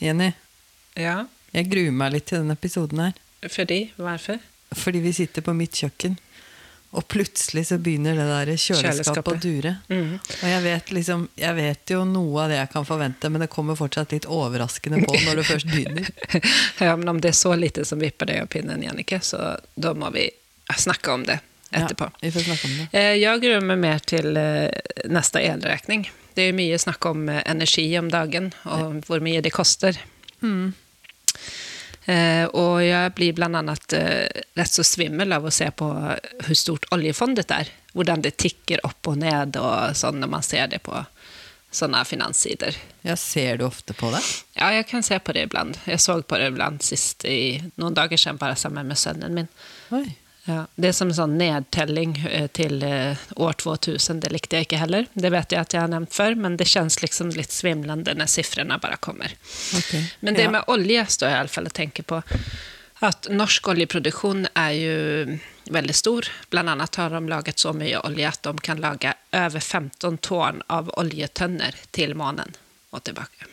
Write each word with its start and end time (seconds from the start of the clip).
Jenny, 0.00 0.32
Ja, 0.98 1.26
jeg 1.54 1.68
gruer 1.70 1.92
meg 1.94 2.12
litt 2.14 2.26
til 2.30 2.42
denne 2.42 2.56
episoden 2.58 2.98
her. 3.04 3.12
fordi? 3.48 3.90
Hvorfor? 3.96 4.38
Fordi 4.76 5.00
vi 5.02 5.12
sitter 5.12 5.42
på 5.42 5.52
mitt 5.56 5.72
kjøkken, 5.80 6.16
og 6.90 7.04
plutselig 7.08 7.66
så 7.68 7.76
begynner 7.78 8.16
det 8.18 8.26
der 8.26 8.50
kjøleskapet 8.58 9.28
å 9.36 9.40
dure. 9.42 9.72
Mm. 9.90 10.16
Og 10.18 10.46
jeg 10.48 10.62
vet, 10.64 10.90
liksom, 10.96 11.28
jeg 11.38 11.54
vet 11.54 11.92
jo 11.94 12.00
noe 12.06 12.42
av 12.44 12.50
det 12.50 12.56
jeg 12.58 12.70
kan 12.72 12.86
forvente, 12.88 13.30
men 13.30 13.44
det 13.44 13.50
kommer 13.52 13.78
fortsatt 13.78 14.10
litt 14.14 14.26
overraskende 14.26 15.02
på 15.06 15.14
når 15.26 15.40
det 15.42 15.44
først 15.50 15.70
begynner. 15.70 16.10
Ja, 16.86 16.96
men 16.96 17.08
om 17.12 17.20
det 17.20 17.30
er 17.34 17.38
så 17.38 17.54
lite 17.54 17.84
som 17.84 18.00
vipper 18.02 18.26
deg 18.30 18.40
av 18.42 18.50
pinnen, 18.50 18.82
Jannicke, 18.82 19.20
så 19.22 19.56
da 19.74 19.92
må 19.94 20.10
vi 20.14 20.28
snakke 20.78 21.12
om 21.12 21.26
det 21.28 21.38
etterpå. 21.70 22.08
Ja, 22.10 22.18
vi 22.24 22.30
får 22.34 22.46
snakke 22.48 22.66
om 22.70 22.78
det. 22.80 23.04
Jeg 23.20 23.42
gruer 23.44 23.60
meg 23.70 23.78
mer 23.78 23.98
til 24.02 24.36
eh, 24.38 24.70
neste 25.10 25.42
elregning. 25.46 26.08
Det 26.40 26.46
er 26.48 26.56
mye 26.56 26.78
snakk 26.80 27.04
om 27.10 27.26
eh, 27.28 27.42
energi 27.44 27.84
om 28.00 28.08
dagen, 28.08 28.48
og 28.64 29.02
hvor 29.04 29.20
mye 29.20 29.42
det 29.44 29.52
koster. 29.52 29.98
Mm. 30.40 30.72
Eh, 32.08 32.46
og 32.56 32.80
jeg 32.80 33.12
blir 33.18 33.42
annet 33.44 33.96
eh, 33.98 34.40
rett 34.56 34.72
så 34.72 34.84
svimmel 34.86 35.36
av 35.36 35.44
å 35.44 35.52
se 35.52 35.68
på 35.68 35.88
hvor 35.90 36.56
stort 36.56 36.88
oljefondet 36.96 37.52
er. 37.52 37.68
Hvordan 37.92 38.24
det 38.24 38.38
tikker 38.40 38.80
opp 38.88 39.10
og 39.10 39.18
ned 39.20 39.58
og 39.60 39.92
sånn 39.98 40.22
når 40.22 40.32
man 40.32 40.46
ser 40.46 40.70
det 40.72 40.80
på 40.86 40.96
sånne 41.70 42.00
finanssider. 42.08 42.78
Ja, 43.04 43.18
ser 43.20 43.60
du 43.60 43.66
ofte 43.68 43.92
på 43.94 44.08
det? 44.14 44.22
Ja, 44.56 44.72
jeg 44.74 44.88
kan 44.88 45.04
se 45.06 45.20
på 45.20 45.36
det 45.36 45.44
iblant. 45.46 45.76
Jeg 45.86 46.00
så 46.00 46.16
på 46.22 46.40
det 46.40 46.48
iblant 46.54 46.82
sist 46.86 47.28
i 47.28 47.60
noen 47.76 47.94
dager 47.94 48.16
siden, 48.16 48.40
bare 48.40 48.56
sammen 48.58 48.88
med 48.88 48.98
sønnen 48.98 49.36
min. 49.36 49.52
Oi. 49.92 50.06
Ja, 50.48 50.62
det 50.80 50.88
er 50.88 50.94
som 50.96 51.10
en 51.12 51.14
sånn 51.18 51.34
nedtelling 51.38 52.14
eh, 52.26 52.46
til 52.56 52.80
eh, 52.86 53.20
år 53.36 53.58
2000. 53.60 54.22
Det 54.24 54.30
likte 54.32 54.56
jeg 54.56 54.66
ikke 54.70 54.80
heller. 54.80 55.06
Det 55.12 55.30
vet 55.34 55.52
jeg 55.52 55.60
at 55.60 55.74
jeg 55.76 55.82
har 55.84 55.92
nevnt 55.92 56.14
før, 56.16 56.34
men 56.40 56.56
det 56.56 56.66
kjennes 56.70 56.96
liksom 57.02 57.34
litt 57.36 57.52
svimlende 57.52 58.14
når 58.16 58.30
sifrene 58.32 58.78
bare 58.80 58.96
kommer. 59.04 59.34
Okay. 59.76 60.06
Men 60.24 60.34
det 60.38 60.48
Ja. 60.48 60.54
med 60.56 60.64
olje 60.72 61.04
står 61.06 61.28
jeg 61.28 61.36
i 61.36 61.40
alle 61.44 61.54
fall 61.56 61.68
og 61.68 61.76
tenker 61.76 62.08
på. 62.08 62.22
At 63.04 63.28
norsk 63.32 63.68
oljeproduksjon 63.72 64.46
er 64.60 64.72
jo 64.76 65.38
veldig 65.72 65.94
stor. 65.96 66.26
Blant 66.52 66.68
annet 66.68 66.96
har 67.00 67.14
de 67.14 67.20
laget 67.30 67.58
så 67.62 67.72
mye 67.76 68.00
olje 68.04 68.28
at 68.28 68.42
de 68.44 68.52
kan 68.64 68.80
lage 68.80 69.14
over 69.32 69.60
15 69.60 70.18
tårn 70.18 70.60
av 70.68 70.90
oljetønner 71.00 71.76
til 71.96 72.12
månen 72.18 72.56
og 72.92 73.04
tilbake. 73.06 73.48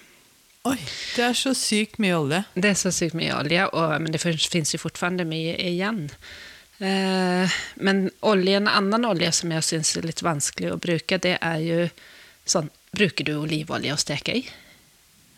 Oi, 0.67 0.75
det 1.15 1.23
er 1.29 1.35
så 1.37 1.53
sykt 1.55 1.95
mye 2.03 2.15
olje. 2.17 2.41
Det 2.55 2.73
er 2.73 2.79
så 2.79 2.91
sykt 2.91 3.15
mye 3.15 3.31
olje, 3.37 3.67
og, 3.71 4.01
men 4.03 4.11
det 4.11 4.19
finnes 4.19 4.73
jo 4.73 4.79
fortfarande 4.81 5.23
mye 5.29 5.53
igjen. 5.63 6.09
Eh, 6.77 7.55
men 7.75 8.03
olje, 8.19 8.57
en 8.57 8.67
annen 8.69 9.05
olje 9.09 9.31
som 9.33 9.51
jeg 9.55 9.65
syns 9.65 9.95
er 9.97 10.05
litt 10.05 10.21
vanskelig 10.25 10.75
å 10.75 10.81
bruke, 10.81 11.17
det 11.21 11.37
er 11.41 11.61
jo 11.65 11.87
sånn 12.47 12.69
Bruker 12.97 13.27
du 13.27 13.33
olivolje 13.35 13.91
å 13.93 13.97
steke 13.99 14.33
i? 14.39 14.39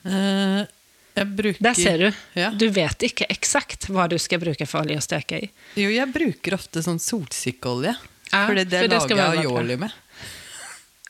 Uh, 0.06 0.62
jeg 1.18 1.28
bruker 1.36 1.64
Der 1.66 1.76
ser 1.76 1.98
du. 2.00 2.20
Ja. 2.38 2.52
Du 2.56 2.70
vet 2.72 3.04
ikke 3.04 3.26
eksakt 3.34 3.90
hva 3.90 4.06
du 4.08 4.16
skal 4.22 4.40
bruke 4.40 4.68
for 4.70 4.86
olje 4.86 5.00
å 5.00 5.04
steke 5.04 5.42
i. 5.42 5.50
Jo, 5.82 5.90
jeg 5.92 6.08
bruker 6.14 6.56
ofte 6.56 6.84
sånn 6.86 7.02
solsikkeolje. 7.04 7.96
Ja, 8.30 8.44
for 8.46 8.56
det, 8.56 8.68
det 8.70 8.84
for 8.86 8.94
det 8.94 9.00
lager 9.02 9.20
jeg 9.20 9.42
aioli 9.42 9.80
med. 9.82 9.98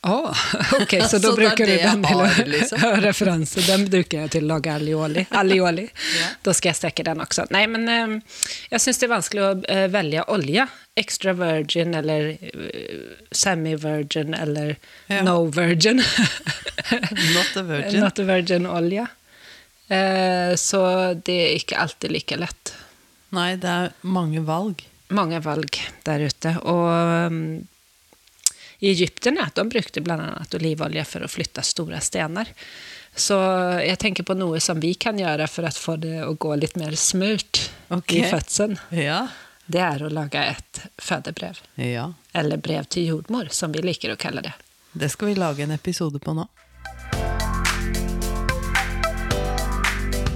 Å, 0.02 0.32
ok, 0.82 0.94
så 1.10 1.18
da 1.20 1.28
Så 1.28 1.36
bruker 1.36 1.66
du 1.68 1.74
den 1.76 2.04
har, 2.08 2.38
liksom. 2.48 2.84
referanse. 3.08 3.60
Den 3.68 3.84
bruker 3.92 4.22
jeg 4.24 4.32
til 4.36 4.46
å 4.46 4.54
lage 4.54 4.72
alioli. 4.72 5.26
alioli. 5.36 5.88
yeah. 6.16 6.38
Da 6.46 6.54
skal 6.56 6.72
jeg 6.72 6.80
steke 6.80 7.04
den 7.04 7.20
også. 7.20 7.50
Nei, 7.52 7.66
men 7.68 7.84
eh, 7.92 8.14
jeg 8.72 8.84
syns 8.86 9.02
det 9.02 9.10
er 9.10 9.12
vanskelig 9.12 9.44
å 9.44 9.50
uh, 9.60 9.86
velge 9.92 10.24
olje. 10.32 10.68
Extra 11.00 11.34
virgin 11.36 11.98
eller 12.00 12.30
uh, 12.40 13.10
semi-virgin 13.36 14.38
eller 14.40 14.78
Ja. 15.12 15.24
no 15.28 15.42
virgin. 15.52 16.00
Not 17.36 17.58
a 17.60 17.64
virgin. 17.68 18.00
Not 18.00 18.20
a 18.24 18.28
virgin 18.30 18.70
olje. 18.72 19.08
Uh, 19.92 20.56
så 20.56 20.82
det 21.26 21.36
er 21.50 21.58
ikke 21.60 21.82
alltid 21.82 22.14
like 22.16 22.40
lett. 22.40 22.72
Nei, 23.36 23.52
det 23.60 23.68
er 23.70 23.92
mange 24.08 24.46
valg. 24.48 24.86
Mange 25.12 25.42
valg 25.44 25.76
der 26.08 26.24
ute. 26.30 26.56
Og 26.70 26.88
um, 27.34 27.44
egypterne 28.80 29.50
de 29.56 29.70
brukte 29.70 30.02
bland 30.02 30.22
annat 30.22 30.54
olivolje 30.56 31.04
for 31.06 31.26
å 31.26 31.28
flytta 31.28 31.64
store 31.66 32.00
stenar. 32.02 32.52
Så 33.16 33.36
jeg 33.84 34.00
tenker 34.00 34.24
på 34.24 34.38
noe 34.38 34.62
som 34.64 34.80
vi 34.80 34.94
kan 34.94 35.20
gjøre 35.20 35.48
for 35.52 35.68
å 35.68 35.74
få 35.76 35.98
det 36.00 36.22
å 36.24 36.34
gå 36.40 36.56
litt 36.56 36.78
mer 36.80 36.96
smurt 36.96 37.66
okay. 37.90 38.22
i 38.22 38.24
fødselen. 38.30 38.80
Ja. 38.96 39.28
Det 39.70 39.82
er 39.86 40.02
å 40.02 40.10
lage 40.10 40.42
et 40.56 40.82
fødebrev. 40.98 41.60
ja. 41.76 42.14
Eller 42.34 42.58
brev 42.58 42.86
til 42.86 43.10
jordmor, 43.10 43.50
som 43.52 43.74
vi 43.74 43.82
liker 43.82 44.14
å 44.14 44.18
kalle 44.18 44.42
det. 44.46 44.54
Det 44.92 45.10
skal 45.10 45.32
vi 45.32 45.36
lage 45.36 45.64
en 45.64 45.72
episode 45.76 46.22
på 46.22 46.34
nå. 46.34 46.48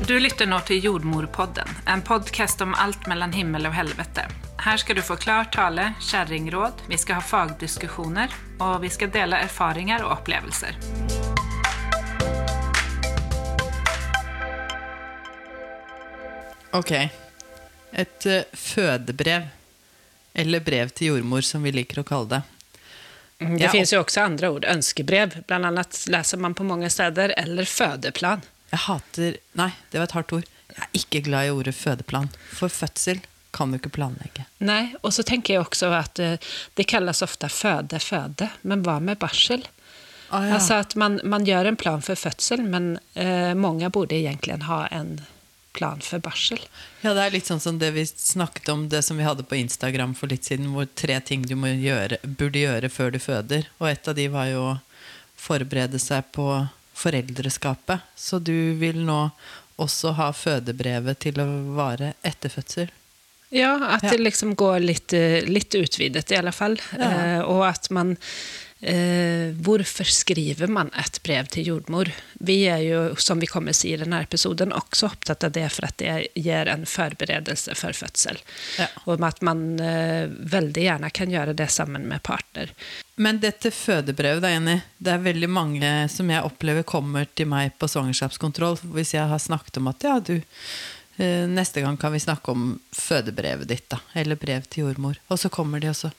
Du 0.07 0.17
lytter 0.19 0.49
nå 0.49 0.59
til 0.67 0.83
Jordmorpodden, 0.83 1.69
en 1.87 2.01
podkast 2.03 2.61
om 2.61 2.73
alt 2.75 3.07
mellom 3.07 3.31
himmel 3.31 3.69
og 3.69 3.77
helvete. 3.77 4.27
Her 4.63 4.77
skal 4.77 4.95
du 4.95 5.01
få 5.01 5.15
klar 5.15 5.43
tale, 5.51 5.93
kjerringråd, 5.99 6.73
vi 6.87 6.97
skal 6.97 7.15
ha 7.19 7.21
fagdiskusjoner, 7.27 8.31
og 8.63 8.77
vi 8.85 8.89
skal 8.95 9.11
dele 9.11 9.41
erfaringer 9.43 10.05
og 10.05 10.13
opplevelser. 10.19 10.77
Ok. 16.71 16.91
Et 17.91 18.25
eh, 18.25 18.43
fødebrev. 18.53 19.49
Eller 20.33 20.59
brev 20.65 20.89
til 20.89 21.11
jordmor, 21.11 21.45
som 21.45 21.61
vi 21.63 21.73
liker 21.75 22.01
å 22.01 22.07
kalle 22.07 22.29
det. 22.31 22.41
Det 23.43 23.59
Ja, 23.65 23.69
finns 23.73 23.91
jo 23.93 23.99
også 24.01 24.23
andre 24.23 24.49
ord, 24.55 24.65
Ønskebrev. 24.65 25.41
Blant 25.49 25.67
annet 25.67 25.99
leser 26.09 26.39
man 26.41 26.55
på 26.57 26.65
mange 26.65 26.89
steder, 26.89 27.35
eller 27.37 27.67
fødeplan. 27.69 28.41
Jeg 28.71 28.81
hater 28.87 29.37
Nei, 29.59 29.69
det 29.91 29.99
var 29.99 30.07
et 30.07 30.15
hardt 30.17 30.33
ord. 30.39 30.47
Jeg 30.73 30.81
er 30.87 30.97
ikke 30.97 31.21
glad 31.27 31.45
i 31.45 31.53
ordet 31.53 31.75
fødeplan. 31.77 32.31
For 32.55 32.71
fødsel 32.73 33.19
kan 33.53 33.71
du 33.71 33.77
ikke 33.77 33.93
planlegge. 33.93 34.47
Nei, 34.65 34.95
og 35.01 35.13
så 35.13 35.23
tenker 35.23 35.53
jeg 35.53 35.61
også 35.61 35.91
att 35.93 36.19
eh, 36.19 36.37
det 36.73 36.83
kalles 36.83 37.21
ofte 37.21 37.49
føde, 37.49 37.99
føde, 37.99 38.49
Men 38.61 38.83
hva 38.83 38.99
med 38.99 39.19
barsel? 39.21 39.67
Ah, 40.29 40.47
ja. 40.47 40.55
Altså 40.55 40.79
at 40.81 40.95
man, 40.95 41.19
man 41.23 41.45
gjør 41.45 41.69
en 41.69 41.77
plan 41.77 42.01
for 42.01 42.17
fødsel, 42.17 42.63
men 42.65 42.97
eh, 43.13 43.53
mange 43.53 43.89
borde 43.93 44.17
egentlig 44.17 44.57
ha 44.65 44.87
en 44.87 45.19
plan 45.73 46.01
for 46.01 46.21
barsel. 46.21 46.61
Ja, 47.01 47.13
det 47.13 47.21
er 47.21 47.35
litt 47.35 47.49
sånn 47.49 47.61
som 47.61 47.77
det 47.81 47.91
vi 47.93 48.05
snakket 48.05 48.69
om, 48.73 48.87
det 48.89 49.03
som 49.05 49.17
vi 49.17 49.25
hadde 49.25 49.45
på 49.45 49.57
Instagram 49.57 50.15
for 50.17 50.33
litt 50.33 50.49
siden, 50.49 50.71
hvor 50.73 50.89
tre 50.97 51.19
ting 51.21 51.45
du 51.45 51.53
gjøre, 51.53 52.17
burde 52.23 52.61
gjøre 52.61 52.89
før 52.89 53.13
du 53.13 53.19
føder. 53.21 53.69
Og 53.77 53.89
et 53.89 54.09
av 54.09 54.17
de 54.17 54.27
var 54.33 54.49
jo 54.49 54.63
å 54.71 54.79
forberede 55.37 56.01
seg 56.01 56.29
på 56.33 56.47
foreldreskapet. 56.97 58.05
Så 58.15 58.39
du 58.39 58.73
vil 58.81 59.01
nå 59.05 59.27
også 59.81 60.13
ha 60.17 60.29
fødebrevet 60.33 61.21
til 61.25 61.41
å 61.41 61.47
vare 61.77 62.13
etter 62.25 62.53
fødsel. 62.53 62.93
Ja, 63.53 63.77
at 63.95 64.05
det 64.07 64.17
liksom 64.17 64.55
går 64.57 64.81
litt, 64.81 65.13
litt 65.45 65.75
utvidet 65.77 66.31
i 66.33 66.37
alle 66.39 66.53
fall. 66.55 66.79
Eh, 66.99 67.39
og 67.45 67.65
at 67.69 67.89
man... 67.93 68.17
Eh, 68.83 69.53
hvorfor 69.63 70.03
skriver 70.03 70.67
man 70.67 70.89
et 70.99 71.21
brev 71.23 71.47
til 71.47 71.69
jordmor? 71.69 72.09
Vi 72.43 72.65
er 72.67 72.81
jo, 72.83 72.97
som 73.15 73.39
vi 73.39 73.47
kommer 73.47 73.71
si 73.71 73.93
i 73.93 73.99
denne 74.01 74.19
episoden, 74.25 74.73
også 74.75 75.07
opptatt 75.07 75.45
av 75.47 75.53
det 75.55 75.69
for 75.71 75.87
at 75.87 75.95
det 76.01 76.15
gir 76.35 76.67
en 76.67 76.83
forberedelse 76.83 77.77
for 77.79 77.95
fødsel. 77.95 78.41
Ja. 78.81 78.89
Og 79.07 79.23
at 79.23 79.39
man 79.39 79.79
eh, 79.79 80.27
veldig 80.27 80.83
gjerne 80.83 81.13
kan 81.15 81.31
gjøre 81.31 81.55
det 81.55 81.69
sammen 81.71 82.09
med 82.11 82.25
partner. 82.27 82.73
Men 83.15 83.39
dette 83.39 83.71
fødebrevet, 83.71 84.43
da, 84.43 84.51
Jenny, 84.51 84.75
det 84.99 85.15
er 85.15 85.27
veldig 85.29 85.51
mange 85.53 85.93
som 86.11 86.33
jeg 86.33 86.43
opplever 86.43 86.83
kommer 86.83 87.29
til 87.39 87.47
meg 87.53 87.77
på 87.79 87.87
svangerskapskontroll. 87.87 88.81
Hvis 88.97 89.15
jeg 89.15 89.31
har 89.31 89.39
snakket 89.39 89.79
om 89.79 89.87
at 89.93 90.03
ja, 90.03 90.17
du, 90.19 90.41
eh, 90.41 91.02
neste 91.19 91.83
gang 91.83 91.97
kan 92.01 92.13
vi 92.15 92.21
snakke 92.23 92.55
om 92.55 92.71
fødebrevet 92.95 93.69
ditt, 93.69 93.85
da. 93.93 93.99
Eller 94.17 94.39
brev 94.39 94.65
til 94.65 94.87
jordmor. 94.87 95.19
Og 95.29 95.39
så 95.39 95.51
kommer 95.53 95.83
de 95.83 95.91
også. 95.91 96.09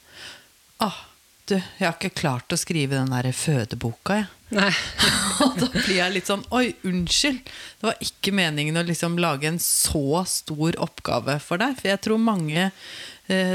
Åh, 0.85 1.01
du, 1.45 1.59
jeg 1.59 1.85
har 1.85 1.97
ikke 1.99 2.15
klart 2.23 2.55
å 2.55 2.57
skrive 2.57 2.97
den 2.97 3.13
der 3.13 3.29
fødeboka, 3.37 4.23
jeg. 4.23 4.31
Nei. 4.55 4.71
Og 5.45 5.57
da 5.59 5.67
blir 5.73 5.97
jeg 5.97 6.13
litt 6.15 6.29
sånn 6.31 6.45
Oi, 6.55 6.77
unnskyld! 6.87 7.41
Det 7.81 7.89
var 7.89 8.05
ikke 8.05 8.33
meningen 8.37 8.79
å 8.79 8.85
liksom 8.87 9.17
lage 9.19 9.49
en 9.51 9.59
så 9.61 10.23
stor 10.31 10.79
oppgave 10.85 11.37
for 11.43 11.61
deg. 11.61 11.75
For 11.81 11.91
jeg 11.91 12.03
tror 12.07 12.23
mange 12.23 12.69
eh, 12.69 12.71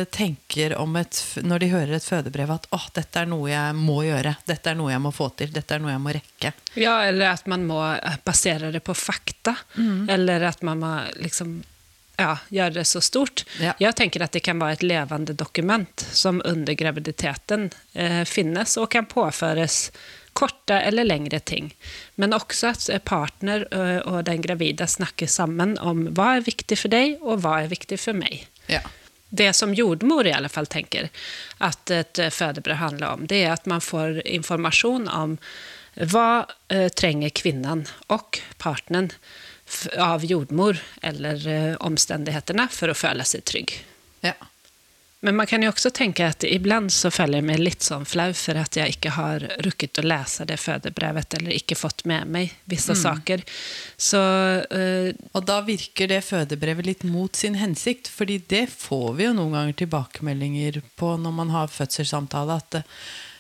tenker 0.10 0.74
om 0.82 0.96
et, 0.98 1.18
når 1.46 1.62
de 1.62 1.68
hører 1.70 1.92
et 1.94 2.06
fødebrev, 2.06 2.50
at 2.56 2.64
oh, 2.74 2.88
dette 2.96 3.22
er 3.22 3.28
noe 3.30 3.52
jeg 3.52 3.76
må 3.78 4.00
gjøre. 4.02 4.32
Dette 4.50 4.72
er 4.72 4.78
noe 4.80 4.90
jeg 4.90 5.04
må 5.04 5.12
få 5.14 5.28
til. 5.38 5.52
Dette 5.54 5.76
er 5.76 5.84
noe 5.84 5.92
jeg 5.94 6.02
må 6.02 6.14
rekke. 6.16 6.54
Ja, 6.74 6.96
eller 7.06 7.36
at 7.36 7.46
man 7.52 7.68
må 7.70 7.78
eh, 7.92 8.18
basere 8.26 8.72
det 8.74 8.82
på 8.82 8.98
fakta. 8.98 9.54
Eller 10.10 10.48
at 10.50 10.66
man 10.66 10.82
må 10.82 10.94
liksom 11.22 11.60
ja, 12.20 12.38
gjøre 12.50 12.70
det 12.70 12.86
så 12.86 13.02
stort. 13.02 13.46
Ja. 13.62 13.74
Jeg 13.80 13.96
tenker 13.96 14.24
at 14.24 14.36
det 14.36 14.44
kan 14.46 14.60
være 14.60 14.80
et 14.80 14.86
levende 14.86 15.36
dokument 15.38 16.06
som 16.12 16.42
under 16.46 16.76
graviditeten 16.78 17.70
eh, 17.94 18.24
finnes 18.28 18.76
og 18.80 18.90
kan 18.94 19.08
påføres 19.10 19.90
korte 20.38 20.76
eller 20.76 21.08
lengre 21.08 21.40
ting. 21.40 21.72
Men 22.16 22.36
også 22.36 22.74
at 22.74 22.88
eh, 22.92 23.02
partner 23.04 23.66
eh, 23.72 24.00
og 24.04 24.26
den 24.28 24.44
gravide 24.46 24.88
snakker 24.88 25.32
sammen 25.32 25.78
om 25.80 26.10
hva 26.16 26.36
er 26.38 26.48
viktig 26.48 26.80
for 26.80 26.94
deg, 26.94 27.18
og 27.24 27.44
hva 27.44 27.62
er 27.64 27.72
viktig 27.72 28.00
for 28.02 28.18
meg. 28.18 28.46
Ja. 28.70 28.84
Det 29.30 29.54
som 29.54 29.74
jordmor 29.78 30.28
i 30.28 30.34
alle 30.34 30.50
fall 30.50 30.68
tenker 30.68 31.10
at 31.62 31.92
et 31.94 32.22
fødebrød 32.34 32.80
handler 32.82 33.14
om, 33.14 33.28
det 33.30 33.44
er 33.44 33.54
at 33.54 33.68
man 33.70 33.84
får 33.84 34.24
informasjon 34.26 35.08
om 35.08 35.38
Hva 36.00 36.46
eh, 36.72 36.88
trenger 36.96 37.34
kvinnen 37.36 37.82
og 38.08 38.40
partneren 38.62 39.10
av 40.00 40.24
jordmor 40.26 40.80
eller 41.02 41.48
eh, 41.48 41.76
omstendighetene 41.76 42.70
for 42.72 42.94
å 42.94 42.98
føle 42.98 43.26
seg 43.28 43.44
trygg? 43.50 43.74
Ja. 44.24 44.38
Men 45.22 45.36
man 45.36 45.48
kan 45.48 45.64
jo 45.64 45.70
også 45.74 45.90
tenke 45.92 46.24
at 46.32 46.46
iblant 46.48 46.94
så 46.96 47.10
føler 47.12 47.42
jeg 47.42 47.48
meg 47.50 47.60
litt 47.60 47.84
sånn 47.84 48.06
flau 48.08 48.30
for 48.40 48.60
at 48.62 48.78
jeg 48.80 48.96
ikke 48.96 49.12
har 49.18 49.44
rukket 49.66 50.00
å 50.00 50.06
lese 50.08 50.46
det 50.48 50.56
fødebrevet, 50.64 51.36
eller 51.36 51.58
ikke 51.58 51.76
fått 51.76 52.06
med 52.08 52.30
meg 52.32 52.54
visse 52.72 52.96
saker. 52.96 53.44
Så 54.00 54.22
uh, 54.64 55.10
Og 55.36 55.48
da 55.48 55.60
virker 55.68 56.08
det 56.08 56.22
fødebrevet 56.24 56.88
litt 56.88 57.04
mot 57.04 57.36
sin 57.36 57.60
hensikt, 57.60 58.08
fordi 58.08 58.40
det 58.48 58.70
får 58.72 59.10
vi 59.20 59.28
jo 59.28 59.36
noen 59.36 59.58
ganger 59.58 59.82
tilbakemeldinger 59.84 60.80
på 61.00 61.16
når 61.20 61.36
man 61.42 61.52
har 61.52 61.74
fødselssamtale, 61.74 62.62
at 62.64 62.80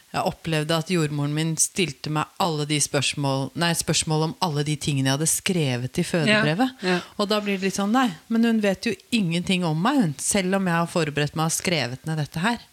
jeg 0.10 0.26
opplevde 0.26 0.74
at 0.74 0.90
jordmoren 0.90 1.36
min 1.36 1.52
stilte 1.62 2.10
meg 2.14 2.32
alle 2.42 2.66
de 2.70 2.80
spørsmål, 2.82 3.52
nei, 3.62 3.70
spørsmål 3.78 4.26
om 4.30 4.34
alle 4.46 4.64
de 4.66 4.74
tingene 4.82 5.12
jeg 5.12 5.20
hadde 5.20 5.30
skrevet 5.30 6.02
i 6.02 6.06
fødebrevet. 6.08 6.82
Ja, 6.82 6.96
ja. 6.96 6.98
Og 7.22 7.30
da 7.30 7.38
blir 7.46 7.60
det 7.60 7.70
litt 7.70 7.78
sånn, 7.78 7.94
nei, 7.94 8.08
men 8.28 8.48
hun 8.48 8.64
vet 8.64 8.90
jo 8.90 8.96
ingenting 9.14 9.68
om 9.70 9.78
meg, 9.86 10.02
hun, 10.02 10.18
selv 10.24 10.58
om 10.58 10.70
jeg 10.70 10.82
har 10.82 10.90
forberedt 10.90 11.38
meg 11.38 11.52
og 11.52 11.58
skrevet 11.60 12.10
ned 12.10 12.22
dette 12.24 12.42
her. 12.42 12.66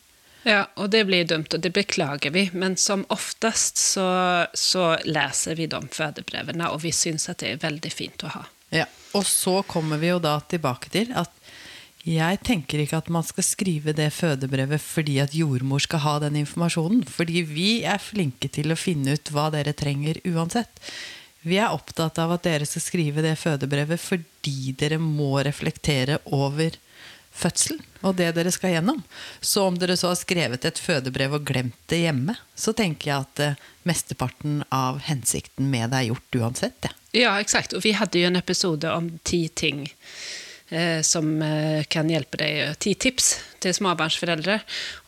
Ja, 0.46 0.62
og 0.78 0.92
det 0.94 1.02
blir 1.08 1.26
dumt, 1.26 1.52
og 1.52 1.60
det 1.60 1.72
beklager 1.74 2.30
vi. 2.30 2.46
Men 2.54 2.76
som 2.78 3.02
oftest 3.10 3.80
så, 3.82 4.06
så 4.54 4.92
leser 5.04 5.58
vi 5.58 5.66
de 5.66 5.80
fødebrevene, 5.90 6.70
og 6.70 6.84
vi 6.84 6.92
syns 6.94 7.26
at 7.32 7.42
det 7.42 7.50
er 7.50 7.64
veldig 7.66 7.90
fint 7.90 8.22
å 8.22 8.30
ha. 8.30 8.44
Ja, 8.74 8.86
og 9.18 9.26
så 9.26 9.60
kommer 9.66 9.98
vi 9.98 10.12
jo 10.12 10.20
da 10.22 10.38
tilbake 10.46 10.90
til 10.94 11.10
at 11.18 11.34
jeg 12.06 12.38
tenker 12.46 12.78
ikke 12.82 13.00
at 13.00 13.08
man 13.10 13.24
skal 13.26 13.42
skrive 13.42 13.94
det 13.96 14.12
fødebrevet 14.14 14.82
fordi 14.82 15.18
at 15.24 15.34
jordmor 15.34 15.82
skal 15.82 16.04
ha 16.04 16.14
den 16.22 16.38
informasjonen. 16.38 17.02
Fordi 17.02 17.42
vi 17.48 17.70
er 17.82 18.02
flinke 18.02 18.50
til 18.52 18.70
å 18.70 18.78
finne 18.78 19.16
ut 19.18 19.32
hva 19.34 19.48
dere 19.54 19.74
trenger 19.74 20.20
uansett. 20.30 20.82
Vi 21.46 21.58
er 21.58 21.74
opptatt 21.74 22.18
av 22.22 22.36
at 22.36 22.46
dere 22.46 22.66
skal 22.66 22.84
skrive 22.84 23.22
det 23.26 23.36
fødebrevet 23.38 24.02
fordi 24.02 24.74
dere 24.78 25.00
må 25.02 25.34
reflektere 25.46 26.20
over 26.34 26.78
fødselen 27.36 27.82
og 28.06 28.14
det 28.18 28.30
dere 28.36 28.52
skal 28.54 28.76
gjennom. 28.76 29.02
Så 29.40 29.66
om 29.66 29.76
dere 29.78 29.98
så 29.98 30.12
har 30.12 30.18
skrevet 30.20 30.64
et 30.64 30.78
fødebrev 30.78 31.34
og 31.36 31.46
glemt 31.48 31.78
det 31.90 32.04
hjemme, 32.04 32.36
så 32.54 32.74
tenker 32.76 33.10
jeg 33.10 33.26
at 33.26 33.42
eh, 33.42 33.66
mesteparten 33.88 34.62
av 34.74 35.02
hensikten 35.08 35.68
med 35.72 35.90
det 35.90 36.04
er 36.04 36.08
gjort 36.12 36.40
uansett. 36.42 36.86
Ja. 36.86 36.94
Ja, 37.16 37.38
eksakt. 37.40 37.72
Og 37.72 37.80
vi 37.80 37.94
hadde 37.96 38.20
jo 38.20 38.28
en 38.28 38.36
episode 38.36 38.90
om 38.92 39.14
ti 39.24 39.46
ting 39.48 39.86
som 41.06 41.42
eh, 41.42 41.84
kan 41.88 42.08
hjelpe 42.10 42.40
deg, 42.40 42.74
ti 42.82 42.96
tips 42.98 43.34
til 43.62 43.74
småbarnsforeldre. 43.76 44.58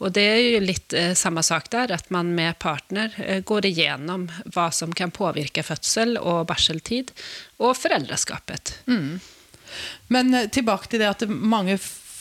Og 0.02 0.12
det 0.14 0.25
er 0.25 0.40
jo 0.43 0.62
litt 0.64 0.94
eh, 0.96 1.14
samme 1.19 1.43
sak 1.46 1.70
der, 1.75 1.93
at 1.94 2.10
man 2.14 2.31
med 2.37 2.58
partner 2.62 3.14
eh, 3.22 3.40
går 3.46 3.66
igjennom 3.70 4.28
hva 4.55 4.69
som 4.75 4.94
kan 4.94 5.12
påvirke 5.14 5.64
fødsel 5.66 6.16
og 6.20 6.46
barseltid, 6.50 7.12
og 7.58 7.76
foreldreskapet. 7.78 8.76
Men 10.14 10.34
eh, 10.34 10.50
tilbake 10.55 10.90
til 10.90 11.02
det 11.02 11.10
at 11.10 11.26
mange 11.28 11.78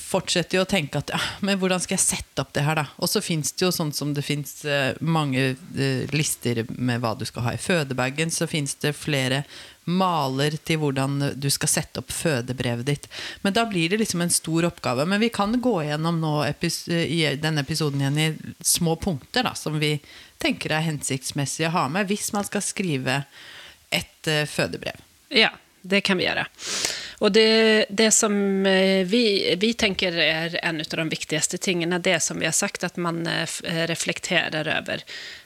fortsetter 0.07 0.59
jo 0.59 0.63
å 0.63 0.69
tenke 0.69 1.01
at 1.01 1.11
ja, 1.13 1.19
men 1.43 1.59
hvordan 1.59 1.81
skal 1.83 1.97
jeg 1.97 2.05
sette 2.05 2.43
opp 2.43 2.53
det 2.55 2.63
her, 2.63 2.79
da? 2.79 2.85
Og 3.03 3.11
så 3.11 3.21
fins 3.23 3.51
det 3.51 3.65
jo 3.65 3.71
sånn 3.75 3.91
som 3.95 4.13
det 4.15 4.23
fins 4.25 4.61
mange 5.03 5.49
eh, 5.51 6.05
lister 6.15 6.63
med 6.69 7.03
hva 7.03 7.13
du 7.17 7.25
skal 7.27 7.49
ha 7.49 7.55
i 7.55 7.61
fødebagen, 7.61 8.31
så 8.31 8.47
fins 8.49 8.77
det 8.83 8.95
flere 8.95 9.43
maler 9.87 10.57
til 10.67 10.81
hvordan 10.81 11.33
du 11.39 11.47
skal 11.51 11.71
sette 11.71 12.01
opp 12.01 12.11
fødebrevet 12.11 12.87
ditt. 12.87 13.05
Men 13.43 13.55
da 13.55 13.63
blir 13.69 13.91
det 13.91 14.01
liksom 14.01 14.23
en 14.23 14.33
stor 14.33 14.67
oppgave. 14.67 15.05
Men 15.07 15.21
vi 15.23 15.29
kan 15.33 15.55
gå 15.63 15.75
gjennom 15.87 16.19
nå 16.19 16.33
epis 16.47 16.85
i 16.91 17.21
denne 17.39 17.63
episoden 17.63 18.03
igjen 18.03 18.19
i 18.19 18.27
små 18.59 18.97
punkter 18.99 19.47
da, 19.47 19.55
som 19.55 19.79
vi 19.79 19.95
tenker 20.43 20.75
er 20.75 20.85
hensiktsmessig 20.89 21.69
å 21.69 21.75
ha 21.77 21.85
med 21.91 22.11
hvis 22.11 22.33
man 22.35 22.45
skal 22.47 22.65
skrive 22.65 23.21
et 23.95 24.27
eh, 24.27 24.43
fødebrev. 24.49 24.99
Ja, 25.31 25.53
det 25.87 26.03
kan 26.05 26.19
vi 26.19 26.27
gjøre. 26.27 26.47
Og 27.19 27.31
det, 27.33 27.85
det 27.89 28.11
som 28.13 28.65
eh, 28.65 29.01
vi, 29.05 29.55
vi 29.57 29.71
tenker 29.73 30.17
er 30.21 30.59
en 30.61 30.81
av 30.83 30.97
de 30.99 31.05
viktigste 31.09 31.57
tingene, 31.57 31.97
det 31.99 32.19
som 32.21 32.37
vi 32.37 32.45
har 32.45 32.53
sagt, 32.53 32.83
at 32.85 32.97
man 33.01 33.23
eh, 33.27 33.49
reflekterer 33.89 34.69
over 34.75 35.01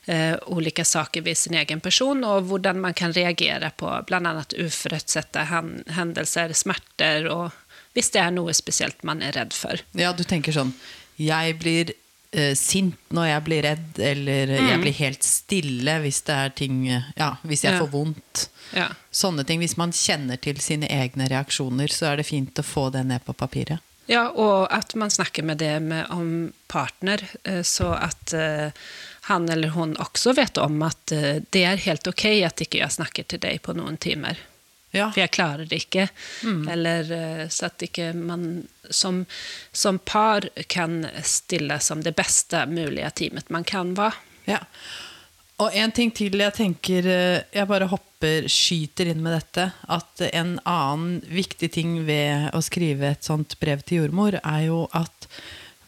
eh, 0.05 0.83
saker 0.83 1.21
ved 1.21 1.37
sin 1.37 1.55
egen 1.55 1.79
person, 1.79 2.25
og 2.27 2.49
hvordan 2.49 2.81
man 2.81 2.93
kan 2.93 3.13
reagere 3.13 3.71
på 3.77 3.93
bl.a. 4.07 4.43
uforutsette 4.59 5.47
hendelser, 5.95 6.53
smerter, 6.53 7.29
og 7.31 7.51
hvis 7.95 8.11
det 8.11 8.19
er 8.19 8.35
noe 8.35 8.53
spesielt 8.53 9.03
man 9.07 9.23
er 9.23 9.39
redd 9.39 9.55
for. 9.55 9.79
Ja, 9.95 10.11
du 10.11 10.23
tenker 10.23 10.55
sånn 10.55 10.73
Jeg 11.19 11.55
blir 11.59 11.91
eh, 12.31 12.53
sint 12.55 12.97
når 13.13 13.27
jeg 13.29 13.43
blir 13.47 13.65
redd, 13.67 13.99
eller 13.99 14.55
mm. 14.55 14.69
jeg 14.69 14.81
blir 14.85 14.97
helt 15.01 15.27
stille 15.27 15.99
hvis 16.05 16.23
det 16.27 16.37
er 16.37 16.55
ting 16.55 16.81
Ja, 16.89 17.35
hvis 17.43 17.65
jeg 17.65 17.75
Ja. 17.75 17.79
får 17.83 17.91
vondt. 17.93 18.49
Ja. 18.73 18.89
Sånne 19.11 19.43
ting. 19.43 19.59
Hvis 19.59 19.77
man 19.77 19.91
kjenner 19.91 20.39
til 20.39 20.59
sine 20.63 20.87
egne 20.87 21.27
reaksjoner, 21.31 21.91
så 21.91 22.11
er 22.11 22.21
det 22.21 22.29
fint 22.29 22.59
å 22.59 22.63
få 22.63 22.89
det 22.93 23.03
ned 23.05 23.25
på 23.25 23.35
papiret. 23.35 23.79
Ja, 24.11 24.29
og 24.29 24.67
at 24.73 24.95
man 24.95 25.11
snakker 25.11 25.43
med 25.43 25.61
det 25.61 25.79
med, 25.79 26.05
om 26.09 26.51
partner, 26.67 27.21
eh, 27.43 27.61
så 27.63 27.93
at 27.95 28.33
uh, 28.33 28.71
han 29.29 29.49
eller 29.49 29.71
hun 29.75 29.93
også 30.01 30.33
vet 30.35 30.57
om 30.57 30.81
at 30.83 31.13
uh, 31.15 31.37
det 31.49 31.63
er 31.67 31.83
helt 31.85 32.07
ok 32.09 32.25
at 32.47 32.63
ikke 32.65 32.81
jeg 32.81 32.97
snakker 32.97 33.27
til 33.29 33.39
deg 33.43 33.61
på 33.63 33.75
noen 33.77 33.99
timer. 34.01 34.39
Ja, 34.91 35.07
For 35.11 35.23
jeg 35.23 35.31
klarer 35.31 35.67
det 35.69 35.83
ikke. 35.85 36.07
Eller 36.71 37.11
eh, 37.15 37.45
så 37.47 37.69
at 37.69 37.83
ikke 37.85 38.11
man 38.17 38.65
som, 38.89 39.23
som 39.71 39.99
par 40.03 40.49
kan 40.67 41.05
stille 41.23 41.79
som 41.79 42.03
det 42.03 42.15
beste 42.17 42.65
mulige 42.67 43.09
teamet 43.15 43.49
man 43.53 43.63
kan 43.67 43.95
være. 43.97 44.19
ja. 44.51 44.59
Og 45.61 45.75
en 45.77 45.91
ting 45.93 46.09
til 46.09 46.39
jeg 46.41 46.55
tenker 46.57 47.05
eh, 47.05 47.43
Jeg 47.53 47.69
bare 47.69 47.85
hopper, 47.91 48.47
skyter 48.49 49.11
inn 49.11 49.21
med 49.21 49.35
dette. 49.37 49.67
At 49.93 50.23
en 50.31 50.55
annen 50.65 51.19
viktig 51.29 51.71
ting 51.75 51.99
ved 52.07 52.49
å 52.57 52.61
skrive 52.65 53.13
et 53.13 53.27
sånt 53.27 53.59
brev 53.61 53.83
til 53.85 54.01
jordmor, 54.01 54.39
er 54.41 54.63
jo 54.65 54.87
at 54.97 55.29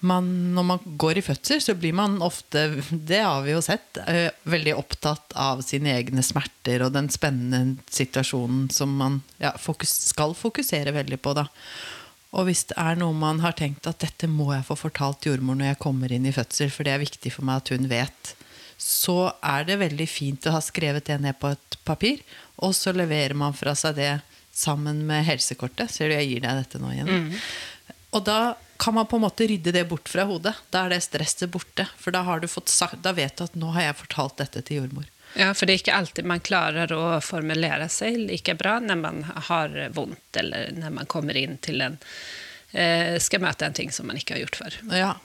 man, 0.04 0.28
når 0.56 0.66
man 0.68 0.84
går 1.00 1.20
i 1.20 1.24
fødsel, 1.26 1.62
så 1.64 1.76
blir 1.80 1.96
man 1.96 2.20
ofte, 2.26 2.66
det 2.92 3.22
har 3.24 3.42
vi 3.46 3.54
jo 3.54 3.62
sett, 3.64 3.98
eh, 4.08 4.30
veldig 4.50 4.76
opptatt 4.76 5.36
av 5.40 5.64
sine 5.66 5.94
egne 5.96 6.24
smerter 6.26 6.84
og 6.86 6.94
den 6.96 7.10
spennende 7.14 7.80
situasjonen 7.92 8.70
som 8.74 8.94
man 9.00 9.22
ja, 9.42 9.54
fokus, 9.60 9.94
skal 10.12 10.36
fokusere 10.38 10.96
veldig 10.96 11.20
på. 11.24 11.36
da. 11.38 11.48
Og 12.34 12.48
hvis 12.50 12.66
det 12.70 12.78
er 12.82 12.98
noe 13.00 13.16
man 13.16 13.44
har 13.44 13.56
tenkt 13.58 13.88
at 13.88 14.02
dette 14.04 14.28
må 14.30 14.52
jeg 14.54 14.66
få 14.68 14.78
fortalt 14.80 15.28
jordmor 15.30 15.60
når 15.60 15.74
jeg 15.74 15.84
kommer 15.86 16.12
inn 16.12 16.26
i 16.28 16.36
fødsel, 16.36 16.72
for 16.74 16.88
det 16.88 16.96
er 16.96 17.06
viktig 17.06 17.32
for 17.36 17.48
meg 17.48 17.62
at 17.62 17.74
hun 17.76 17.90
vet, 17.92 18.36
så 18.82 19.32
er 19.40 19.68
det 19.68 19.80
veldig 19.80 20.08
fint 20.10 20.50
å 20.50 20.56
ha 20.58 20.62
skrevet 20.64 21.08
det 21.08 21.20
ned 21.24 21.38
på 21.40 21.54
et 21.54 21.78
papir, 21.88 22.24
og 22.58 22.74
så 22.76 22.92
leverer 22.96 23.38
man 23.38 23.56
fra 23.56 23.76
seg 23.78 23.96
det 24.02 24.14
sammen 24.54 25.06
med 25.08 25.26
helsekortet. 25.26 25.90
Ser 25.94 26.10
du, 26.10 26.18
jeg 26.18 26.30
gir 26.30 26.44
deg 26.44 26.60
dette 26.60 26.82
nå 26.82 26.92
igjen. 26.94 27.32
Og 28.14 28.22
da 28.28 28.54
kan 28.78 28.94
man 28.94 29.08
på 29.08 29.16
en 29.20 29.24
måte 29.26 29.48
rydde 29.48 29.72
det 29.76 29.86
bort 29.90 30.10
fra 30.10 30.26
hodet. 30.30 30.54
Da 30.74 30.86
er 30.86 30.96
det 30.96 31.04
stresset 31.06 31.52
borte. 31.54 31.86
For 32.00 32.12
da, 32.16 32.24
har 32.28 32.40
du 32.44 32.48
fått 32.52 32.70
sagt, 32.74 33.02
da 33.06 33.14
vet 33.16 33.38
du 33.38 33.44
at 33.46 33.56
nå 33.60 33.72
har 33.76 33.90
jeg 33.90 34.00
fortalt 34.06 34.38
dette 34.42 34.64
til 34.66 34.82
jordmor. 34.82 35.06
Ja, 35.38 35.54
for 35.58 35.66
det 35.66 35.74
er 35.74 35.82
ikke 35.82 35.96
alltid 35.98 36.28
man 36.30 36.44
klarer 36.46 36.92
å 36.94 37.06
formulere 37.26 37.88
seg 37.90 38.20
like 38.28 38.54
bra 38.60 38.76
når 38.84 39.00
man 39.02 39.24
har 39.50 39.74
vondt, 39.96 40.38
eller 40.38 40.70
når 40.78 40.94
man 41.00 41.10
kommer 41.10 41.38
inn 41.40 41.58
til 41.64 41.82
en 41.82 41.98
eh, 42.72 43.18
skal 43.22 43.42
møte 43.42 43.66
en 43.66 43.74
ting 43.74 43.90
som 43.94 44.08
man 44.10 44.20
ikke 44.20 44.36
har 44.38 44.44
gjort 44.44 44.60
før. 44.62 44.78
Ja, 44.94 45.16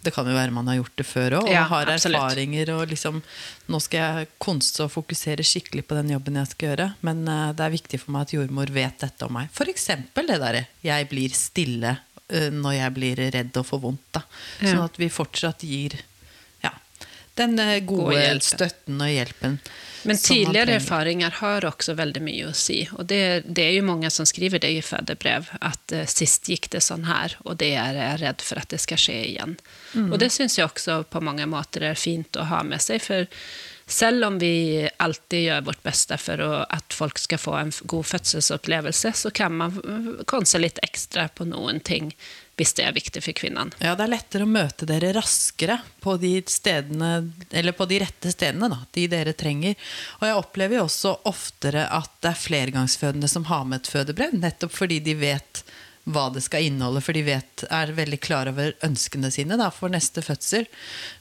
det 0.00 0.12
kan 0.14 0.28
jo 0.30 0.36
være 0.36 0.54
man 0.54 0.68
har 0.70 0.78
gjort 0.78 0.96
det 1.00 1.04
før 1.08 1.40
òg, 1.40 1.48
og 1.48 1.52
Ja, 1.52 1.64
har 1.68 1.90
absolutt. 1.90 2.20
erfaringer. 2.22 2.70
og 2.76 2.88
liksom, 2.88 3.22
Nå 3.68 3.80
skal 3.82 3.98
jeg 4.20 4.28
konste 4.38 4.84
og 4.86 4.92
fokusere 4.94 5.44
skikkelig 5.44 5.84
på 5.88 5.96
den 5.98 6.12
jobben 6.14 6.38
jeg 6.38 6.52
skal 6.54 6.68
gjøre, 6.70 6.86
men 7.02 7.26
eh, 7.28 7.52
det 7.52 7.64
er 7.66 7.74
viktig 7.74 8.00
for 8.00 8.14
meg 8.14 8.22
at 8.28 8.32
jordmor 8.38 8.72
vet 8.72 8.98
dette 9.04 9.26
om 9.26 9.34
meg. 9.36 9.50
F.eks. 9.52 9.86
det 10.14 10.26
derre 10.40 10.66
'jeg 10.82 11.08
blir 11.10 11.28
stille 11.34 11.98
når 12.28 12.74
jeg 12.76 12.94
blir 12.96 13.20
redd 13.32 13.56
og 13.56 13.66
får 13.66 13.80
vondt'. 13.80 14.08
da. 14.12 14.22
Sånn 14.60 14.84
at 14.84 14.98
vi 15.00 15.08
fortsatt 15.08 15.64
gir 15.64 15.96
ja, 16.64 16.72
den 17.40 17.58
eh, 17.58 17.80
gode 17.80 18.16
God 18.16 18.42
støtten 18.44 19.00
og 19.00 19.12
hjelpen. 19.12 19.60
Men 20.02 20.16
tidligere 20.16 20.76
erfaringer 20.78 21.30
har 21.40 21.64
også 21.66 21.94
veldig 21.98 22.20
mye 22.22 22.48
å 22.48 22.54
si. 22.56 22.82
Og 22.96 23.06
det, 23.10 23.42
det 23.44 23.64
er 23.64 23.74
jo 23.78 23.86
mange 23.88 24.10
som 24.14 24.26
skriver 24.28 24.62
det 24.62 24.70
i 24.76 24.82
fødebrev, 24.84 25.50
at 25.60 25.94
uh, 25.94 26.04
sist 26.08 26.48
gikk 26.48 26.70
det 26.74 26.84
sånn 26.86 27.08
her, 27.08 27.34
og 27.44 27.58
det 27.62 27.72
er 27.80 27.98
jeg 27.98 28.20
redd 28.22 28.44
for 28.44 28.62
at 28.62 28.70
det 28.70 28.80
skal 28.84 29.02
skje 29.02 29.18
igjen. 29.32 29.56
Mm. 29.94 30.12
Og 30.12 30.18
det 30.22 30.30
syns 30.34 30.58
jeg 30.58 30.68
også 30.68 31.02
på 31.10 31.22
mange 31.24 31.48
måter 31.50 31.90
er 31.90 31.98
fint 31.98 32.38
å 32.38 32.46
ha 32.52 32.62
med 32.66 32.82
seg. 32.84 33.02
For 33.02 33.26
selv 33.88 34.26
om 34.26 34.38
vi 34.38 34.88
alltid 35.00 35.46
gjør 35.46 35.62
vårt 35.70 35.82
beste 35.82 36.18
for 36.20 36.42
at 36.44 36.92
folk 36.92 37.18
skal 37.18 37.40
få 37.40 37.54
en 37.56 37.72
god 37.88 38.06
fødselsopplevelse, 38.10 39.12
så 39.16 39.32
kan 39.32 39.56
man 39.56 39.80
kanskje 40.28 40.60
litt 40.60 40.82
ekstra 40.84 41.28
på 41.32 41.48
noen 41.48 41.80
ting 41.80 42.12
hvis 42.58 42.74
det 42.74 42.84
er 42.84 42.94
viktig 42.96 43.22
for 43.22 43.38
kvinnen. 43.38 43.70
Ja, 43.78 43.94
det 43.94 44.04
er 44.04 44.12
lettere 44.16 44.44
å 44.44 44.50
møte 44.50 44.86
dere 44.88 45.12
raskere 45.14 45.78
på 46.02 46.16
de 46.20 46.34
stedene, 46.50 47.30
på 47.48 47.88
de 47.88 48.00
rette 48.02 48.32
stedene, 48.34 48.68
da, 48.72 48.80
de 48.92 49.06
dere 49.10 49.34
trenger. 49.38 49.78
Og 50.18 50.26
jeg 50.26 50.38
opplever 50.40 50.80
jo 50.80 50.86
også 50.88 51.14
oftere 51.30 51.86
at 51.94 52.10
det 52.24 52.32
er 52.32 52.42
flergangsfødende 52.42 53.30
som 53.30 53.46
har 53.48 53.62
med 53.64 53.84
et 53.84 53.92
fødebrev, 53.94 54.34
nettopp 54.42 54.74
fordi 54.74 54.98
de 55.06 55.14
vet 55.22 55.62
hva 56.08 56.28
det 56.34 56.42
skal 56.44 56.66
inneholde, 56.66 57.02
for 57.04 57.14
de 57.14 57.22
vet, 57.26 57.64
er 57.70 57.94
veldig 57.94 58.18
klar 58.24 58.50
over 58.50 58.74
ønskene 58.86 59.30
sine 59.30 59.58
da, 59.60 59.68
for 59.74 59.92
neste 59.92 60.24
fødsel. 60.24 60.66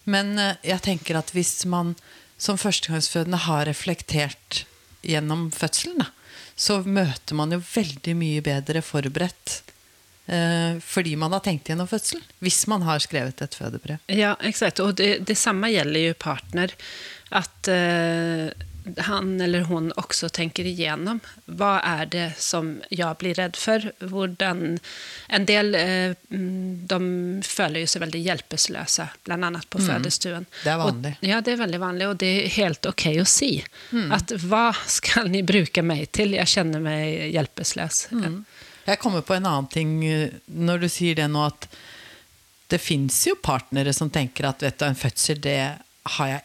Men 0.09 0.38
eh, 0.41 0.55
jeg 0.74 0.83
tenker 0.86 1.19
at 1.19 1.33
hvis 1.36 1.59
man 1.69 1.93
som 2.38 2.60
førstegangsfødende 2.62 3.39
har 3.48 3.65
reflektert 3.70 4.63
gjennom 5.06 5.48
fødselen, 5.56 6.03
da, 6.03 6.12
så 6.58 6.82
møter 6.86 7.38
man 7.38 7.53
jo 7.53 7.62
veldig 7.62 8.13
mye 8.17 8.44
bedre 8.46 8.82
forberedt 8.86 9.60
eh, 10.25 10.79
fordi 10.82 11.13
man 11.20 11.36
har 11.36 11.44
tenkt 11.46 11.70
gjennom 11.70 11.89
fødselen. 11.89 12.24
Hvis 12.41 12.63
man 12.70 12.86
har 12.88 13.01
skrevet 13.03 13.41
et 13.46 13.58
fødebrev. 13.58 14.01
Ja, 14.10 14.36
exakt. 14.41 14.82
Og 14.82 14.98
det, 14.98 15.38
samme 15.38 15.70
gjelder 15.74 16.10
jo 16.10 16.17
partner. 16.17 16.74
At 17.36 17.70
eh, 17.70 18.50
han 18.98 19.41
eller 19.41 19.62
hon 19.62 19.91
också 19.96 20.29
tänker 20.29 20.65
igenom 20.65 21.20
vad 21.46 21.82
är 21.84 22.06
det 22.06 22.34
som 22.38 22.82
jag 22.89 23.15
blir 23.17 23.34
rädd 23.34 23.56
för. 23.56 23.91
Hvordan, 24.00 24.79
en 25.27 25.46
del 25.46 25.75
eh, 25.75 26.15
mm, 26.32 26.88
de 26.88 27.41
føler 27.46 27.79
jo 27.79 27.88
seg 27.88 28.03
veldig 28.06 28.22
hjelpeløse, 28.22 29.08
bl.a. 29.24 29.51
på 29.70 29.82
fødestuen. 29.82 30.46
Det 30.63 30.72
er 30.74 30.77
vanlig. 30.82 31.13
Og, 31.22 31.27
ja, 31.29 31.41
det 31.41 31.56
er 31.56 31.62
veldig 31.63 31.82
vanlig, 31.82 32.08
og 32.08 32.20
det 32.24 32.32
er 32.34 32.56
helt 32.58 32.89
ok 32.89 33.06
å 33.22 33.27
si. 33.27 33.51
At 34.13 34.34
hva 34.44 34.70
skal 34.88 35.32
ni 35.34 35.44
bruke 35.48 35.84
meg 35.86 36.10
til? 36.15 36.38
Jeg 36.38 36.53
kjenner 36.58 36.84
meg 36.84 37.32
hjelpeløs. 37.36 38.08
Jeg 38.88 39.00
kommer 39.03 39.22
på 39.22 39.36
en 39.36 39.46
annen 39.46 39.67
ting 39.72 40.00
eh, 40.08 40.36
når 40.48 40.86
du 40.86 40.89
sier 40.91 41.17
det 41.17 41.27
nå, 41.32 41.44
at 41.50 41.67
det 42.72 42.79
fins 42.84 43.20
jo 43.27 43.36
partnere 43.39 43.94
som 43.96 44.12
tenker 44.12 44.48
at 44.48 44.63
vet 44.63 44.79
du, 44.79 44.86
en 44.88 45.00
fødsel, 45.00 45.39
det 45.44 45.60
har 46.17 46.29
jeg 46.32 46.44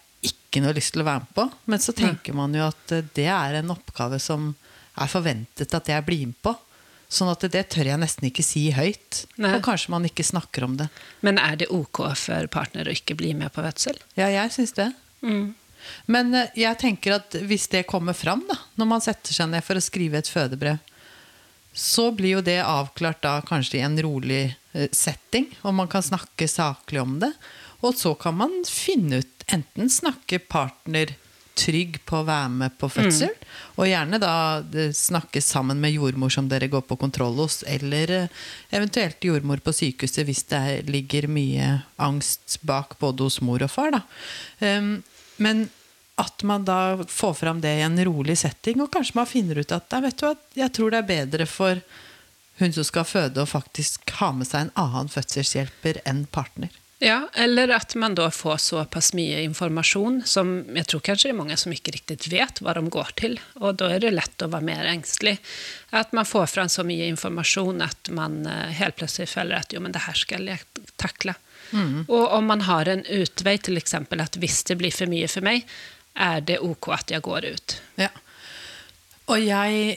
ikke 0.53 0.67
noe 0.67 0.77
lyst 0.77 0.93
til 0.93 1.03
å 1.03 1.09
være 1.09 1.25
med 1.25 1.33
på. 1.39 1.47
Men 1.73 1.81
så 1.81 1.95
tenker 1.97 2.37
man 2.37 2.53
jo 2.57 2.67
at 2.69 2.93
eh, 2.93 3.07
det 3.17 3.31
er 3.33 3.59
en 3.63 3.73
oppgave 3.73 4.21
som 4.21 4.53
er 5.01 5.09
forventet 5.09 5.73
at 5.73 5.89
jeg 5.89 6.05
blir 6.05 6.29
med 6.29 6.39
på. 6.45 6.53
Sånn 7.13 7.29
at 7.29 7.45
det 7.53 7.67
tør 7.73 7.91
jeg 7.91 8.01
nesten 8.01 8.29
ikke 8.29 8.45
si 8.45 8.67
høyt. 8.73 9.25
Nei. 9.41 9.57
Og 9.57 9.65
kanskje 9.67 9.93
man 9.93 10.07
ikke 10.09 10.25
snakker 10.25 10.65
om 10.65 10.79
det. 10.79 10.87
Men 11.25 11.41
er 11.41 11.59
det 11.61 11.73
ok 11.73 12.05
for 12.17 12.53
partner 12.53 12.89
å 12.89 12.95
ikke 12.95 13.17
bli 13.19 13.35
med 13.37 13.53
på 13.53 13.65
fødsel? 13.65 13.99
Ja, 14.17 14.31
jeg 14.33 14.53
syns 14.55 14.73
det. 14.79 14.89
Men 16.13 16.33
eh, 16.37 16.55
jeg 16.63 16.81
tenker 16.81 17.19
at 17.19 17.37
hvis 17.49 17.69
det 17.73 17.85
kommer 17.91 18.17
fram, 18.17 18.45
da, 18.49 18.57
når 18.81 18.91
man 18.95 19.05
setter 19.05 19.37
seg 19.37 19.53
ned 19.53 19.65
for 19.67 19.81
å 19.81 19.85
skrive 19.85 20.23
et 20.23 20.31
fødebrev, 20.31 20.81
så 21.73 22.11
blir 22.13 22.37
jo 22.37 22.45
det 22.45 22.61
avklart 22.61 23.23
da 23.25 23.39
kanskje 23.49 23.79
i 23.81 23.85
en 23.87 23.97
rolig 24.05 24.43
eh, 24.73 24.89
setting, 24.93 25.49
og 25.65 25.77
man 25.81 25.89
kan 25.93 26.05
snakke 26.05 26.49
saklig 26.49 27.01
om 27.01 27.17
det. 27.23 27.33
Og 27.83 27.97
så 27.99 28.13
kan 28.15 28.37
man 28.39 28.61
finne 28.69 29.23
ut 29.23 29.42
Enten 29.53 29.91
snakke 29.93 30.39
partner 30.39 31.13
trygg 31.55 31.99
på 32.09 32.17
å 32.23 32.25
være 32.25 32.49
med 32.49 32.79
på 32.81 32.89
fødsel, 32.89 33.35
og 33.77 33.85
gjerne 33.85 34.17
da 34.23 34.31
eh, 34.73 34.93
snakke 34.97 35.43
sammen 35.45 35.77
med 35.83 35.93
jordmor 35.93 36.33
som 36.33 36.47
dere 36.49 36.71
går 36.73 36.81
på 36.89 36.97
kontroll 36.97 37.37
hos, 37.43 37.59
eller 37.69 38.11
eh, 38.17 38.39
eventuelt 38.73 39.21
jordmor 39.29 39.61
på 39.61 39.75
sykehuset 39.77 40.25
hvis 40.25 40.41
det 40.49 40.61
er- 40.71 40.89
ligger 40.89 41.29
mye 41.29 41.83
angst 42.01 42.57
bak 42.65 42.97
både 42.99 43.29
hos 43.29 43.41
mor 43.45 43.61
og 43.63 43.71
far. 43.71 43.93
Da. 43.93 44.01
Um, 44.65 45.03
men 45.37 45.67
at 46.17 46.43
man 46.43 46.65
da 46.65 46.97
får 47.05 47.35
fram 47.45 47.61
det 47.61 47.77
i 47.79 47.85
en 47.85 48.01
rolig 48.09 48.39
setting, 48.41 48.81
og 48.81 48.91
kanskje 48.93 49.21
man 49.21 49.29
finner 49.29 49.61
ut 49.61 49.73
at 49.77 49.93
vet 49.93 50.17
du 50.17 50.27
hva, 50.27 50.35
jeg 50.57 50.73
tror 50.73 50.91
det 50.91 51.03
er 51.03 51.11
bedre 51.13 51.47
for 51.47 51.85
hun 52.61 52.73
som 52.73 52.85
skal 52.85 53.05
føde, 53.05 53.43
å 53.45 53.49
faktisk 53.49 54.09
ha 54.21 54.33
med 54.33 54.49
seg 54.49 54.67
en 54.67 54.75
annen 54.81 55.13
fødselshjelper 55.13 56.01
enn 56.09 56.25
partner. 56.33 56.73
Ja, 57.03 57.29
eller 57.35 57.69
at 57.75 57.95
man 57.99 58.15
da 58.15 58.29
får 58.31 58.57
såpass 58.63 59.11
mye 59.19 59.41
informasjon 59.43 60.21
som 60.29 60.53
jeg 60.71 60.87
tror 60.87 61.01
kanskje 61.03 61.29
det 61.29 61.33
er 61.33 61.39
mange 61.41 61.57
som 61.59 61.73
ikke 61.75 61.97
riktig 61.97 62.31
vet 62.31 62.61
hva 62.63 62.77
de 62.79 62.83
går 62.95 63.11
til. 63.19 63.35
Og 63.59 63.81
da 63.81 63.89
er 63.91 64.05
det 64.05 64.13
lett 64.15 64.45
å 64.45 64.51
være 64.53 64.69
mer 64.69 64.87
engstelig. 64.87 65.33
At 65.91 66.15
man 66.15 66.29
får 66.29 66.47
fram 66.53 66.71
så 66.71 66.85
mye 66.87 67.09
informasjon 67.11 67.83
at 67.83 68.13
man 68.15 68.45
eh, 68.47 68.71
helt 68.79 69.01
plutselig 69.01 69.33
føler 69.33 69.59
at 69.59 69.75
jo, 69.75 69.83
men 69.83 69.97
det 69.97 70.05
her 70.05 70.21
skal 70.21 70.47
jeg 70.47 70.63
takle. 70.95 71.35
Og 72.07 72.37
om 72.37 72.47
man 72.47 72.63
har 72.69 72.89
en 72.93 73.03
utvei, 73.03 73.57
f.eks. 73.59 73.95
at 73.97 74.39
hvis 74.39 74.63
det 74.69 74.79
blir 74.79 74.95
for 74.95 75.11
mye 75.11 75.29
for 75.31 75.43
meg, 75.47 75.67
er 76.15 76.43
det 76.45 76.61
ok 76.63 76.93
at 76.95 77.11
jeg 77.15 77.25
går 77.25 77.49
ut. 77.51 77.77
Ja. 77.99 78.11
Og 79.33 79.41
jeg 79.41 79.97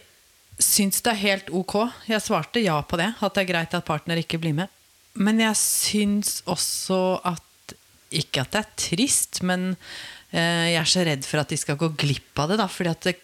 syns 0.58 1.04
det 1.04 1.14
er 1.14 1.22
helt 1.22 1.52
ok. 1.52 1.76
Jeg 2.10 2.24
svarte 2.24 2.64
ja 2.64 2.80
på 2.82 2.98
det, 2.98 3.12
at 3.20 3.36
det 3.36 3.44
er 3.44 3.52
greit 3.52 3.76
at 3.76 3.86
partner 3.86 4.22
ikke 4.22 4.40
blir 4.42 4.56
med. 4.56 4.72
Men 5.16 5.40
jeg 5.40 5.56
syns 5.60 6.42
også 6.52 7.22
at 7.24 7.42
Ikke 8.16 8.44
at 8.46 8.52
det 8.54 8.60
er 8.62 8.74
trist, 8.80 9.42
men 9.44 9.72
eh, 10.32 10.72
jeg 10.72 10.80
er 10.80 10.88
så 10.92 11.04
redd 11.08 11.26
for 11.28 11.42
at 11.42 11.50
de 11.52 11.58
skal 11.60 11.76
gå 11.80 11.90
glipp 12.00 12.38
av 12.40 12.52
det. 12.54 12.58
Da, 12.62 12.68
fordi 12.72 12.92
at 12.94 13.08
det, 13.10 13.16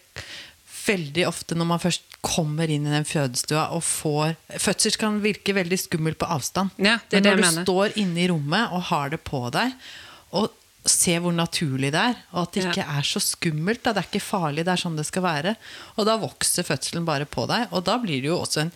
veldig 0.82 1.24
ofte 1.28 1.54
når 1.56 1.68
man 1.70 1.80
først 1.80 2.08
kommer 2.22 2.70
inn 2.70 2.84
i 2.86 2.92
den 2.92 3.06
fødestua 3.06 3.68
og 3.74 3.82
får 3.86 4.34
Fødsel 4.62 4.96
kan 4.98 5.20
virke 5.22 5.54
veldig 5.54 5.78
skummel 5.78 6.14
på 6.18 6.26
avstand. 6.30 6.74
Ja, 6.82 6.96
det 7.10 7.20
er 7.20 7.22
men 7.22 7.30
når 7.30 7.38
du 7.38 7.44
mener. 7.46 7.64
står 7.66 7.96
inne 8.02 8.24
i 8.24 8.28
rommet 8.30 8.74
og 8.74 8.82
har 8.90 9.10
det 9.14 9.20
på 9.26 9.44
deg, 9.54 9.72
og 10.34 10.50
ser 10.84 11.22
hvor 11.22 11.32
naturlig 11.34 11.92
det 11.94 12.02
er, 12.02 12.16
og 12.34 12.40
at 12.48 12.52
det 12.56 12.64
Ja. 12.64 12.70
ikke 12.74 12.86
er 12.98 13.06
så 13.06 13.20
skummelt. 13.22 13.82
Da. 13.86 13.92
Det 13.94 14.02
er 14.02 14.08
ikke 14.10 14.26
farlig, 14.26 14.64
det 14.66 14.72
er 14.74 14.82
sånn 14.82 14.96
det 14.98 15.06
skal 15.06 15.22
være. 15.22 15.54
Og 15.96 16.06
da 16.10 16.16
vokser 16.18 16.66
fødselen 16.66 17.06
bare 17.06 17.24
på 17.30 17.46
deg, 17.46 17.68
og 17.70 17.84
da 17.86 17.96
blir 18.02 18.18
det 18.20 18.28
jo 18.34 18.40
også 18.42 18.66
en 18.66 18.72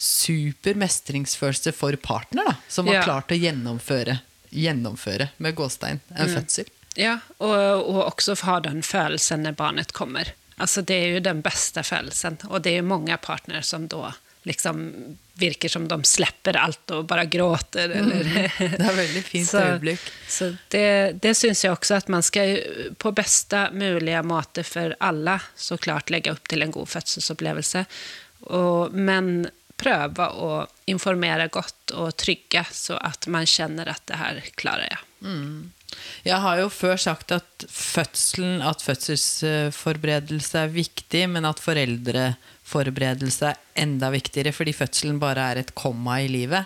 super 0.00 0.74
mestringsfølelse 0.80 1.72
for 1.76 1.96
partner, 2.00 2.46
da, 2.48 2.54
som 2.72 2.86
har 2.88 2.94
Ja. 3.00 3.02
klart 3.04 3.32
å 3.34 3.38
gjennomføre, 3.38 4.20
gjennomføre 4.50 5.28
med 5.38 5.54
gåstein 5.54 6.00
en 6.16 6.28
Mm. 6.28 6.34
fødsel. 6.38 6.68
Ja, 6.96 7.18
og, 7.38 7.84
og 7.86 8.00
også 8.12 8.34
ha 8.42 8.58
den 8.60 8.80
følelsen 8.82 9.44
når 9.44 9.56
barnet 9.56 9.92
kommer. 9.92 10.32
Altså, 10.58 10.82
det 10.84 10.96
er 10.96 11.12
jo 11.14 11.20
den 11.20 11.42
beste 11.42 11.82
følelsen, 11.86 12.38
og 12.50 12.62
det 12.62 12.72
er 12.72 12.80
jo 12.82 12.88
mange 12.90 13.16
partnere 13.22 13.62
som 13.62 13.86
da 13.88 14.12
liksom 14.44 15.16
virker 15.40 15.68
som 15.68 15.86
de 15.88 15.96
slipper 16.04 16.56
alt 16.56 16.90
og 16.96 17.06
bare 17.06 17.26
gråter. 17.28 17.92
Eller, 17.92 18.24
Det 18.58 18.80
er 18.80 18.96
veldig 18.96 19.22
fint 19.24 19.48
så, 19.48 19.60
øyeblikk. 19.76 20.00
Så 20.28 20.50
det, 20.72 21.20
det 21.20 21.34
syns 21.36 21.62
jeg 21.64 21.72
også 21.76 21.96
at 22.00 22.08
man 22.12 22.22
skal 22.24 22.58
på 22.98 23.12
beste 23.16 23.66
mulige 23.72 24.22
måte 24.24 24.64
for 24.64 24.96
alle 25.00 25.38
så 25.56 25.76
klart 25.80 26.10
legge 26.12 26.32
opp 26.32 26.48
til 26.48 26.62
en 26.64 26.72
god 26.72 26.88
fødselsopplevelse. 26.88 27.84
Og, 28.48 28.92
men 28.96 29.50
prøve 29.80 30.26
å 30.36 30.50
informere 30.92 31.48
godt 31.52 31.94
og 31.96 32.12
trygge, 32.20 32.62
så 32.74 32.98
at 33.00 33.26
man 33.32 33.48
kjenner 33.48 33.88
at 33.94 34.02
det 34.10 34.18
her 34.20 34.40
klarer 34.60 34.88
jeg. 34.92 35.04
Jeg 36.24 36.38
har 36.44 36.60
jo 36.60 36.68
før 36.72 36.96
sagt 37.00 37.32
at 37.34 37.64
fødselen, 37.68 38.60
at 38.64 38.80
fødselsforberedelse 38.84 40.58
er 40.62 40.70
viktig, 40.72 41.24
men 41.32 41.44
at 41.48 41.60
foreldreforberedelse 41.60 43.50
er 43.50 43.58
enda 43.82 44.10
viktigere, 44.14 44.52
fordi 44.54 44.74
fødselen 44.76 45.18
bare 45.22 45.48
er 45.52 45.60
et 45.62 45.72
komma 45.78 46.20
i 46.22 46.28
livet. 46.30 46.64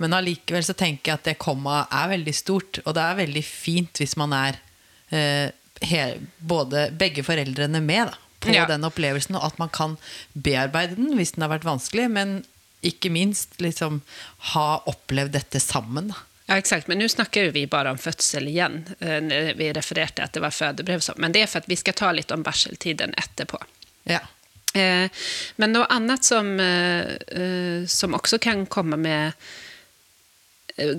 Men 0.00 0.16
allikevel 0.16 0.64
så 0.66 0.74
tenker 0.76 1.12
jeg 1.12 1.20
at 1.20 1.28
det 1.30 1.36
kommaet 1.42 1.92
er 1.94 2.12
veldig 2.16 2.34
stort, 2.36 2.80
og 2.84 2.94
det 2.96 3.04
er 3.04 3.20
veldig 3.24 3.44
fint 3.46 4.02
hvis 4.02 4.16
man 4.20 4.34
er 4.36 4.58
eh, 5.14 5.48
he, 5.84 6.02
både 6.38 6.88
begge 6.98 7.24
foreldrene 7.26 7.80
med 7.84 8.10
da, 8.12 8.18
på 8.44 8.52
Ja. 8.52 8.66
den 8.68 8.84
opplevelsen, 8.84 9.36
og 9.38 9.46
at 9.52 9.58
man 9.62 9.70
kan 9.72 9.94
bearbeide 10.34 10.98
den 10.98 11.14
hvis 11.16 11.32
den 11.36 11.46
har 11.46 11.54
vært 11.54 11.64
vanskelig, 11.68 12.10
men 12.12 12.42
ikke 12.84 13.10
minst 13.12 13.60
liksom 13.62 14.00
ha 14.54 14.68
opplevd 14.90 15.32
dette 15.36 15.60
sammen. 15.60 16.08
da. 16.12 16.22
Ja, 16.46 16.58
exakt. 16.60 16.88
Men 16.88 16.98
nå 17.00 17.08
snakker 17.08 17.50
vi 17.54 17.66
bare 17.66 17.90
om 17.90 17.98
fødsel 17.98 18.48
igen. 18.48 18.82
eh, 19.00 19.54
vi 19.56 19.72
refererte 19.72 20.24
at 20.24 20.32
det 20.36 20.42
var 20.44 20.52
fødebrev. 20.52 21.00
Men 21.16 21.32
det 21.32 21.42
er 21.42 21.46
for 21.48 21.64
at 21.64 21.68
vi 21.70 21.76
skal 21.80 21.96
ta 21.96 22.12
litt 22.12 22.30
om 22.34 22.42
barseltiden 22.44 23.14
etterpå. 23.16 23.60
Ja. 24.04 24.20
Eh, 24.74 25.08
Men 25.56 25.72
noe 25.72 25.86
annet 25.88 26.24
som, 26.24 26.60
eh, 26.60 27.86
som 27.86 28.14
også 28.14 28.38
kan 28.38 28.66
komme 28.66 28.96
med 28.96 29.32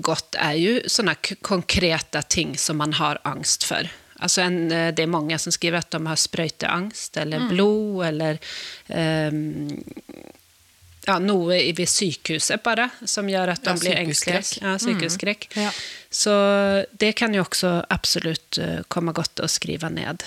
godt, 0.00 0.34
er 0.40 0.56
jo 0.56 0.80
sånne 0.88 1.14
konkrete 1.42 2.22
ting 2.28 2.56
som 2.58 2.78
man 2.80 2.92
har 2.96 3.20
angst 3.24 3.64
for. 3.68 3.86
Altså 4.18 4.40
en, 4.46 4.68
det 4.68 5.02
er 5.04 5.10
mange 5.12 5.36
som 5.38 5.52
skriver 5.52 5.82
at 5.82 5.90
de 5.92 6.00
har 6.06 6.16
sprøyteangst, 6.16 7.16
eller 7.20 7.44
blod, 7.50 8.06
eller 8.06 8.38
ehm, 8.88 9.68
ja, 11.06 11.18
noe 11.22 11.60
ved 11.76 11.88
sykehuset 11.90 12.62
bare, 12.64 12.88
som 13.06 13.28
gjør 13.30 13.54
at 13.54 13.62
de 13.64 13.70
Ja, 13.74 13.80
blir 13.82 14.00
engstelige. 14.00 14.62
Ja, 14.62 14.74
sykehusskrekk. 14.82 15.48
Ja. 15.56 15.70
Så 16.10 16.34
det 16.98 17.12
kan 17.20 17.34
jo 17.34 17.44
også 17.46 17.78
absolutt 17.92 18.58
eh, 18.62 18.80
komme 18.88 19.14
godt 19.16 19.42
å 19.44 19.48
skrive 19.50 19.90
ned. 19.92 20.24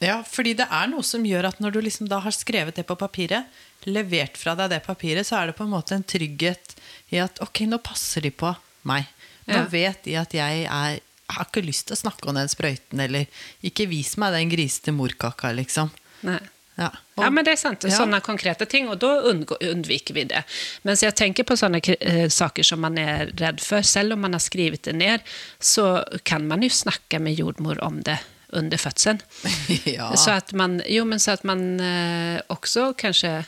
Ja, 0.00 0.20
fordi 0.22 0.54
det 0.58 0.68
er 0.70 0.86
noe 0.90 1.04
som 1.04 1.26
gjør 1.26 1.50
at 1.50 1.60
når 1.60 1.74
du 1.74 1.80
liksom 1.82 2.08
da 2.08 2.20
har 2.22 2.34
skrevet 2.34 2.78
det 2.78 2.86
på 2.86 2.96
papiret, 2.98 3.50
levert 3.88 4.38
fra 4.38 4.54
deg 4.58 4.72
det 4.72 4.80
papiret, 4.86 5.26
så 5.26 5.40
er 5.40 5.50
det 5.50 5.58
på 5.58 5.66
en 5.66 5.74
måte 5.74 5.96
en 5.96 6.06
trygghet 6.06 6.76
i 7.14 7.20
at 7.22 7.40
ok, 7.42 7.66
nå 7.70 7.80
passer 7.82 8.24
de 8.24 8.30
på 8.30 8.52
meg. 8.88 9.10
Nå 9.48 9.62
vet 9.72 10.02
de 10.04 10.16
at 10.20 10.34
jeg 10.36 10.64
er 10.68 10.98
jeg 11.28 11.36
har 11.36 11.48
ikke 11.50 11.60
lyst 11.60 11.88
til 11.88 11.92
å 11.92 12.00
snakke 12.00 12.28
om 12.30 12.38
den 12.38 12.48
sprøyten, 12.48 13.00
eller 13.04 13.26
ikke 13.60 13.84
vis 13.90 14.14
meg 14.20 14.32
den 14.32 14.48
grisete 14.48 14.94
morkaka, 14.96 15.50
liksom. 15.52 15.90
Nei. 16.24 16.38
Ja, 16.78 16.88
og- 17.16 17.24
Ja, 17.24 17.30
men 17.34 17.44
det 17.44 17.52
er 17.56 17.60
sant. 17.60 17.82
Ja. 17.84 17.90
Sånne 17.98 18.20
konkrete 18.22 18.66
ting, 18.70 18.88
og 18.88 19.00
da 19.02 19.08
unnviker 19.26 20.14
vi 20.14 20.24
det. 20.30 20.44
Mens 20.86 21.00
jeg 21.02 21.16
tenker 21.18 21.44
på 21.44 21.56
sånne 21.58 21.80
eh, 22.00 22.28
saker 22.30 22.62
som 22.64 22.80
man 22.80 22.96
er 23.02 23.32
redd 23.34 23.60
for, 23.60 23.82
selv 23.82 24.12
om 24.14 24.20
man 24.22 24.32
har 24.36 24.40
skrevet 24.44 24.82
det 24.86 24.94
ned, 24.94 25.20
så 25.60 26.04
kan 26.24 26.46
man 26.46 26.62
jo 26.62 26.68
snakke 26.70 27.18
med 27.20 27.34
jordmor 27.36 27.82
om 27.82 28.00
det 28.06 28.18
under 28.52 28.78
fødselen. 28.78 29.20
ja. 29.98 30.12
Så 30.16 30.30
at 30.38 30.52
man, 30.56 30.78
jo, 30.88 31.04
men 31.04 31.18
så 31.18 31.32
at 31.34 31.42
man 31.44 31.80
eh, 31.80 32.40
også 32.48 32.92
kanskje 32.96 33.44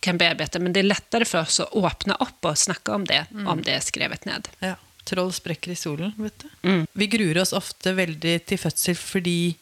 kan 0.00 0.16
bearbeide, 0.16 0.60
men 0.62 0.72
det 0.72 0.80
er 0.84 0.88
lettere 0.94 1.26
for 1.28 1.42
oss 1.42 1.58
å 1.60 1.66
åpne 1.76 2.14
opp 2.24 2.46
og 2.48 2.56
snakke 2.56 2.94
om 2.94 3.02
det, 3.04 3.26
Mm. 3.34 3.46
om 3.52 3.60
det 3.66 3.74
er 3.74 3.82
skrevet 3.84 4.24
ned. 4.24 4.48
Ja. 4.62 4.76
Troll 5.04 5.32
sprekker 5.32 5.72
i 5.72 5.76
solen, 5.76 6.14
vet 6.16 6.38
du. 6.38 6.48
Mm. 6.64 6.86
Vi 6.94 7.06
gruer 7.08 7.40
oss 7.42 7.52
ofte 7.52 7.92
veldig 7.96 8.46
til 8.46 8.58
fødsel 8.62 8.94
fordi 8.96 9.56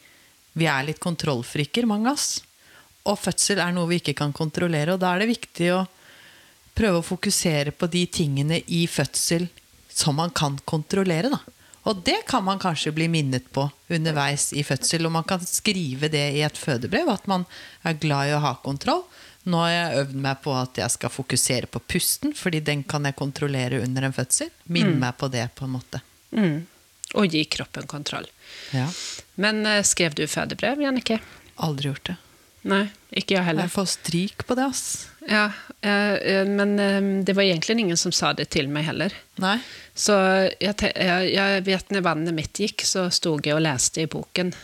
vi 0.58 0.66
er 0.66 0.84
litt 0.86 1.00
kontrollfriker, 1.00 1.86
mange 1.86 2.06
av 2.10 2.14
oss. 2.18 2.42
Og 3.08 3.18
fødsel 3.18 3.60
er 3.62 3.72
noe 3.74 3.88
vi 3.90 4.02
ikke 4.02 4.16
kan 4.18 4.34
kontrollere, 4.36 4.94
og 4.94 5.02
da 5.02 5.14
er 5.14 5.22
det 5.24 5.32
viktig 5.32 5.70
å 5.74 5.84
prøve 6.78 7.00
å 7.00 7.06
fokusere 7.06 7.72
på 7.74 7.88
de 7.90 8.04
tingene 8.12 8.60
i 8.66 8.84
fødsel 8.90 9.48
som 9.88 10.18
man 10.20 10.30
kan 10.30 10.58
kontrollere. 10.68 11.32
Da. 11.32 11.40
Og 11.88 12.02
det 12.04 12.20
kan 12.28 12.44
man 12.44 12.60
kanskje 12.60 12.92
bli 12.94 13.08
minnet 13.10 13.48
på 13.54 13.64
underveis 13.88 14.52
i 14.52 14.62
fødsel, 14.66 15.08
og 15.08 15.14
man 15.16 15.26
kan 15.26 15.42
skrive 15.42 16.10
det 16.12 16.26
i 16.36 16.44
et 16.46 16.60
fødebrev, 16.60 17.08
at 17.10 17.26
man 17.30 17.48
er 17.82 17.98
glad 17.98 18.28
i 18.28 18.36
å 18.36 18.42
ha 18.44 18.54
kontroll. 18.62 19.06
Nå 19.48 19.62
har 19.62 19.72
jeg 19.72 20.02
øvd 20.02 20.16
meg 20.26 20.42
på 20.44 20.52
at 20.52 20.78
jeg 20.82 20.92
skal 20.92 21.12
fokusere 21.14 21.70
på 21.72 21.80
pusten, 21.88 22.34
fordi 22.36 22.60
den 22.60 22.84
kan 22.84 23.08
jeg 23.08 23.16
kontrollere 23.16 23.80
under 23.80 24.04
en 24.04 24.14
fødsel. 24.16 24.52
Minn 24.68 24.98
meg 25.00 25.16
på 25.16 25.30
det, 25.32 25.46
på 25.56 25.64
en 25.64 25.74
måte. 25.78 26.02
Mm. 26.36 26.66
Og 27.16 27.32
gi 27.32 27.46
kroppen 27.48 27.88
kontroll. 27.88 28.28
Ja. 28.76 28.90
Men 29.40 29.64
eh, 29.66 29.80
skrev 29.86 30.18
du 30.18 30.26
fødebrev, 30.28 30.82
Jannicke? 30.84 31.22
Aldri 31.64 31.88
gjort 31.88 32.10
det. 32.10 32.18
Nei, 32.68 32.88
ikke 33.14 33.36
jeg 33.36 33.46
heller. 33.46 33.68
Jeg 33.68 33.74
får 33.74 33.90
stryk 33.92 34.46
på 34.48 34.56
det, 34.58 34.66
ass. 34.66 34.84
Ja, 35.28 35.50
eh, 35.80 36.14
eh, 36.14 36.48
men 36.48 36.78
eh, 36.82 37.10
det 37.24 37.36
var 37.36 37.46
egentlig 37.46 37.78
ingen 37.78 38.00
som 38.00 38.12
sa 38.12 38.32
det 38.32 38.48
til 38.54 38.70
meg 38.72 38.88
heller. 38.88 39.14
Nei. 39.42 39.58
Så 39.94 40.16
jeg, 40.58 40.74
jeg, 40.80 41.30
jeg 41.34 41.62
vet 41.68 41.94
når 41.94 42.04
vannet 42.06 42.36
mitt 42.36 42.58
gikk, 42.58 42.84
så 42.86 43.08
stod 43.14 43.46
jeg 43.46 43.56
og 43.58 43.64
leste 43.64 44.04
i 44.04 44.10
boken. 44.10 44.54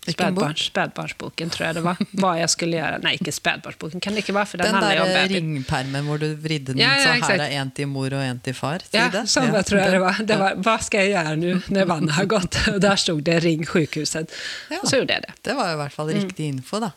Spedbarns, 0.00 0.62
spedbarnsboken, 0.70 1.50
tror 1.52 1.66
jeg 1.66 1.76
det 1.76 1.82
var. 1.84 1.98
Hva 2.22 2.30
jeg 2.38 2.50
skulle 2.54 2.78
gjøre. 2.78 3.00
Nei, 3.04 3.12
ikke 3.18 3.34
spedbarnsboken. 3.36 4.00
Kan 4.02 4.16
det 4.16 4.24
ikke 4.24 4.34
være, 4.34 4.48
for 4.48 4.62
den, 4.62 4.78
Den 4.78 5.12
der 5.12 5.34
ringpermen 5.34 6.08
hvor 6.08 6.22
du 6.22 6.30
vridde 6.40 6.72
den 6.72 6.80
Ja, 6.80 6.94
ja, 6.96 7.18
så 7.20 7.34
her 7.34 7.44
er 7.44 7.58
en 7.60 7.72
til 7.76 7.90
mor 7.90 8.08
og 8.08 8.24
en 8.24 8.40
til 8.42 8.56
far. 8.56 8.84
Ja, 8.96 9.10
det? 9.12 9.26
sånn 9.30 9.50
Ja, 9.52 9.60
tror 9.66 9.82
jeg 9.82 9.94
det 9.98 10.00
var. 10.02 10.22
Det 10.30 10.40
var. 10.40 10.56
Hva 10.64 10.78
skal 10.86 11.04
jeg 11.04 11.14
gjøre 11.14 11.36
nå 11.42 11.52
når 11.76 11.92
vannet 11.92 12.16
har 12.16 12.30
gått? 12.32 12.58
Og 12.72 12.80
der 12.80 12.96
stod 13.00 13.22
det 13.28 13.36
'ring 13.44 13.68
sjukhuset'. 13.68 14.32
Ja. 14.72 14.80
Og 14.80 14.88
så 14.88 15.02
gjorde 15.02 15.20
jeg 15.20 15.28
det. 15.28 15.36
Det 15.50 15.56
var 15.60 15.74
i 15.74 15.78
hvert 15.84 15.94
fall 15.94 16.12
riktig 16.16 16.48
info, 16.54 16.80
da. 16.80 16.94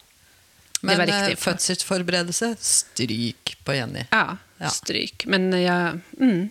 Men 0.83 1.01
eh, 1.09 1.33
fødselsforberedelse, 1.39 2.53
stryk 2.59 3.55
på 3.65 3.75
Jenny. 3.77 4.03
Ja, 4.11 4.37
Ja. 4.63 4.69
stryk. 4.71 5.25
Men 5.27 5.49
jeg 5.51 5.99
mm, 6.19 6.49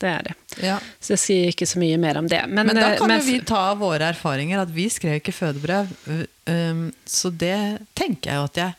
Det 0.00 0.08
er 0.08 0.22
det. 0.30 0.34
Ja. 0.64 0.78
Så 1.00 1.12
jeg 1.12 1.20
sier 1.20 1.48
ikke 1.52 1.66
så 1.68 1.80
mye 1.82 1.98
mer 2.00 2.16
om 2.16 2.28
det. 2.28 2.40
Men, 2.48 2.66
Men 2.70 2.76
da 2.78 2.86
eh, 2.92 2.98
kan 2.98 3.08
men- 3.08 3.20
jo 3.20 3.26
vi 3.26 3.40
ta 3.44 3.74
våre 3.76 4.06
erfaringer, 4.14 4.62
at 4.62 4.70
vi 4.72 4.86
skrev 4.88 5.18
ikke 5.20 5.34
fødebrev. 5.36 5.90
uh, 6.08 6.22
um, 6.48 6.86
Så 7.04 7.28
det 7.36 7.86
tenker 7.94 8.30
jeg 8.30 8.36
jo 8.40 8.44
at 8.48 8.56
jeg 8.56 8.74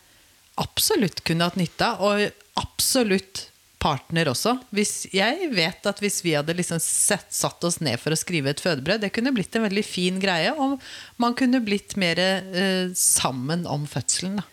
absolutt 0.57 1.23
kunne 1.23 1.43
hatt 1.45 1.55
nytte 1.61 1.85
av. 1.85 2.01
Og 2.01 2.31
absolutt 2.57 3.50
partner 3.81 4.29
også. 4.31 4.55
Hvis, 4.75 5.07
jeg 5.15 5.49
vet 5.55 5.87
at 5.89 6.01
hvis 6.03 6.21
vi 6.25 6.35
hadde 6.37 6.55
liksom 6.57 6.79
sett, 6.83 7.31
satt 7.33 7.63
oss 7.67 7.79
ned 7.83 7.99
for 8.01 8.13
å 8.13 8.19
skrive 8.19 8.53
et 8.53 8.61
fødebrød, 8.63 9.01
det 9.03 9.13
kunne 9.15 9.33
blitt 9.35 9.55
en 9.57 9.65
veldig 9.65 9.85
fin 9.85 10.19
greie. 10.21 10.53
Og 10.53 10.77
man 11.21 11.37
kunne 11.37 11.63
blitt 11.65 11.97
mer 11.99 12.21
eh, 12.21 12.91
sammen 12.97 13.65
om 13.69 13.87
fødselen. 13.89 14.39
Da. 14.41 14.47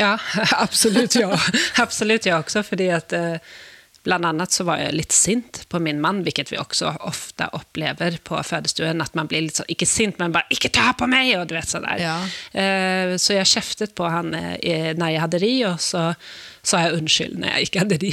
Ja, 0.00 0.12
absolutt 0.64 1.18
ja. 1.18 1.34
absolutt 1.82 2.30
ja 2.30 2.38
også, 2.40 2.64
fordi 2.66 2.88
at 2.94 3.16
eh, 3.16 3.58
Blant 4.00 4.24
annet 4.24 4.48
så 4.48 4.64
var 4.64 4.78
jeg 4.80 4.94
litt 4.96 5.12
sint 5.12 5.58
på 5.68 5.76
min 5.84 5.98
mann, 6.00 6.22
hvilket 6.24 6.48
vi 6.48 6.56
også 6.56 6.94
ofte 7.04 7.50
opplever 7.52 8.14
på 8.24 8.38
fødestuen. 8.48 9.02
At 9.04 9.12
man 9.18 9.28
blir 9.28 9.44
litt 9.44 9.58
sånn, 9.60 9.68
ikke 9.68 9.88
sint, 9.88 10.16
men 10.16 10.32
bare 10.32 10.48
“ikke 10.56 10.70
ta 10.72 10.94
på 10.96 11.04
meg!' 11.10 11.34
og 11.36 11.50
du 11.50 11.52
vet 11.58 11.68
sådär. 11.68 12.00
Ja. 12.00 12.14
Eh, 12.56 13.12
så 13.20 13.36
jeg 13.36 13.50
kjeftet 13.50 13.92
på 13.98 14.08
han 14.08 14.32
eh, 14.38 14.56
jeg 14.96 15.20
hadde 15.20 15.42
ri 15.44 15.52
og 15.68 15.76
så 15.84 16.14
sa 16.62 16.82
jeg 16.84 16.98
unnskyld 16.98 17.38
når 17.40 17.54
jeg 17.54 17.68
ikke 17.68 17.82
hade 17.84 17.98
de. 18.02 18.10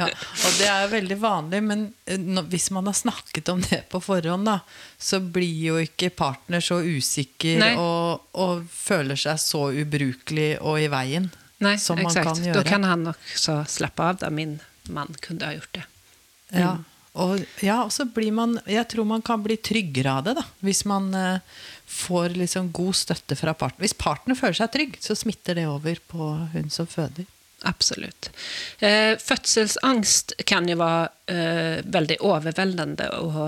ja, 0.00 0.06
og 0.10 0.56
det 0.58 0.68
er 0.68 0.90
veldig 0.92 1.18
vanlig, 1.20 1.62
men 1.64 1.84
eh, 2.04 2.42
hvis 2.52 2.70
man 2.76 2.90
har 2.90 2.96
snakket 2.98 3.48
om 3.52 3.62
det 3.64 3.82
på 3.92 4.02
forhånd, 4.04 4.48
da, 4.48 4.58
så 5.00 5.20
blir 5.20 5.56
jo 5.70 5.78
ikke 5.80 6.12
partner 6.16 6.64
så 6.64 6.80
usikker 6.84 7.64
og, 7.72 8.28
og 8.36 8.66
føler 8.74 9.18
seg 9.20 9.40
så 9.40 9.66
ubrukelig 9.72 10.52
og 10.60 10.80
i 10.82 10.90
veien 10.92 11.30
Nei, 11.60 11.76
som 11.80 11.98
man 12.00 12.08
exakt. 12.08 12.30
kan 12.30 12.44
gjøre. 12.44 12.60
Da 12.60 12.64
kan 12.64 12.86
han 12.88 13.10
også 13.12 13.60
slappe 13.68 14.06
av 14.06 14.20
da 14.22 14.30
min 14.32 14.58
mann 14.88 15.12
kunne 15.20 15.44
ha 15.44 15.56
gjort 15.56 15.74
det. 15.76 15.84
Ja, 16.56 16.78
og, 17.20 17.42
ja, 17.62 17.80
og 17.84 17.92
så 17.94 18.04
blir 18.10 18.32
man 18.34 18.56
Jeg 18.70 18.86
tror 18.90 19.06
man 19.06 19.22
kan 19.22 19.42
bli 19.42 19.56
tryggere 19.58 20.12
av 20.18 20.24
det, 20.28 20.36
da. 20.38 20.44
Hvis 20.64 20.84
man 20.88 21.10
eh, 21.14 21.60
får 21.90 22.36
liksom 22.38 22.70
god 22.76 22.96
støtte 22.96 23.36
fra 23.38 23.54
parten. 23.58 23.82
Hvis 23.82 23.96
parten 23.98 24.36
føler 24.38 24.56
seg 24.60 24.72
trygg, 24.74 24.96
så 25.02 25.16
smitter 25.18 25.58
det 25.58 25.66
over 25.70 25.98
på 26.10 26.30
hun 26.54 26.70
som 26.72 26.88
føder. 26.90 27.26
Absolutt. 27.68 28.30
Eh, 28.80 29.18
fødselsangst 29.20 30.38
kan 30.48 30.68
jo 30.70 30.78
være 30.80 31.10
eh, 31.28 31.82
veldig 31.84 32.16
overveldende 32.24 33.10
og 33.20 33.42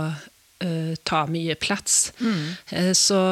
eh, 0.61 0.93
ta 1.09 1.23
mye 1.31 1.57
plass. 1.61 2.13
Eh, 2.77 2.93
så 2.99 3.23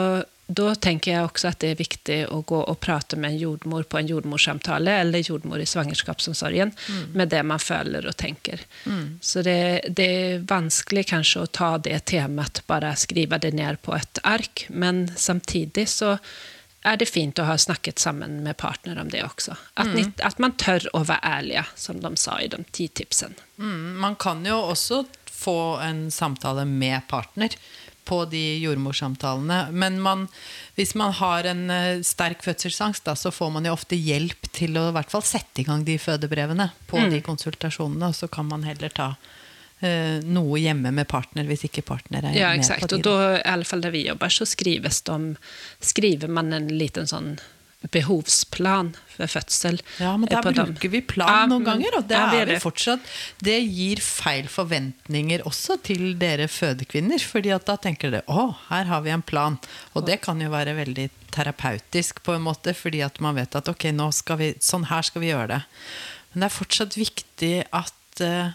då 0.50 0.74
tenker 0.74 1.12
jeg 1.12 1.24
også 1.24 1.50
at 1.52 1.60
det 1.62 1.72
er 1.72 1.78
viktig 1.78 2.18
å 2.34 2.40
gå 2.46 2.58
og 2.58 2.78
prate 2.82 3.18
med 3.20 3.34
en 3.34 3.38
jordmor 3.38 3.86
på 3.86 4.00
en 4.00 4.08
jordmorssamtale 4.10 4.96
eller 5.04 5.22
jordmor 5.22 5.62
i 5.62 5.68
svangerskapsomsorgen 5.68 6.72
med 7.14 7.30
det 7.30 7.42
man 7.46 7.62
føler 7.62 8.08
og 8.10 8.16
tenker. 8.18 8.62
Mm. 8.84 9.18
Så 9.22 9.44
det, 9.46 9.58
det 9.96 10.08
er 10.10 10.46
vanskelig 10.50 11.06
kanskje 11.12 11.44
å 11.44 11.50
ta 11.60 11.72
det 11.78 12.00
temaet, 12.10 12.64
bare 12.66 12.96
skrive 12.98 13.38
det 13.38 13.52
ned 13.54 13.78
på 13.86 13.94
et 13.94 14.22
ark, 14.26 14.66
men 14.68 15.06
samtidig 15.16 15.86
så 15.90 16.16
er 16.82 16.96
det 16.96 17.10
fint 17.10 17.38
å 17.38 17.44
ha 17.44 17.58
snakket 17.60 18.00
sammen 18.00 18.40
med 18.42 18.56
partner 18.58 18.98
om 19.02 19.10
det 19.12 19.22
også. 19.22 19.54
At, 19.74 19.92
ni, 19.94 20.06
at 20.24 20.40
man 20.40 20.56
tør 20.58 20.88
å 20.96 21.04
være 21.04 21.34
ærlige, 21.38 21.64
som 21.76 22.00
de 22.00 22.14
sa 22.18 22.38
i 22.40 22.48
de 22.50 22.62
ti 22.72 22.88
tipsene. 22.88 23.36
Mm, 23.60 24.00
man 24.00 24.16
kan 24.20 24.40
jo 24.48 24.56
også 24.72 25.04
få 25.40 25.76
en 25.84 26.08
samtale 26.10 26.64
med 26.68 27.06
partner 27.08 27.54
på 28.08 28.22
de 28.30 28.40
jordmorsamtalene. 28.62 29.58
Men 29.72 29.98
man, 30.02 30.26
hvis 30.78 30.94
man 30.98 31.12
har 31.18 31.46
en 31.50 31.66
eh, 31.70 32.00
sterk 32.06 32.42
fødselsangst, 32.46 33.04
da, 33.06 33.14
så 33.18 33.32
får 33.34 33.52
man 33.54 33.68
jo 33.68 33.74
ofte 33.76 33.98
hjelp 33.98 34.48
til 34.56 34.78
å 34.80 34.88
i 34.90 34.96
hvert 34.96 35.12
fall 35.12 35.24
sette 35.26 35.62
i 35.62 35.66
gang 35.68 35.84
de 35.86 35.98
fødebrevene 36.00 36.70
på 36.90 37.02
de 37.12 37.20
konsultasjonene, 37.26 38.10
og 38.10 38.16
så 38.18 38.28
kan 38.32 38.48
man 38.50 38.64
heller 38.66 38.92
ta 38.94 39.12
eh, 39.80 40.18
noe 40.24 40.58
hjemme 40.60 40.92
med 40.96 41.08
partner 41.10 41.48
hvis 41.48 41.66
ikke 41.70 41.84
partner 41.86 42.30
er 42.30 42.36
Ja, 42.38 42.50
med 42.54 42.64
exakt. 42.64 42.86
på 42.88 42.98
Og 42.98 43.06
da, 43.06 43.16
i 43.38 43.46
alle 43.52 43.68
fall 43.68 43.84
der 43.84 43.94
vi 43.94 44.06
jobber, 44.08 44.32
så 44.32 44.48
skrives 44.48 45.02
de, 45.08 45.20
skriver 45.80 46.28
man 46.28 46.52
en 46.56 46.68
liten 46.72 47.08
sånn 47.10 47.34
behovsplan 47.88 48.90
for 49.14 49.30
fødsel. 49.30 49.78
Ja, 50.00 50.12
men 50.20 50.28
der 50.28 50.44
bruker 50.44 50.92
vi 50.92 51.00
plan 51.00 51.48
noen 51.48 51.64
ganger, 51.64 51.96
og 52.00 52.08
det 52.10 52.18
er 52.18 52.50
vi 52.50 52.58
fortsatt. 52.60 53.04
Det 53.40 53.56
gir 53.64 54.02
feil 54.04 54.50
forventninger 54.52 55.46
også 55.48 55.78
til 55.86 56.12
dere 56.20 56.48
fødekvinner, 56.52 57.22
fordi 57.24 57.54
at 57.56 57.64
da 57.70 57.78
tenker 57.80 58.12
dere 58.12 58.28
å, 58.28 58.50
her 58.68 58.84
har 58.90 59.04
vi 59.06 59.14
en 59.14 59.24
plan. 59.24 59.56
Og 59.94 60.04
det 60.08 60.20
kan 60.26 60.40
jo 60.44 60.52
være 60.52 60.76
veldig 60.76 61.08
terapeutisk 61.32 62.20
på 62.26 62.36
en 62.36 62.44
måte, 62.44 62.74
fordi 62.76 63.00
at 63.06 63.20
man 63.24 63.38
vet 63.38 63.56
at 63.56 63.70
ok, 63.72 63.88
nå 63.96 64.10
skal 64.12 64.42
vi, 64.42 64.54
sånn 64.60 64.88
her 64.90 65.06
skal 65.06 65.24
vi 65.24 65.32
gjøre 65.32 65.52
det. 65.54 65.62
Men 66.30 66.44
det 66.44 66.50
er 66.50 66.58
fortsatt 66.58 66.98
viktig 66.98 67.54
at 67.74 68.24
uh, 68.26 68.52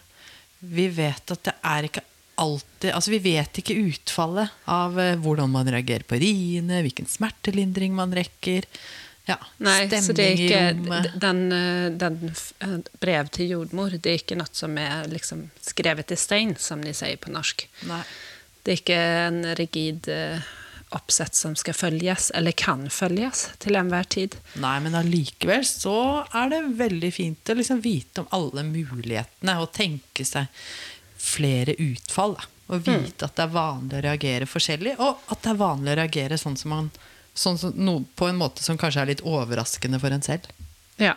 vi 0.59 0.85
vet 0.93 1.33
at 1.33 1.47
det 1.49 1.55
er 1.65 1.87
ikke 1.89 2.05
alltid 2.35 2.91
Altså 2.91 3.13
vi 3.13 3.19
vet 3.23 3.61
ikke 3.61 3.77
utfallet 3.79 4.51
av 4.67 4.97
uh, 4.99 5.15
hvordan 5.23 5.51
man 5.53 5.69
reagerer 5.71 6.05
på 6.07 6.19
riene, 6.19 6.81
hvilken 6.85 7.09
smertelindring 7.09 7.95
man 7.95 8.13
rekker. 8.15 8.67
Ja, 9.25 9.39
Nei, 9.57 9.87
så 9.89 10.13
det 10.13 10.25
er 10.25 10.41
ikke 10.45 11.13
den, 11.17 11.39
eh, 11.51 11.87
den 11.97 12.19
eh, 12.61 12.75
brev 13.01 13.31
til 13.33 13.55
jordmor, 13.55 13.95
det 13.97 14.11
er 14.11 14.19
ikke 14.21 14.37
noe 14.37 14.51
som 14.53 14.77
er 14.77 15.07
liksom 15.09 15.47
skrevet 15.65 16.13
i 16.13 16.17
stein, 16.19 16.53
som 16.61 16.83
de 16.85 16.93
sier 16.93 17.17
på 17.17 17.33
norsk. 17.33 17.65
Nei. 17.89 18.03
Det 18.61 18.73
er 18.73 18.81
ikke 18.83 18.99
en 19.25 19.39
rigid 19.57 20.09
eh, 20.13 20.53
oppsett 20.95 21.35
som 21.35 21.55
skal 21.57 21.73
følges, 21.73 22.29
eller 22.37 22.53
kan 22.57 22.85
følges, 22.93 23.47
til 23.61 23.77
enhver 23.79 24.05
tid. 24.13 24.37
Nei, 24.61 24.77
men 24.85 24.97
allikevel 24.97 25.65
så 25.65 25.97
er 26.29 26.53
det 26.53 26.61
veldig 26.77 27.11
fint 27.13 27.49
å 27.49 27.57
liksom 27.57 27.81
vite 27.81 28.23
om 28.23 28.29
alle 28.37 28.65
mulighetene 28.67 29.57
og 29.61 29.73
tenke 29.75 30.25
seg 30.27 30.53
flere 31.17 31.73
utfall. 31.81 32.37
Da. 32.37 32.51
Og 32.73 32.85
vite 32.85 33.27
at 33.27 33.35
det 33.37 33.43
er 33.45 33.53
vanlig 33.53 33.97
å 33.97 34.05
reagere 34.05 34.49
forskjellig, 34.49 34.95
og 35.01 35.25
at 35.33 35.43
det 35.43 35.51
er 35.51 35.59
vanlig 35.59 35.93
å 35.93 35.99
reagere 36.01 36.37
sånn 36.41 36.57
som 36.57 36.73
man 36.73 36.93
sånn 37.35 37.57
som, 37.61 37.73
no, 37.75 37.99
på 38.15 38.29
en 38.31 38.39
måte 38.39 38.63
som 38.63 38.77
kanskje 38.79 39.03
er 39.05 39.11
litt 39.13 39.25
overraskende 39.27 39.99
for 40.01 40.15
en 40.15 40.23
selv. 40.25 40.47
Ja. 40.97 41.11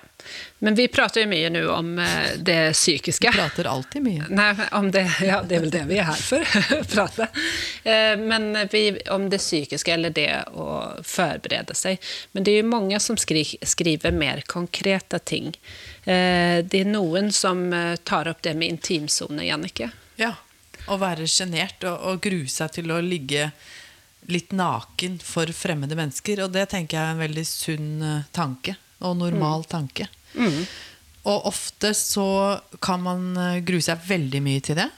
Men 0.59 0.74
vi 0.74 0.88
prater 0.90 1.22
jo 1.22 1.28
mye 1.31 1.50
nå 1.54 1.61
om 1.70 1.92
eh, 2.02 2.33
det 2.42 2.72
psykiske. 2.74 3.31
Vi 3.31 3.37
Prater 3.38 3.68
alltid 3.70 4.02
mye. 4.02 4.24
Nei, 4.35 4.48
om 4.74 4.88
det, 4.90 5.04
ja, 5.22 5.37
det 5.46 5.54
er 5.54 5.62
vel 5.62 5.70
det 5.70 5.83
vi 5.87 6.00
er 6.02 6.09
her 6.09 6.18
for, 6.18 6.42
prate. 6.94 7.28
Eh, 7.87 8.16
Men 8.18 8.48
vi, 8.72 8.83
om 9.14 9.28
det 9.31 9.38
psykiske, 9.38 9.92
eller 9.94 10.11
det 10.11 10.26
å 10.50 10.66
forberede 11.07 11.78
seg. 11.78 12.02
Men 12.35 12.42
det 12.48 12.57
er 12.57 12.64
jo 12.64 12.72
mange 12.72 12.98
som 13.00 13.16
skri, 13.22 13.44
skriver 13.62 14.11
mer 14.18 14.42
konkrete 14.50 15.22
ting. 15.22 15.54
Eh, 16.02 16.59
Det 16.66 16.83
er 16.83 16.90
noen 16.90 17.31
som 17.31 17.62
tar 18.02 18.26
opp 18.35 18.42
det 18.42 18.57
med 18.59 18.74
intimsone, 18.74 19.46
Jannicke. 19.46 19.92
Ja. 20.18 20.35
Å 20.90 20.96
være 20.98 21.31
sjenert 21.31 21.87
og, 21.87 22.02
og 22.02 22.22
grue 22.26 22.50
seg 22.50 22.74
til 22.81 22.90
å 22.90 22.98
ligge 23.04 23.52
litt 24.33 24.53
naken 24.57 25.19
for 25.25 25.51
fremmede 25.57 25.97
mennesker. 25.99 26.45
Og 26.45 26.53
det 26.55 26.69
tenker 26.73 26.99
jeg 26.99 27.05
er 27.07 27.17
en 27.17 27.25
veldig 27.25 27.47
sunn 27.49 27.91
eh, 28.05 28.29
tanke. 28.37 28.77
Og 29.07 29.17
normal 29.19 29.62
tanke. 29.71 30.09
Og 31.29 31.51
ofte 31.51 31.93
så 31.97 32.29
kan 32.85 33.03
man 33.05 33.29
eh, 33.37 33.61
grue 33.67 33.85
seg 33.85 34.01
veldig 34.09 34.43
mye 34.45 34.64
til 34.64 34.79
det. 34.81 34.88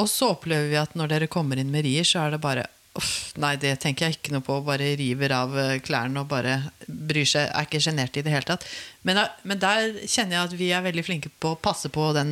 Og 0.00 0.08
så 0.12 0.32
opplever 0.34 0.70
vi 0.70 0.80
at 0.80 0.96
når 0.98 1.12
dere 1.12 1.30
kommer 1.32 1.60
inn 1.60 1.72
med 1.72 1.86
rier, 1.86 2.06
så 2.06 2.26
er 2.26 2.36
det 2.36 2.42
bare 2.44 2.70
Uff, 2.96 3.34
nei, 3.36 3.50
det 3.60 3.74
tenker 3.82 4.06
jeg 4.06 4.16
ikke 4.16 4.32
noe 4.32 4.40
på. 4.40 4.54
Bare 4.64 4.94
river 4.96 5.34
av 5.36 5.50
eh, 5.60 5.74
klærne 5.84 6.22
og 6.22 6.30
bare 6.30 6.54
bryr 6.88 7.28
seg. 7.28 7.50
Er 7.50 7.66
ikke 7.66 7.82
sjenert 7.84 8.16
i 8.16 8.22
det 8.24 8.32
hele 8.32 8.48
tatt. 8.48 8.64
Men, 9.04 9.20
men 9.44 9.60
der 9.60 9.98
kjenner 10.08 10.38
jeg 10.38 10.46
at 10.46 10.54
vi 10.56 10.70
er 10.72 10.86
veldig 10.86 11.04
flinke 11.04 11.32
på 11.44 11.52
å 11.52 11.58
passe 11.60 11.90
på 11.92 12.06
den 12.16 12.30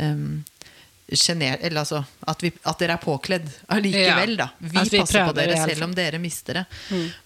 um, 0.00 0.40
sjener... 1.12 1.58
Eller 1.60 1.82
altså 1.82 2.02
at, 2.24 2.42
vi, 2.42 2.50
at 2.64 2.80
dere 2.80 2.96
er 2.96 3.02
påkledd 3.02 3.48
allikevel, 3.72 4.36
da. 4.40 4.48
Vi, 4.58 4.72
vi 4.72 5.00
passer 5.00 5.26
på 5.28 5.34
dere 5.36 5.58
selv 5.62 5.88
om 5.88 5.96
dere 5.96 6.20
mister 6.22 6.60
det. 6.60 6.64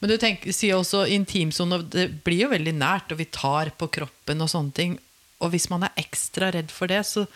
Men 0.00 0.12
du 0.12 0.16
tenker, 0.20 0.54
sier 0.54 0.78
også 0.78 1.04
intimsone, 1.14 1.82
det 1.92 2.08
blir 2.26 2.46
jo 2.46 2.52
veldig 2.54 2.74
nært, 2.78 3.12
og 3.14 3.22
vi 3.22 3.28
tar 3.32 3.72
på 3.78 3.90
kroppen 3.98 4.44
og 4.44 4.50
sånne 4.52 4.74
ting. 4.76 4.98
Og 5.38 5.52
hvis 5.52 5.68
man 5.70 5.86
er 5.86 6.00
ekstra 6.00 6.50
redd 6.54 6.72
for 6.74 6.90
det, 6.90 7.04
så 7.06 7.26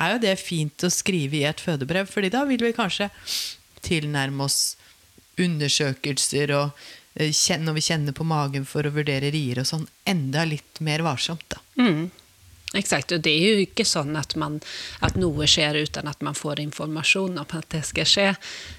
er 0.00 0.14
jo 0.14 0.22
det 0.22 0.36
fint 0.40 0.86
å 0.86 0.92
skrive 0.92 1.42
i 1.42 1.48
et 1.48 1.60
fødebrev, 1.60 2.08
fordi 2.08 2.32
da 2.32 2.46
vil 2.48 2.62
vi 2.64 2.76
kanskje 2.76 3.10
tilnærme 3.84 4.46
oss 4.46 4.78
undersøkelser 5.40 6.52
og 6.56 6.80
eh, 7.16 7.32
kjenne, 7.32 7.66
når 7.68 7.76
vi 7.78 7.84
kjenner 7.84 8.16
på 8.16 8.26
magen 8.28 8.66
for 8.68 8.86
å 8.86 8.94
vurdere 8.94 9.32
rier 9.32 9.60
og 9.62 9.68
sånn, 9.68 9.86
enda 10.08 10.46
litt 10.48 10.80
mer 10.84 11.04
varsomt, 11.04 11.44
da. 11.52 11.60
Mm. 11.80 12.08
Exakt, 12.78 13.10
og 13.10 13.22
det 13.24 13.32
er 13.34 13.56
jo 13.56 13.62
ikke 13.64 13.82
sånn 13.88 14.14
at, 14.14 14.36
man, 14.38 14.60
at 15.02 15.16
noe 15.18 15.46
skjer 15.50 15.80
uten 15.82 16.06
at 16.06 16.20
man 16.22 16.36
får 16.38 16.60
informasjon 16.62 17.40
om 17.42 17.54
at 17.58 17.66
det 17.74 17.80
skal 17.88 18.06
skje, 18.06 18.26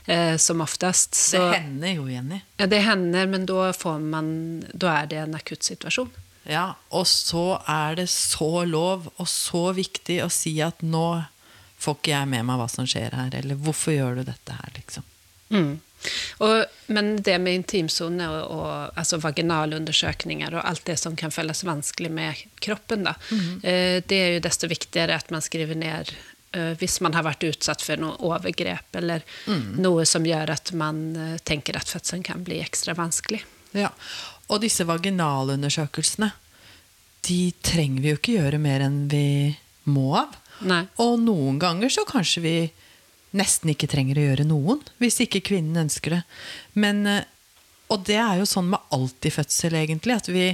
eh, 0.08 0.38
som 0.40 0.64
oftest. 0.64 1.12
Det 1.12 1.20
Så, 1.42 1.42
hender 1.58 1.98
jo, 1.98 2.06
Jenny. 2.08 2.40
ja, 2.62 2.70
det 2.72 2.80
hender, 2.88 3.28
men 3.28 3.46
da, 3.50 3.74
får 3.76 4.00
man, 4.00 4.32
da 4.72 4.94
er 5.02 5.12
det 5.12 5.20
en 5.26 5.36
akutt 5.36 5.68
situasjon. 5.68 6.12
Ja, 6.48 6.76
og 6.90 7.04
så 7.06 7.60
er 7.70 8.00
det 8.00 8.08
så 8.10 8.64
lov 8.66 9.12
og 9.18 9.28
så 9.30 9.68
viktig 9.78 10.22
å 10.24 10.30
si 10.32 10.56
at 10.64 10.80
nå 10.82 11.26
får 11.82 11.98
ikke 12.00 12.14
jeg 12.16 12.30
med 12.32 12.48
meg 12.48 12.58
hva 12.62 12.70
som 12.72 12.88
skjer 12.88 13.12
her, 13.18 13.36
eller 13.36 13.60
hvorfor 13.60 13.94
gjør 13.94 14.22
du 14.22 14.24
dette 14.32 14.56
her, 14.56 14.72
liksom. 14.78 15.04
Mm. 15.52 15.74
Og, 16.42 16.66
men 16.88 17.16
det 17.24 17.38
med 17.42 17.60
intimsone 17.60 18.28
og, 18.32 18.42
og 18.56 19.00
altså 19.00 19.20
vaginalundersøkninger 19.22 20.56
og 20.56 20.66
alt 20.66 20.86
det 20.90 20.98
som 21.00 21.16
kan 21.20 21.34
føles 21.34 21.64
vanskelig 21.68 22.12
med 22.14 22.44
kroppen, 22.64 23.06
da, 23.08 23.16
eh, 23.64 24.02
det 24.06 24.20
er 24.20 24.36
jo 24.36 24.44
desto 24.48 24.70
viktigere 24.72 25.18
at 25.18 25.32
man 25.34 25.44
skriver 25.46 25.78
ned 25.78 26.14
eh, 26.58 26.74
hvis 26.82 27.00
man 27.06 27.18
har 27.18 27.28
vært 27.28 27.46
utsatt 27.48 27.86
for 27.86 28.02
noe 28.02 28.18
overgrep 28.28 29.00
eller 29.02 29.26
noe 29.78 30.06
som 30.10 30.26
gjør 30.28 30.56
at 30.58 30.74
man 30.78 31.04
eh, 31.16 31.40
tenker 31.48 31.78
at 31.80 31.92
fødselen 31.92 32.26
kan 32.28 32.46
bli 32.48 32.62
ekstra 32.64 32.98
vanskelig. 32.98 33.44
Ja. 33.78 33.94
Og 34.52 34.64
disse 34.66 34.84
vaginalundersøkelsene, 34.88 36.34
de 37.28 37.42
trenger 37.64 38.02
vi 38.02 38.12
jo 38.12 38.18
ikke 38.18 38.40
gjøre 38.40 38.60
mer 38.62 38.84
enn 38.84 39.04
vi 39.12 39.54
må 39.92 40.16
av. 40.20 40.34
Nei. 40.68 40.84
Og 41.02 41.20
noen 41.22 41.58
ganger 41.62 41.90
så 41.94 42.04
kanskje 42.10 42.44
vi 42.44 42.56
nesten 43.38 43.72
ikke 43.72 43.90
trenger 43.92 44.20
å 44.20 44.26
gjøre 44.30 44.46
noen, 44.50 44.82
hvis 45.00 45.22
ikke 45.24 45.44
kvinnen 45.52 45.86
ønsker 45.86 46.18
det. 46.18 46.22
Men, 46.74 47.06
eh, 47.08 47.24
og 47.92 48.06
det 48.08 48.20
er 48.20 48.40
jo 48.40 48.50
sånn 48.50 48.70
med 48.74 48.80
alt 48.92 49.26
i 49.28 49.32
fødsel, 49.34 49.76
egentlig, 49.80 50.16
at 50.20 50.28
vi 50.32 50.46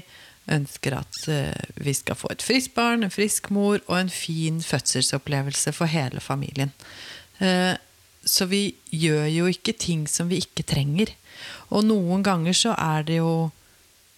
ønsker 0.47 0.95
at 0.95 1.17
eh, 1.27 1.65
vi 1.83 1.93
skal 1.93 2.15
få 2.15 2.29
et 2.31 2.45
friskt 2.45 2.73
barn, 2.77 3.03
en 3.03 3.13
frisk 3.13 3.49
mor 3.51 3.81
og 3.87 3.97
en 3.97 4.09
fin 4.13 4.61
fødselsopplevelse 4.63 5.73
for 5.75 5.91
hele 5.91 6.23
familien. 6.23 6.71
Eh, 7.39 7.75
Så 8.27 8.45
vi 8.45 8.75
gjør 8.91 9.27
jo 9.31 9.45
ikke 9.47 9.71
ting 9.71 10.07
som 10.07 10.27
vi 10.27 10.41
ikke 10.41 10.65
trenger. 10.67 11.13
Og 11.71 11.85
noen 11.85 12.23
ganger 12.25 12.51
så 12.51 12.73
er 12.75 13.05
det 13.07 13.21
jo 13.21 13.51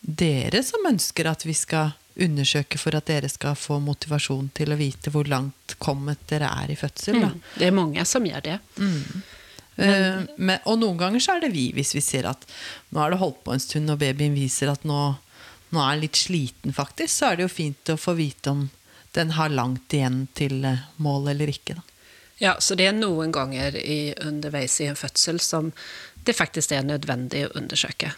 dere 0.01 0.63
som 0.65 0.87
ønsker 0.89 1.29
at 1.29 1.45
vi 1.45 1.53
skal 1.53 1.91
undersøke 2.25 2.79
for 2.81 2.95
at 2.97 3.07
dere 3.09 3.29
skal 3.31 3.57
få 3.59 3.79
motivasjon 3.83 4.49
til 4.57 4.73
å 4.73 4.79
vite 4.79 5.13
hvor 5.13 5.27
langt 5.29 5.75
kommet 5.81 6.21
dere 6.29 6.51
er 6.63 6.73
i 6.73 6.77
fødsel. 6.79 7.19
Mm. 7.19 7.35
Det 7.55 7.67
er 7.67 7.75
mange 7.75 8.05
som 8.07 8.25
gjør 8.25 8.45
det. 8.45 8.57
Mm. 8.79 9.21
men, 10.35 10.57
og 10.67 10.81
noen 10.81 10.97
ganger 10.99 11.23
så 11.23 11.37
er 11.37 11.45
det 11.45 11.53
vi, 11.53 11.69
hvis 11.71 11.93
vi 11.95 12.03
ser 12.03 12.27
at 12.27 12.41
nå 12.91 12.99
har 12.99 13.13
det 13.13 13.21
holdt 13.21 13.43
på 13.45 13.53
en 13.55 13.63
stund, 13.63 13.91
og 13.93 14.01
babyen 14.01 14.35
viser 14.35 14.71
at 14.73 14.83
nå, 14.87 15.03
nå 15.69 15.83
er 15.83 15.95
den 15.95 16.03
litt 16.03 16.19
sliten, 16.19 16.75
faktisk, 16.75 17.13
så 17.13 17.29
er 17.29 17.39
det 17.39 17.47
jo 17.47 17.53
fint 17.53 17.93
å 17.93 17.99
få 17.99 18.17
vite 18.19 18.51
om 18.51 18.67
den 19.15 19.31
har 19.37 19.49
langt 19.49 19.93
igjen 19.95 20.25
til 20.37 20.65
eh, 20.65 20.83
mål 21.01 21.31
eller 21.31 21.49
ikke. 21.49 21.79
Da. 21.79 21.85
Ja, 22.39 22.55
så 22.59 22.75
det 22.79 22.85
er 22.87 22.95
noen 22.95 23.33
ganger 23.35 23.75
i, 23.75 24.13
underveis 24.23 24.77
i 24.79 24.87
en 24.87 24.99
fødsel 24.99 25.41
som 25.43 25.73
det 26.25 26.35
faktisk 26.35 26.73
er 26.75 26.85
nødvendig 26.85 27.45
å 27.47 27.53
undersøke. 27.57 28.11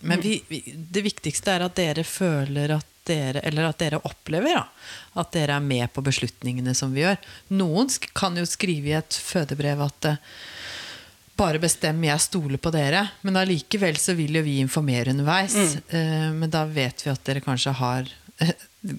Men 0.00 0.22
vi, 0.22 0.38
vi, 0.48 0.62
det 0.76 1.02
viktigste 1.06 1.56
er 1.56 1.64
at 1.66 1.76
dere 1.78 2.04
føler 2.06 2.76
at 2.76 2.94
dere, 3.08 3.40
eller 3.48 3.70
at 3.70 3.80
dere 3.80 4.00
opplever 4.04 4.52
da, 4.58 4.64
at 5.22 5.32
dere 5.32 5.56
er 5.56 5.64
med 5.64 5.88
på 5.94 6.04
beslutningene 6.04 6.74
som 6.76 6.92
vi 6.94 7.06
gjør. 7.06 7.18
Noen 7.56 7.88
kan 8.16 8.36
jo 8.36 8.44
skrive 8.48 8.92
i 8.92 8.96
et 8.98 9.16
fødebrev 9.30 9.80
at 9.86 10.10
eh, 10.10 10.20
bare 11.38 11.60
bestem, 11.62 12.02
jeg 12.04 12.24
stoler 12.24 12.60
på 12.60 12.72
dere. 12.74 13.04
Men 13.26 13.38
allikevel 13.38 13.98
så 14.00 14.16
vil 14.18 14.40
jo 14.40 14.42
vi 14.46 14.58
informere 14.62 15.14
underveis. 15.14 15.54
Eh, 15.88 16.30
men 16.34 16.50
da 16.52 16.64
vet 16.66 17.04
vi 17.04 17.12
at 17.12 17.22
dere 17.26 17.44
kanskje 17.44 17.76
har 17.78 18.10
eh, 18.42 18.52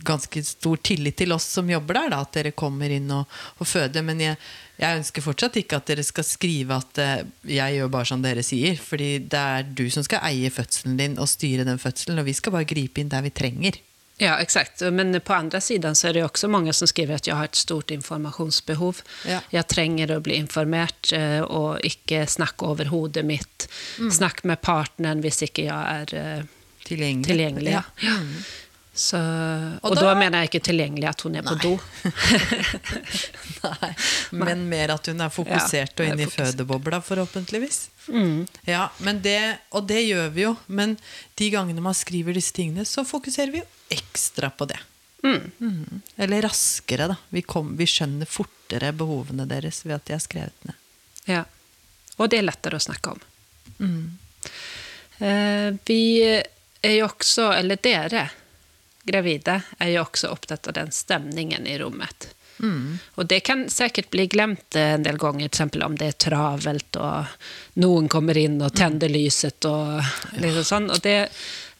ganske 0.07 0.43
stor 0.47 0.79
tillit 0.83 1.19
til 1.19 1.35
oss 1.35 1.49
som 1.57 1.69
jobber 1.69 1.99
der, 1.99 2.15
da, 2.15 2.23
at 2.23 2.39
dere 2.39 2.55
kommer 2.55 2.91
inn 2.95 3.11
og, 3.11 3.39
og 3.59 3.67
føder. 3.67 4.05
Men 4.07 4.23
jeg, 4.23 4.39
jeg 4.79 4.99
ønsker 5.01 5.21
fortsatt 5.25 5.57
ikke 5.59 5.75
at 5.81 5.89
dere 5.91 6.03
skal 6.07 6.23
skrive 6.23 6.77
at 6.79 6.97
eh, 7.03 7.21
jeg 7.51 7.75
gjør 7.79 7.91
bare 7.91 8.07
som 8.07 8.21
dere 8.23 8.43
sier. 8.47 8.79
Fordi 8.79 9.09
det 9.31 9.39
er 9.59 9.67
du 9.75 9.85
som 9.91 10.05
skal 10.07 10.23
eie 10.29 10.49
fødselen 10.53 10.97
din 10.99 11.17
og 11.19 11.27
styre 11.27 11.65
den 11.67 11.81
fødselen, 11.81 12.19
og 12.21 12.25
vi 12.29 12.33
skal 12.37 12.55
bare 12.55 12.67
gripe 12.69 13.01
inn 13.03 13.11
der 13.11 13.25
vi 13.27 13.29
trenger. 13.35 13.79
Ja, 14.19 14.33
exakt. 14.43 14.81
Men 14.91 15.15
på 15.23 15.33
andra 15.33 15.61
sidan 15.61 15.95
så 15.95 16.07
är 16.07 16.13
det 16.13 16.23
också 16.23 16.47
många 16.47 16.73
som 16.73 16.87
skriver 16.87 17.15
at 17.15 17.27
jeg 17.27 17.35
har 17.35 17.45
et 17.45 17.55
stort 17.55 17.91
informationsbehov. 17.91 19.01
Ja. 19.27 19.39
Jeg 19.49 19.67
trenger 19.71 20.11
å 20.11 20.19
bli 20.19 20.35
informert 20.35 21.13
og 21.47 21.79
ikke 21.87 22.25
snakke 22.27 22.67
over 22.67 22.91
hodet 22.91 23.23
mitt. 23.25 23.69
Snakk 24.11 24.43
med 24.43 24.59
partneren 24.61 25.23
hvis 25.23 25.39
ikke 25.47 25.69
jeg 25.69 26.03
er 26.03 26.15
eh, 26.19 26.43
Tilgjengelig. 26.83 27.29
tilgjengelig. 27.31 27.71
Ja. 27.77 27.83
Ja. 28.03 28.17
Så, 28.93 29.17
og 29.79 29.91
Og 29.91 29.95
da, 29.95 30.01
da- 30.09 30.15
mener 30.17 30.41
jeg 30.41 30.49
ikke 30.49 30.63
tilgjengelig 30.65 31.07
at 31.07 31.21
hun 31.23 31.35
er 31.39 31.43
på 31.45 31.55
do. 31.61 31.71
Nei, 33.63 33.89
men 34.35 34.63
mer 34.69 34.93
at 34.95 35.07
hun 35.11 35.21
er 35.23 35.31
fokusert 35.31 35.93
Ja, 35.93 36.03
og 36.03 36.09
inne 36.09 36.25
i 36.25 36.31
fødebobla, 36.31 36.99
forhåpentligvis. 37.05 37.79
Mm. 38.11 38.45
Ja, 38.67 38.89
men 39.05 39.21
det, 39.23 39.37
Og 39.71 39.85
det 39.87 40.01
gjør 40.07 40.29
vi 40.35 40.41
jo. 40.47 40.55
Men 40.67 40.97
de 41.39 41.49
gangene 41.53 41.83
man 41.85 41.95
skriver 41.97 42.35
disse 42.35 42.53
tingene, 42.55 42.85
så 42.85 43.05
fokuserer 43.07 43.53
vi 43.53 43.61
jo 43.61 43.67
ekstra 43.93 44.49
på 44.51 44.67
det. 44.69 44.79
Mm. 45.23 45.51
Mm. 45.59 46.01
Eller 46.17 46.41
raskere, 46.47 47.07
da. 47.13 47.17
Vi, 47.29 47.41
kom, 47.43 47.73
vi 47.79 47.87
skjønner 47.89 48.27
fortere 48.29 48.91
behovene 48.95 49.47
deres 49.49 49.83
ved 49.85 49.95
at 49.99 50.05
de 50.09 50.15
har 50.17 50.23
skrevet 50.23 50.67
ned. 50.67 50.75
Ja. 51.29 51.43
Og 52.19 52.29
det 52.31 52.39
er 52.41 52.47
lettere 52.49 52.79
å 52.79 52.83
snakke 52.83 53.15
om. 53.15 53.23
Mm. 53.79 54.17
Eh, 55.19 55.69
vi 55.87 56.01
er 56.27 56.95
jo 56.97 57.07
også, 57.09 57.49
eller 57.55 57.79
dere 57.83 58.27
gravide, 59.09 59.61
er 59.79 59.93
jo 59.93 60.03
også 60.05 60.31
opptatt 60.33 60.69
av 60.69 60.77
den 60.77 60.93
stemningen 60.95 61.67
i 61.67 61.77
rommet. 61.81 62.29
Mm. 62.59 62.97
Og 63.15 63.25
det 63.25 63.39
kan 63.47 63.69
sikkert 63.71 64.09
bli 64.11 64.25
glemt 64.27 64.75
eh, 64.75 64.93
en 64.97 65.03
del 65.03 65.17
ganger, 65.17 65.47
f.eks. 65.47 65.79
om 65.85 65.95
det 65.99 66.11
er 66.11 66.19
travelt, 66.19 66.99
og 66.99 67.79
noen 67.79 68.09
kommer 68.11 68.37
inn 68.37 68.59
og 68.61 68.75
tenner 68.75 69.11
lyset 69.11 69.65
og 69.69 70.01
liksom 70.35 70.67
sånn. 70.67 70.89
Og 70.91 71.03
det, 71.05 71.17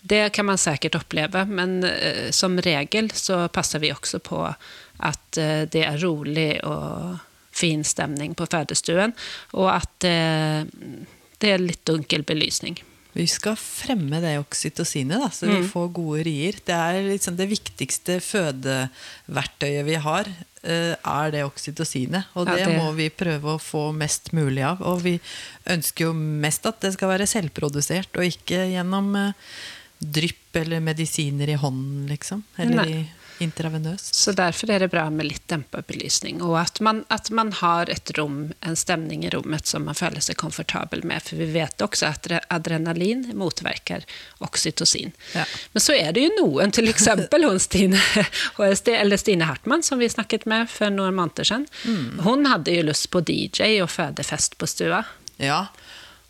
det 0.02 0.24
kan 0.36 0.48
man 0.48 0.62
sikkert 0.62 1.02
oppleve, 1.02 1.46
men 1.46 1.82
uh, 1.84 2.30
som 2.36 2.60
regel 2.63 3.12
så 3.15 3.46
passer 3.54 3.84
vi 3.84 3.92
også 3.94 4.22
på 4.24 4.44
at 4.48 5.39
uh, 5.39 5.63
det 5.72 5.84
er 5.86 6.00
rolig 6.00 6.54
og 6.68 7.20
fin 7.52 7.84
stemning 7.84 8.38
på 8.39 8.48
fødestuen, 8.48 9.15
og 9.60 9.74
at 9.74 10.08
uh, 10.08 10.63
det 11.39 11.52
er 11.56 11.63
litt 11.63 11.84
dunkel 11.88 12.24
belysning. 12.28 12.80
Vi 13.17 13.26
skal 13.28 13.56
fremme 13.58 14.19
det 14.22 14.36
oksytocinet, 14.39 15.17
da, 15.24 15.30
så 15.34 15.48
vi 15.50 15.63
får 15.65 15.88
gode 15.98 16.24
rier. 16.28 16.60
Det 16.65 16.76
er 16.76 17.00
liksom 17.08 17.36
det 17.39 17.48
viktigste 17.50 18.19
fødeverktøyet 18.22 19.86
vi 19.88 19.95
har, 20.04 20.30
eh, 20.63 20.93
er 20.93 21.32
det 21.34 21.41
oksytocinet. 21.48 22.30
Og 22.36 22.48
Ja, 22.48 22.56
det, 22.56 22.67
det- 22.67 22.78
må 22.78 22.93
vi 22.95 23.10
prøve 23.10 23.56
å 23.56 23.60
få 23.60 23.91
mest 23.95 24.32
mulig 24.32 24.63
av. 24.63 24.82
Og 24.82 25.02
vi 25.02 25.19
ønsker 25.65 26.06
jo 26.06 26.13
mest 26.13 26.65
at 26.65 26.80
det 26.82 26.93
skal 26.93 27.10
være 27.10 27.28
selvprodusert, 27.28 28.13
og 28.15 28.24
ikke 28.30 28.69
gjennom 28.76 29.15
eh, 29.15 29.34
drypp 30.00 30.56
eller 30.56 30.80
medisiner 30.80 31.50
i 31.50 31.58
hånden, 31.60 32.08
liksom. 32.08 32.43
Eller 32.58 32.76
Nei. 32.86 32.91
i 32.93 33.08
intravenøst. 33.43 34.13
Så 34.15 34.32
derfor 34.36 34.71
er 34.73 34.84
det 34.84 34.89
bra 34.93 35.06
med 35.13 35.28
litt 35.30 35.45
dempa 35.52 35.82
belysning, 35.88 36.41
og 36.45 36.58
at 36.62 36.80
man, 36.86 37.04
at 37.13 37.30
man 37.36 37.52
har 37.60 37.89
et 37.89 38.12
rom, 38.17 38.52
en 38.65 38.75
stemning 38.80 39.23
i 39.25 39.32
rommet 39.34 39.67
som 39.69 39.86
man 39.88 39.97
føler 39.97 40.23
seg 40.23 40.38
komfortabel 40.41 41.04
med, 41.08 41.23
for 41.25 41.39
vi 41.39 41.47
vet 41.54 41.82
også 41.86 42.10
at 42.10 42.28
adrenalin 42.54 43.25
motverker 43.39 44.04
oksytocin. 44.45 45.13
Ja. 45.36 45.45
Men 45.73 45.86
så 45.86 45.95
er 45.97 46.12
det 46.15 46.25
jo 46.28 46.34
noen, 46.39 46.73
eksempel 46.89 47.47
hun 47.47 47.60
Stine, 47.60 47.99
eller 48.60 49.17
Stine 49.17 49.47
Hartmann, 49.49 49.84
som 49.84 49.99
vi 49.99 50.10
snakket 50.10 50.45
med 50.49 50.69
for 50.71 50.91
noen 50.93 51.15
måneder 51.17 51.47
siden. 51.47 51.67
Hun 52.25 52.45
hadde 52.49 52.75
jo 52.75 52.86
lyst 52.89 53.10
på 53.13 53.21
DJ 53.25 53.80
og 53.84 53.89
fødefest 53.93 54.58
på 54.60 54.67
stua, 54.69 55.04
Ja. 55.39 55.67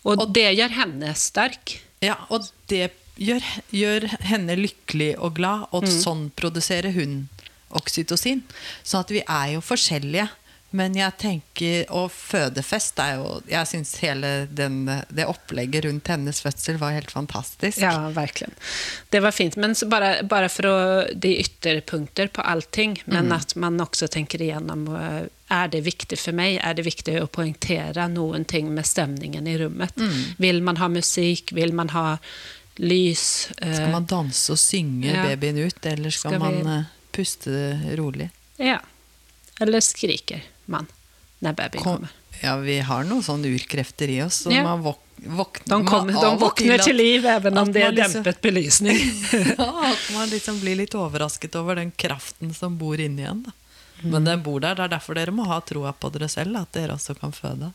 og, 0.04 0.28
det 0.34 0.52
gjør 0.56 0.69
henne 0.84 1.13
sterk. 1.17 1.80
ja, 2.02 2.15
og 2.30 2.45
det 2.69 2.91
gjør, 3.19 3.45
gjør 3.75 4.08
henne 4.32 4.58
lykkelig 4.60 5.13
og 5.19 5.38
glad, 5.39 5.67
og 5.75 5.88
sånn 5.89 6.29
produserer 6.39 6.95
hun 6.95 7.27
oksytocin. 7.69 8.43
Så 8.84 9.03
at 9.03 9.12
vi 9.13 9.23
er 9.25 9.55
jo 9.55 9.63
forskjellige. 9.65 10.29
Men 10.69 10.93
jeg 10.93 11.15
tenker 11.17 11.88
Og 11.97 12.12
fødefest 12.13 12.99
er 13.01 13.15
jo 13.17 13.29
Jeg 13.49 13.65
syns 13.71 13.95
hele 14.03 14.45
den, 14.53 14.84
det 14.86 15.25
opplegget 15.25 15.88
rundt 15.88 16.12
hennes 16.13 16.41
fødsel 16.45 16.77
var 16.77 16.93
helt 16.93 17.10
fantastisk. 17.10 17.82
Ja, 17.82 18.12
verkligen. 18.13 18.53
Det 19.10 19.23
var 19.25 19.32
fint. 19.32 19.58
Men 19.58 19.75
så 19.75 19.88
bare 19.88 20.23
bara 20.23 20.49
för 20.49 20.63
att 20.63 21.08
det 21.15 21.38
ytterpunkter 21.38 22.27
på 22.27 22.41
allting, 22.41 23.03
men 23.05 23.32
at 23.32 23.55
man 23.55 23.82
også 23.82 24.08
tenker 24.08 24.41
igjennom 24.41 24.88
er 25.49 25.67
det 25.67 25.82
viktig 25.82 26.19
for 26.19 26.38
meg? 26.38 26.60
Er 26.62 26.75
det 26.77 26.86
viktig 26.86 27.15
å 27.23 27.27
poengtere 27.27 28.05
noen 28.08 28.45
ting 28.45 28.69
med 28.73 28.86
stemningen 28.86 29.47
i 29.47 29.58
rummet? 29.58 29.97
Vil 30.38 30.62
man 30.62 30.77
ha 30.77 30.88
musik? 30.88 31.51
Vil 31.51 31.73
man 31.73 31.89
ha 31.89 32.17
lys? 32.80 33.50
Skal 33.58 33.74
Eh, 33.86 33.92
man 33.92 34.06
danse 34.08 34.54
og 34.56 34.60
synge 34.62 35.12
Ja. 35.12 35.24
babyen 35.28 35.58
ut, 35.68 35.86
eller 35.86 36.10
skal, 36.15 36.32
Skal 36.32 36.39
man 36.39 36.63
vi... 36.63 36.78
puste 37.12 37.52
rolig? 38.00 38.30
Ja. 38.58 38.80
Eller 39.60 39.80
skriker 39.84 40.42
man 40.68 40.88
når 41.44 41.54
babyen 41.60 41.84
Kom, 41.84 41.96
kommer? 41.98 42.10
ja, 42.42 42.56
vi 42.63 42.80
har 42.80 43.04
noen 43.04 43.24
sånne 43.24 43.52
urkrefter 43.52 44.10
i 44.10 44.22
oss, 44.24 44.44
så 44.46 44.52
Ja. 44.54 44.63
man 44.63 44.82
våk, 44.84 45.00
våkner 45.20 45.78
De, 45.78 45.86
kommer, 45.88 46.13
de 46.13 46.38
våkner 46.39 46.56
til, 46.56 46.72
at- 46.80 46.86
til 46.86 46.96
liv 46.96 47.26
even 47.26 47.58
om 47.58 47.72
det 47.72 47.84
er 47.84 47.92
liksom- 47.92 48.24
dempet 48.24 48.42
belysning. 48.42 49.00
Ja, 49.58 49.92
at 49.92 50.10
man 50.13 50.30
liksom 50.30 50.60
blir 50.62 50.76
litt 50.78 50.96
overrasket 50.96 51.56
over 51.56 51.76
den 51.76 51.92
kraften 51.92 52.54
som 52.56 52.78
bor 52.78 52.96
inni 53.00 53.24
en. 53.28 53.44
Da. 53.44 53.52
Mm. 54.04 54.12
Men 54.12 54.24
den 54.24 54.44
bor 54.44 54.60
der. 54.62 54.76
Det 54.76 54.84
er 54.86 54.88
derfor 54.96 55.13
dere 55.15 55.32
må 55.36 55.46
ha 55.46 55.60
troa 55.60 55.92
på 55.92 56.10
dere 56.12 56.30
selv, 56.30 56.56
at 56.56 56.72
dere 56.72 56.94
også 56.96 57.20
kan 57.20 57.32
føde. 57.36 57.74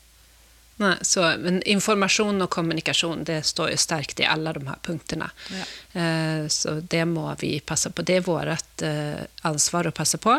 Nej, 0.77 0.97
så, 1.01 1.35
men 1.39 1.63
informasjon 1.63 2.43
og 2.43 2.51
kommunikasjon 2.51 3.23
det 3.29 3.43
står 3.47 3.71
jo 3.71 3.79
sterkt 3.79 4.19
i 4.21 4.27
alle 4.27 4.53
de 4.57 4.65
her 4.67 4.81
punktene. 4.83 5.29
Eh, 5.93 6.49
så 6.51 6.81
det 6.81 7.05
må 7.07 7.29
vi 7.39 7.61
passe 7.63 7.93
på. 7.95 8.03
Det 8.03 8.17
er 8.19 8.27
vårt 8.27 8.83
eh, 8.83 9.23
ansvar 9.47 9.87
å 9.87 9.95
passe 9.95 10.19
på, 10.19 10.35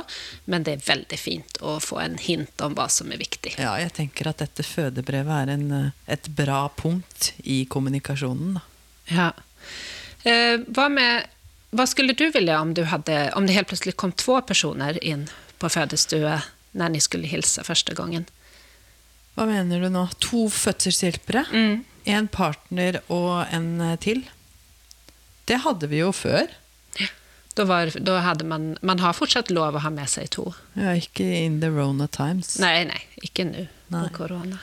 men 0.51 0.67
det 0.67 0.75
er 0.75 0.83
veldig 0.89 1.19
fint 1.19 1.61
å 1.63 1.77
få 1.79 2.01
en 2.03 2.19
hint 2.19 2.65
om 2.65 2.75
hva 2.75 2.89
som 2.91 3.15
er 3.15 3.21
viktig. 3.21 3.55
Ja, 3.55 3.77
jeg 3.79 3.95
tenker 3.95 4.27
at 4.33 4.43
dette 4.43 4.67
fødebrevet 4.67 5.45
er 5.45 5.53
en, 5.55 5.65
eh, 5.71 5.89
et 6.17 6.27
bra 6.27 6.65
punkt 6.75 7.31
i 7.47 7.63
kommunikasjonen. 7.71 8.59
Da. 8.59 8.65
Ja. 9.15 9.31
Eh, 10.27 10.59
vad, 10.67 10.91
med, 10.91 11.31
hva 11.71 11.87
skulle 11.87 12.13
du 12.13 12.27
vilja 12.35 12.59
om, 12.59 12.75
du 12.75 12.83
hadde, 12.91 13.29
om 13.39 13.47
det 13.47 13.55
helt 13.55 13.71
plutselig 13.71 13.95
kom 13.95 14.11
to 14.11 14.41
personer 14.43 14.99
inn 14.99 15.29
på 15.63 15.71
fødestue 15.71 16.41
når 16.75 16.91
ni 16.91 16.99
skulle 16.99 17.31
hilsa 17.31 17.63
første 17.63 17.95
gången? 17.95 18.27
Hva 19.35 19.47
mener 19.49 19.83
du 19.83 19.89
nå? 19.91 20.05
To 20.23 20.45
fødselshjelpere? 20.51 21.45
Mm. 21.51 21.83
En 22.15 22.27
partner 22.31 23.01
og 23.11 23.45
en 23.53 23.81
eh, 23.83 23.97
til? 23.99 24.23
Det 25.49 25.59
hadde 25.65 25.89
vi 25.91 25.99
jo 25.99 26.11
før. 26.15 26.47
Da, 27.55 27.63
var, 27.63 27.91
da 28.03 28.17
hadde 28.19 28.43
man, 28.47 28.73
man 28.83 28.99
har 28.99 29.15
fortsatt 29.15 29.51
lov 29.53 29.77
å 29.77 29.83
ha 29.85 29.91
med 29.93 30.09
seg 30.11 30.27
to. 30.35 30.49
Ja, 30.75 30.95
ikke 30.99 31.23
in 31.23 31.61
the 31.61 31.69
Rona 31.71 32.07
Times. 32.11 32.57
Nei, 32.59 32.83
nei. 32.89 32.99
Ikke 33.23 33.45
nå, 33.47 33.67
med 33.93 34.11
corona. 34.15 34.59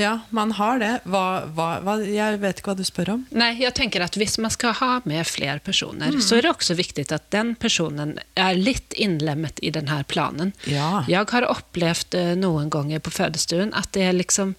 Ja, 0.00 0.14
man 0.30 0.54
har 0.56 0.80
det. 0.80 0.92
Hva, 1.04 1.24
hva, 1.54 1.68
hva, 1.84 1.96
jeg 2.04 2.40
vet 2.42 2.60
ikke 2.60 2.72
hva 2.72 2.78
du 2.78 2.86
spør 2.86 3.14
om. 3.16 3.24
Nei, 3.36 3.52
jeg 3.60 3.74
tenker 3.76 4.04
at 4.04 4.16
hvis 4.18 4.38
man 4.42 4.52
skal 4.54 4.76
ha 4.80 4.92
med 5.08 5.26
flere 5.28 5.60
personer 5.64 6.20
så 6.24 6.38
er 6.38 6.46
det 6.46 6.54
også 6.54 6.76
viktig 6.78 7.06
at 7.12 7.28
den 7.34 7.54
personen 7.60 8.16
er 8.38 8.58
litt 8.58 8.96
innlemmet 8.96 9.60
i 9.62 9.72
denne 9.74 10.02
planen. 10.08 10.54
Ja. 10.70 11.02
Jeg 11.10 11.28
har 11.32 11.48
opplevd 11.50 12.16
noen 12.40 12.70
ganger 12.72 13.02
på 13.04 13.12
fødestuen 13.14 13.74
at 13.76 13.92
det 13.96 14.06
er 14.08 14.16
liksom 14.16 14.54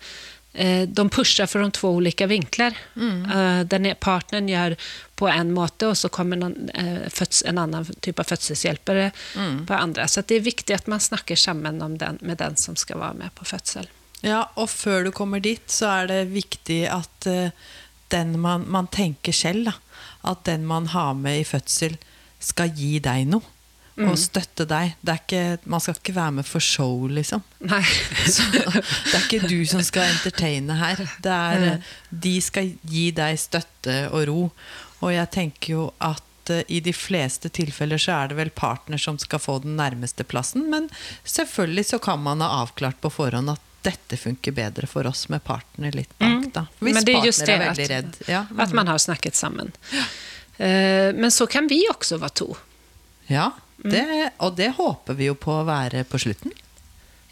eh, 0.54 0.84
de 0.88 1.08
pushar 1.10 1.50
fra 1.50 1.70
to 1.74 1.94
ulike 1.98 2.28
vinkler. 2.30 2.78
Mm. 2.96 3.68
den 3.72 3.90
partneren 4.00 4.50
gjør 4.52 4.76
på 5.22 5.30
en 5.30 5.54
måte 5.54 5.92
og 5.92 5.98
så 5.98 6.10
kommer 6.10 6.42
eh, 6.42 7.24
en 7.46 7.64
annen 7.64 7.90
typ 8.02 8.20
av 8.20 8.34
mm. 8.34 9.66
på 9.68 9.74
andre. 9.74 10.08
Så 10.08 10.22
det 10.22 10.40
er 10.40 10.50
viktig 10.50 10.76
at 10.76 10.88
man 10.88 11.00
snakker 11.00 11.36
sammen 11.36 11.82
om 11.82 11.98
den, 11.98 12.20
med 12.22 12.38
den 12.38 12.58
som 12.58 12.76
skal 12.76 13.00
være 13.00 13.26
med 13.26 13.36
på 13.36 13.46
födsel. 13.46 13.90
Ja, 14.26 14.46
og 14.56 14.70
før 14.70 15.08
du 15.08 15.12
kommer 15.16 15.42
dit, 15.44 15.64
så 15.72 15.90
er 16.02 16.12
det 16.12 16.20
viktig 16.34 16.84
at 16.94 17.30
uh, 17.30 17.72
den 18.14 18.36
man, 18.42 18.68
man 18.70 18.90
tenker 18.92 19.36
selv, 19.36 19.72
da, 19.72 19.78
at 20.32 20.44
den 20.46 20.68
man 20.70 20.92
har 20.94 21.16
med 21.18 21.42
i 21.42 21.48
fødsel, 21.48 21.98
skal 22.42 22.74
gi 22.78 23.00
deg 23.04 23.28
noe. 23.32 23.58
Og 24.02 24.16
støtte 24.18 24.66
deg. 24.66 24.96
Det 25.04 25.14
er 25.14 25.20
ikke, 25.20 25.70
man 25.70 25.82
skal 25.84 25.98
ikke 26.00 26.16
være 26.16 26.34
med 26.40 26.48
for 26.48 26.64
show, 26.64 27.06
liksom. 27.12 27.44
Nei. 27.70 27.84
Så, 28.34 28.48
det 28.56 29.14
er 29.14 29.20
ikke 29.20 29.50
du 29.52 29.60
som 29.70 29.84
skal 29.86 30.14
entertaine 30.16 30.78
her. 30.80 31.04
Det 31.22 31.36
er, 31.36 31.66
mm. 31.76 31.90
de 32.24 32.34
skal 32.42 32.72
gi 32.88 33.10
deg 33.14 33.38
støtte 33.38 33.98
og 34.10 34.26
ro. 34.30 34.40
Og 35.02 35.14
jeg 35.14 35.30
tenker 35.36 35.76
jo 35.76 35.86
at 36.02 36.54
eh, 36.54 36.64
i 36.72 36.80
de 36.84 36.94
fleste 36.96 37.52
tilfeller 37.54 38.02
så 38.02 38.16
er 38.22 38.32
det 38.32 38.40
vel 38.40 38.54
partner 38.56 39.02
som 39.02 39.20
skal 39.22 39.44
få 39.44 39.60
den 39.66 39.76
nærmeste 39.78 40.26
plassen, 40.26 40.70
men 40.72 40.90
selvfølgelig 41.26 41.92
så 41.92 42.02
kan 42.02 42.22
man 42.24 42.42
ha 42.42 42.64
avklart 42.64 43.02
på 43.04 43.12
forhånd 43.14 43.54
at 43.54 43.71
dette 43.82 44.18
funker 44.18 44.52
bedre 44.52 44.88
for 44.88 45.08
oss 45.08 45.28
med 45.30 45.44
partner 45.44 45.92
litt 45.92 46.12
bak, 46.20 46.48
da. 46.54 46.66
Hvis 46.80 46.94
Men 46.94 47.04
det 47.06 47.14
är 47.14 47.26
just 47.26 47.40
partner 47.40 47.58
det 47.58 47.64
er 47.66 47.70
veldig 47.74 47.90
redd. 47.90 48.18
Ja, 48.28 48.46
Mm. 48.52 48.60
At 48.60 48.74
man 48.74 48.88
har 48.88 48.98
snakket 48.98 49.36
sammen 49.36 49.72
Eh, 50.58 51.14
Men 51.14 51.32
så 51.32 51.48
kan 51.48 51.68
vi 51.68 51.88
også 51.90 52.18
være 52.18 52.30
to. 52.30 52.56
ja 53.28 53.52
det, 53.84 54.32
og 54.38 54.56
det 54.56 54.70
håper 54.78 55.14
vi 55.18 55.26
jo 55.26 55.34
på 55.36 55.52
å 55.52 55.66
være 55.66 56.04
på 56.04 56.20
slutten. 56.20 56.52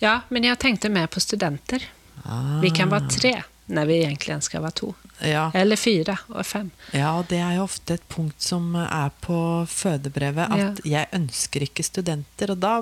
Ja, 0.01 0.21
men 0.29 0.43
jeg 0.43 0.57
tenkte 0.59 0.89
mer 0.89 1.05
på 1.07 1.19
studenter. 1.21 1.83
Ah. 2.25 2.59
Vi 2.61 2.71
kan 2.71 2.89
være 2.89 3.09
tre 3.09 3.43
når 3.69 3.85
vi 3.85 3.99
egentlig 4.03 4.41
skal 4.43 4.61
være 4.63 4.71
to. 4.79 4.95
Ja. 5.21 5.51
Eller 5.53 5.75
fire 5.77 6.17
og 6.29 6.45
fem. 6.45 6.71
Ja, 6.91 7.11
og 7.19 7.27
det 7.29 7.37
er 7.37 7.55
jo 7.59 7.63
ofte 7.67 7.93
et 7.99 8.07
punkt 8.09 8.41
som 8.41 8.73
er 8.75 9.11
på 9.21 9.67
fødebrevet, 9.69 10.49
at 10.49 10.81
jeg 10.85 11.07
ønsker 11.13 11.61
ikke 11.67 11.83
studenter. 11.85 12.49
Og 12.55 12.57
da 12.59 12.73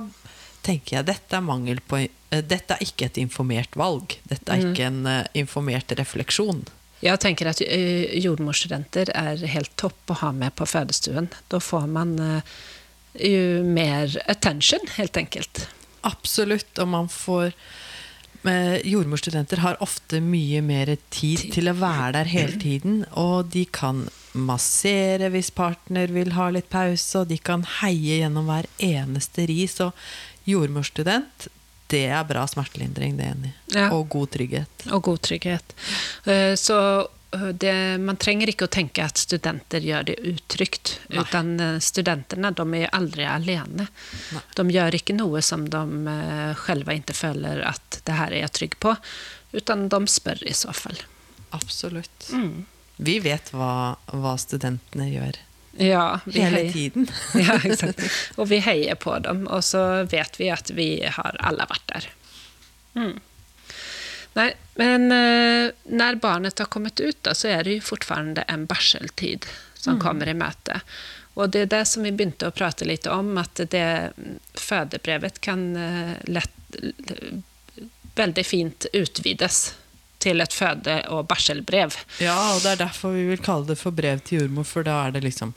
tenker 0.67 0.99
jeg 0.99 1.07
dette 1.09 1.37
er 1.37 1.45
mangel 1.45 1.81
på 1.85 2.01
eh, 2.03 2.43
Dette 2.43 2.77
er 2.77 2.83
ikke 2.85 3.09
et 3.09 3.21
informert 3.21 3.77
valg. 3.79 4.17
Dette 4.29 4.53
er 4.53 4.69
ikke 4.69 4.89
en 4.89 5.05
eh, 5.09 5.23
informert 5.39 5.93
refleksjon. 5.99 6.65
Jeg 7.03 7.21
tenker 7.21 7.51
at 7.51 7.61
eh, 7.61 8.17
jordmorsstudenter 8.23 9.13
er 9.15 9.43
helt 9.53 9.73
topp 9.79 10.13
å 10.13 10.21
ha 10.23 10.33
med 10.35 10.55
på 10.57 10.67
fødestuen. 10.69 11.29
Da 11.51 11.61
får 11.61 11.89
man 11.93 12.15
jo 13.17 13.63
mer 13.65 14.13
attention, 14.29 14.83
helt 14.97 15.17
enkelt. 15.17 15.67
Absolutt. 16.07 16.73
Og 16.77 16.89
man 16.93 17.11
får 17.11 17.53
Jordmorstudenter 18.47 19.59
har 19.59 19.79
ofte 19.83 20.21
mye 20.23 20.61
mer 20.63 20.93
tid 21.11 21.41
til 21.51 21.67
å 21.67 21.73
være 21.75 22.13
der 22.19 22.29
hele 22.31 22.59
tiden. 22.61 23.01
Og 23.19 23.49
de 23.51 23.65
kan 23.65 24.05
massere 24.37 25.27
hvis 25.33 25.49
partner 25.51 26.13
vil 26.13 26.31
ha 26.37 26.47
litt 26.53 26.69
pause, 26.71 27.23
og 27.23 27.31
de 27.31 27.39
kan 27.41 27.65
heie 27.81 28.21
gjennom 28.21 28.47
hver 28.47 28.69
eneste 28.77 29.47
ris. 29.49 29.79
Og 29.83 29.91
jordmorstudent, 30.47 31.47
det 31.91 32.05
er 32.11 32.23
bra 32.27 32.43
smertelindring, 32.47 33.15
det 33.17 33.27
er 33.27 33.35
enig. 33.35 33.53
Ja. 33.75 33.85
Og 33.95 34.09
god 34.11 34.33
trygghet. 34.35 34.87
Og 34.91 35.03
god 35.07 35.21
trygghet. 35.23 35.75
Eh, 36.27 36.55
Så 36.59 36.77
eh, 37.31 37.47
det, 37.55 37.73
man 38.03 38.19
trenger 38.19 38.51
ikke 38.51 38.67
å 38.67 38.71
tenke 38.75 39.05
at 39.05 39.19
studenter 39.21 39.83
gjør 39.83 40.09
det 40.09 40.17
utrygt. 40.33 40.97
Nei. 41.07 41.23
Utan 41.23 41.53
studentene 41.83 42.51
de 42.51 42.67
er 42.81 42.91
aldri 42.95 43.27
alene. 43.27 43.87
Nei. 44.35 44.43
De 44.59 44.67
gjør 44.75 44.99
ikke 44.99 45.15
noe 45.15 45.41
som 45.41 45.67
de 45.71 45.83
eh, 46.11 46.63
selv 46.65 46.91
ikke 46.91 47.15
føler 47.15 47.63
at 47.67 48.01
det 48.03 48.19
her 48.19 48.35
er 48.35 48.43
jeg 48.47 48.55
trygg 48.59 48.79
på. 48.83 48.95
Utan 49.55 49.87
de 49.87 50.01
spør 50.11 50.43
i 50.43 50.55
så 50.55 50.75
fall. 50.75 50.99
Absolutt. 51.55 52.31
Mm. 52.35 52.65
Vi 52.97 53.19
vet 53.23 53.53
hva, 53.55 53.95
hva 54.11 54.35
studentene 54.41 55.07
gjør 55.07 55.37
Ja, 55.77 56.19
vi 56.25 56.41
hele 56.41 56.57
heier- 56.63 56.73
tiden. 56.73 57.07
Ja, 57.47 57.59
exakt. 57.63 58.01
Og 58.37 58.47
vi 58.49 58.59
heier 58.65 58.95
på 58.95 59.17
dem 59.25 59.45
og 59.47 59.63
så 59.63 60.03
vet 60.09 60.39
vi 60.39 60.49
at 60.53 60.71
vi 60.73 60.89
har 61.05 61.37
alle 61.39 61.67
vært 61.69 61.87
der. 61.93 62.07
Mm. 62.97 63.15
Nei, 64.37 64.49
men 64.77 65.11
eh, 65.11 65.71
når 65.89 66.19
barnet 66.21 66.59
har 66.61 66.69
kommet 66.73 66.99
ut 67.01 67.17
da, 67.25 67.33
så 67.37 67.49
er 67.55 67.63
det 67.65 67.77
jo 67.79 67.85
fortfarande 67.91 68.43
en 68.47 68.65
barseltid 68.69 69.45
som 69.77 69.99
kommer 70.01 70.29
i 70.29 70.35
møte. 70.37 70.81
Og 71.37 71.51
det 71.53 71.61
er 71.67 71.71
det 71.71 71.83
som 71.89 72.05
vi 72.05 72.11
begynte 72.11 72.49
å 72.49 72.53
prate 72.53 72.85
litt 72.85 73.05
om, 73.09 73.35
at 73.37 73.61
det 73.73 74.11
fødebrevet 74.57 75.39
kan 75.45 75.63
eh, 75.77 76.13
lett, 76.25 76.77
veldig 78.17 78.45
fint 78.45 78.87
utvides 78.93 79.75
til 80.19 80.41
et 80.41 80.53
føde- 80.53 81.03
og 81.13 81.27
barselbrev. 81.29 81.93
Ja, 82.23 82.35
og 82.55 82.63
det 82.63 82.71
er 82.75 82.81
derfor 82.87 83.13
vi 83.15 83.27
vil 83.29 83.43
kalle 83.43 83.67
det 83.69 83.77
for 83.77 83.91
brev 83.91 84.19
til 84.25 84.41
jordmor, 84.41 84.65
for 84.65 84.83
da 84.87 85.05
er 85.07 85.11
det 85.17 85.23
liksom 85.27 85.53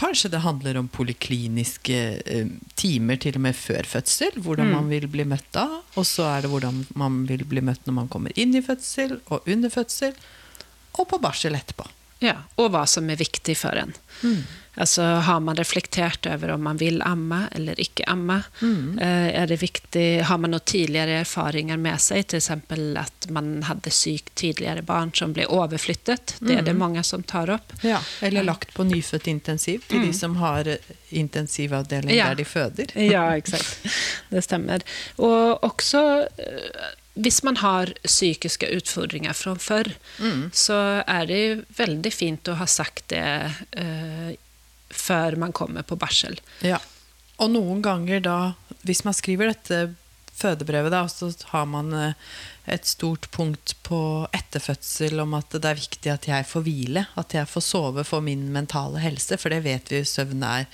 Kanskje 0.00 0.30
det 0.32 0.38
handler 0.40 0.78
om 0.80 0.86
polikliniske 0.88 1.96
eh, 2.24 2.46
timer 2.78 3.18
til 3.20 3.34
og 3.36 3.42
med 3.44 3.56
før 3.58 3.84
fødsel, 3.84 4.38
hvordan 4.40 4.70
man 4.72 4.86
vil 4.88 5.04
bli 5.12 5.26
møtt 5.28 5.44
da. 5.52 5.66
Og 6.00 6.06
så 6.08 6.24
er 6.38 6.40
det 6.46 6.50
hvordan 6.50 6.86
man 6.96 7.18
vil 7.28 7.42
bli 7.44 7.60
møtt 7.60 7.84
når 7.84 7.96
man 7.98 8.08
kommer 8.08 8.32
inn 8.40 8.54
i 8.56 8.62
fødsel, 8.64 9.18
og 9.28 9.44
under 9.50 9.68
fødsel, 9.68 10.14
og 10.96 11.08
på 11.10 11.18
barsel 11.20 11.58
etterpå. 11.58 11.84
Ja, 12.24 12.38
Og 12.56 12.70
hva 12.72 12.86
som 12.88 13.10
er 13.12 13.16
viktig 13.20 13.56
for 13.56 13.76
en. 13.76 13.92
Alltså 14.74 15.02
har 15.02 15.40
man 15.40 15.56
reflektert 15.56 16.26
over 16.26 16.50
om 16.54 16.62
man 16.62 16.76
vil 16.78 17.02
amme 17.02 17.48
eller 17.52 17.80
ikke 17.80 18.04
amme? 18.06 18.42
Mm. 18.62 18.98
Er 19.02 19.46
det 19.50 19.56
viktig, 19.62 20.22
har 20.28 20.38
man 20.38 20.54
noen 20.54 20.64
tidligere 20.66 21.18
erfaringer 21.24 21.76
med 21.80 21.98
seg, 22.00 22.22
f.eks. 22.30 22.50
at 23.00 23.26
man 23.34 23.62
hadde 23.66 23.90
sykt 23.90 24.30
tidligere 24.38 24.82
barn 24.86 25.10
som 25.14 25.32
ble 25.36 25.46
overflyttet? 25.50 26.36
Det 26.40 26.60
er 26.60 26.62
det 26.62 26.76
mange 26.78 27.02
som 27.04 27.22
tar 27.22 27.50
opp. 27.56 27.74
Ja, 27.82 27.98
eller 28.22 28.46
lagt 28.46 28.72
på 28.74 28.86
nyfødt 28.86 29.26
intensiv 29.32 29.82
til 29.90 30.06
de 30.06 30.12
som 30.16 30.36
har 30.40 30.68
eh, 30.70 30.94
intensivavdeling 31.10 32.14
Ja. 32.16 32.28
der 32.30 32.34
de 32.34 32.44
føder. 32.44 32.94
Ja, 33.10 33.26
exakt. 33.36 33.86
Det 34.30 34.42
stemmer. 34.46 34.82
Og 35.18 35.64
også 35.66 36.02
eh, 36.38 36.90
hvis 37.20 37.42
man 37.42 37.56
har 37.60 37.90
psykiske 38.06 38.68
utfordringer 38.76 39.34
fra 39.36 39.56
før, 39.58 39.90
så 40.54 40.76
er 41.10 41.26
det 41.26 41.40
jo 41.40 41.56
veldig 41.76 42.12
fint 42.14 42.48
å 42.48 42.54
ha 42.60 42.66
sagt 42.70 43.08
det 43.10 43.24
eh, 43.76 44.30
før 44.90 45.38
man 45.40 45.54
kommer 45.56 45.86
på 45.86 45.98
barsel. 46.00 46.38
Ja. 46.66 46.80
Og 47.40 47.52
noen 47.54 47.80
ganger 47.84 48.22
da, 48.24 48.38
hvis 48.84 49.04
man 49.06 49.16
skriver 49.16 49.52
dette 49.52 49.94
fødebrevet, 50.40 50.92
da, 50.92 51.04
så 51.08 51.30
har 51.52 51.66
man 51.68 51.92
eh, 51.96 52.30
et 52.70 52.86
stort 52.88 53.28
punkt 53.34 53.74
på 53.86 54.00
etterfødsel 54.36 55.20
om 55.24 55.36
at 55.38 55.52
det 55.56 55.68
er 55.68 55.80
viktig 55.80 56.12
at 56.12 56.28
jeg 56.30 56.48
får 56.48 56.64
hvile, 56.66 57.04
at 57.20 57.36
jeg 57.36 57.48
får 57.50 57.66
sove 57.66 58.04
for 58.08 58.24
min 58.24 58.48
mentale 58.54 59.02
helse, 59.02 59.40
for 59.40 59.52
det 59.52 59.64
vet 59.66 59.92
vi 59.92 60.04
søvn 60.06 60.44
er 60.46 60.68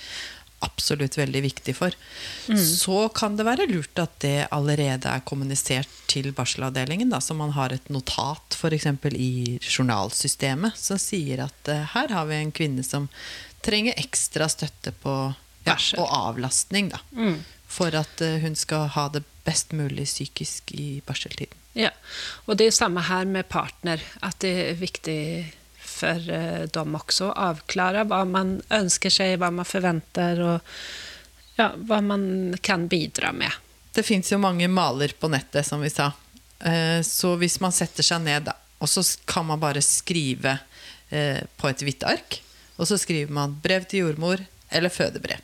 absolutt 0.65 1.17
veldig 1.19 1.41
viktig 1.43 1.73
for. 1.77 1.93
Så 2.57 3.01
kan 3.13 3.35
det 3.37 3.45
være 3.45 3.67
lurt 3.69 3.99
at 4.01 4.15
det 4.23 4.47
allerede 4.55 5.11
er 5.11 5.25
kommunisert 5.27 5.91
til 6.09 6.31
barselavdelingen, 6.33 7.11
da, 7.13 7.19
så 7.21 7.35
man 7.37 7.53
har 7.53 7.75
et 7.75 7.91
notat 7.93 8.57
f.eks. 8.57 8.87
i 9.13 9.59
journalsystemet 9.61 10.79
som 10.79 10.97
sier 11.01 11.43
at 11.45 11.69
eh, 11.69 11.85
her 11.93 12.13
har 12.15 12.25
vi 12.29 12.39
en 12.39 12.55
kvinne 12.55 12.85
som 12.85 13.05
trenger 13.67 13.97
ekstra 13.99 14.47
støtte 14.51 14.93
på 15.03 15.13
ja, 15.67 15.75
og 15.99 16.07
avlastning, 16.07 16.91
da. 16.93 17.01
For 17.67 17.91
at 17.99 18.21
eh, 18.23 18.39
hun 18.43 18.55
skal 18.55 18.87
ha 18.95 19.07
det 19.11 19.25
best 19.47 19.73
mulig 19.75 20.05
psykisk 20.07 20.71
i 20.75 21.01
barseltiden. 21.07 21.55
Ja, 21.77 21.91
og 22.47 22.57
det 22.57 22.69
er 22.69 22.75
samme 22.75 23.03
her 23.05 23.27
med 23.29 23.49
partner, 23.51 24.01
at 24.25 24.39
det 24.41 24.53
er 24.71 24.79
viktig 24.79 25.19
for 25.87 26.31
eh, 26.31 26.63
dem 26.73 26.95
også 26.97 27.29
å 27.29 27.35
avklare 27.51 28.05
hva 28.07 28.23
man 28.27 28.57
ønsker 28.73 29.13
seg, 29.13 29.35
hva 29.41 29.51
man 29.53 29.67
forventer, 29.67 30.41
og 30.41 31.59
ja, 31.59 31.71
hva 31.75 31.99
man 32.05 32.55
kan 32.63 32.87
bidra 32.89 33.33
med. 33.35 33.51
Det 33.93 34.05
fins 34.05 34.31
jo 34.31 34.39
mange 34.41 34.69
maler 34.69 35.13
på 35.19 35.29
nettet, 35.33 35.65
som 35.67 35.83
vi 35.83 35.91
sa. 35.91 36.11
Eh, 36.63 37.01
Så 37.05 37.35
hvis 37.41 37.59
man 37.63 37.75
setter 37.75 38.05
seg 38.05 38.23
ned, 38.23 38.47
da, 38.47 38.55
og 38.79 38.89
så 38.89 39.03
kan 39.25 39.45
man 39.51 39.59
bare 39.61 39.81
skrive 39.81 40.59
på 41.07 41.69
et 41.69 41.81
hvitt 41.87 42.03
ark, 42.03 42.35
og 42.77 42.87
så 42.87 42.97
skriver 42.97 43.33
man 43.33 43.57
'brev 43.61 43.85
til 43.85 44.05
jordmor' 44.05 44.45
eller 44.71 44.89
'fødebrev'. 44.89 45.43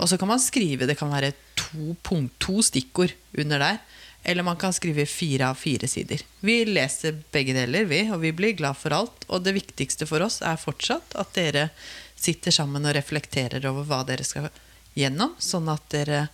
Og 0.00 0.08
så 0.08 0.16
kan 0.16 0.28
man 0.28 0.40
skrive, 0.40 0.86
det 0.86 0.96
kan 0.98 1.12
være 1.12 1.32
to, 1.56 1.96
punkt, 2.02 2.32
to 2.40 2.62
stikkord 2.62 3.12
under 3.38 3.58
der. 3.58 3.78
Eller 4.24 4.42
man 4.42 4.56
kan 4.56 4.72
skrive 4.72 5.06
fire 5.06 5.50
av 5.52 5.54
fire 5.54 5.86
sider. 5.86 6.22
Vi 6.40 6.64
leser 6.64 7.14
begge 7.32 7.54
deler, 7.54 7.84
vi, 7.84 8.00
og 8.10 8.20
vi 8.24 8.32
blir 8.32 8.56
glad 8.56 8.74
for 8.76 8.94
alt. 8.96 9.26
Og 9.28 9.44
det 9.44 9.54
viktigste 9.54 10.06
for 10.08 10.24
oss 10.24 10.40
er 10.42 10.58
fortsatt 10.58 11.14
at 11.14 11.34
dere 11.36 11.68
sitter 12.16 12.50
sammen 12.50 12.88
og 12.88 12.96
reflekterer 12.96 13.62
over 13.70 13.86
hva 13.86 14.00
dere 14.08 14.24
skal 14.26 14.48
gjennom, 14.96 15.36
sånn 15.38 15.68
at 15.70 15.84
dere 15.92 16.26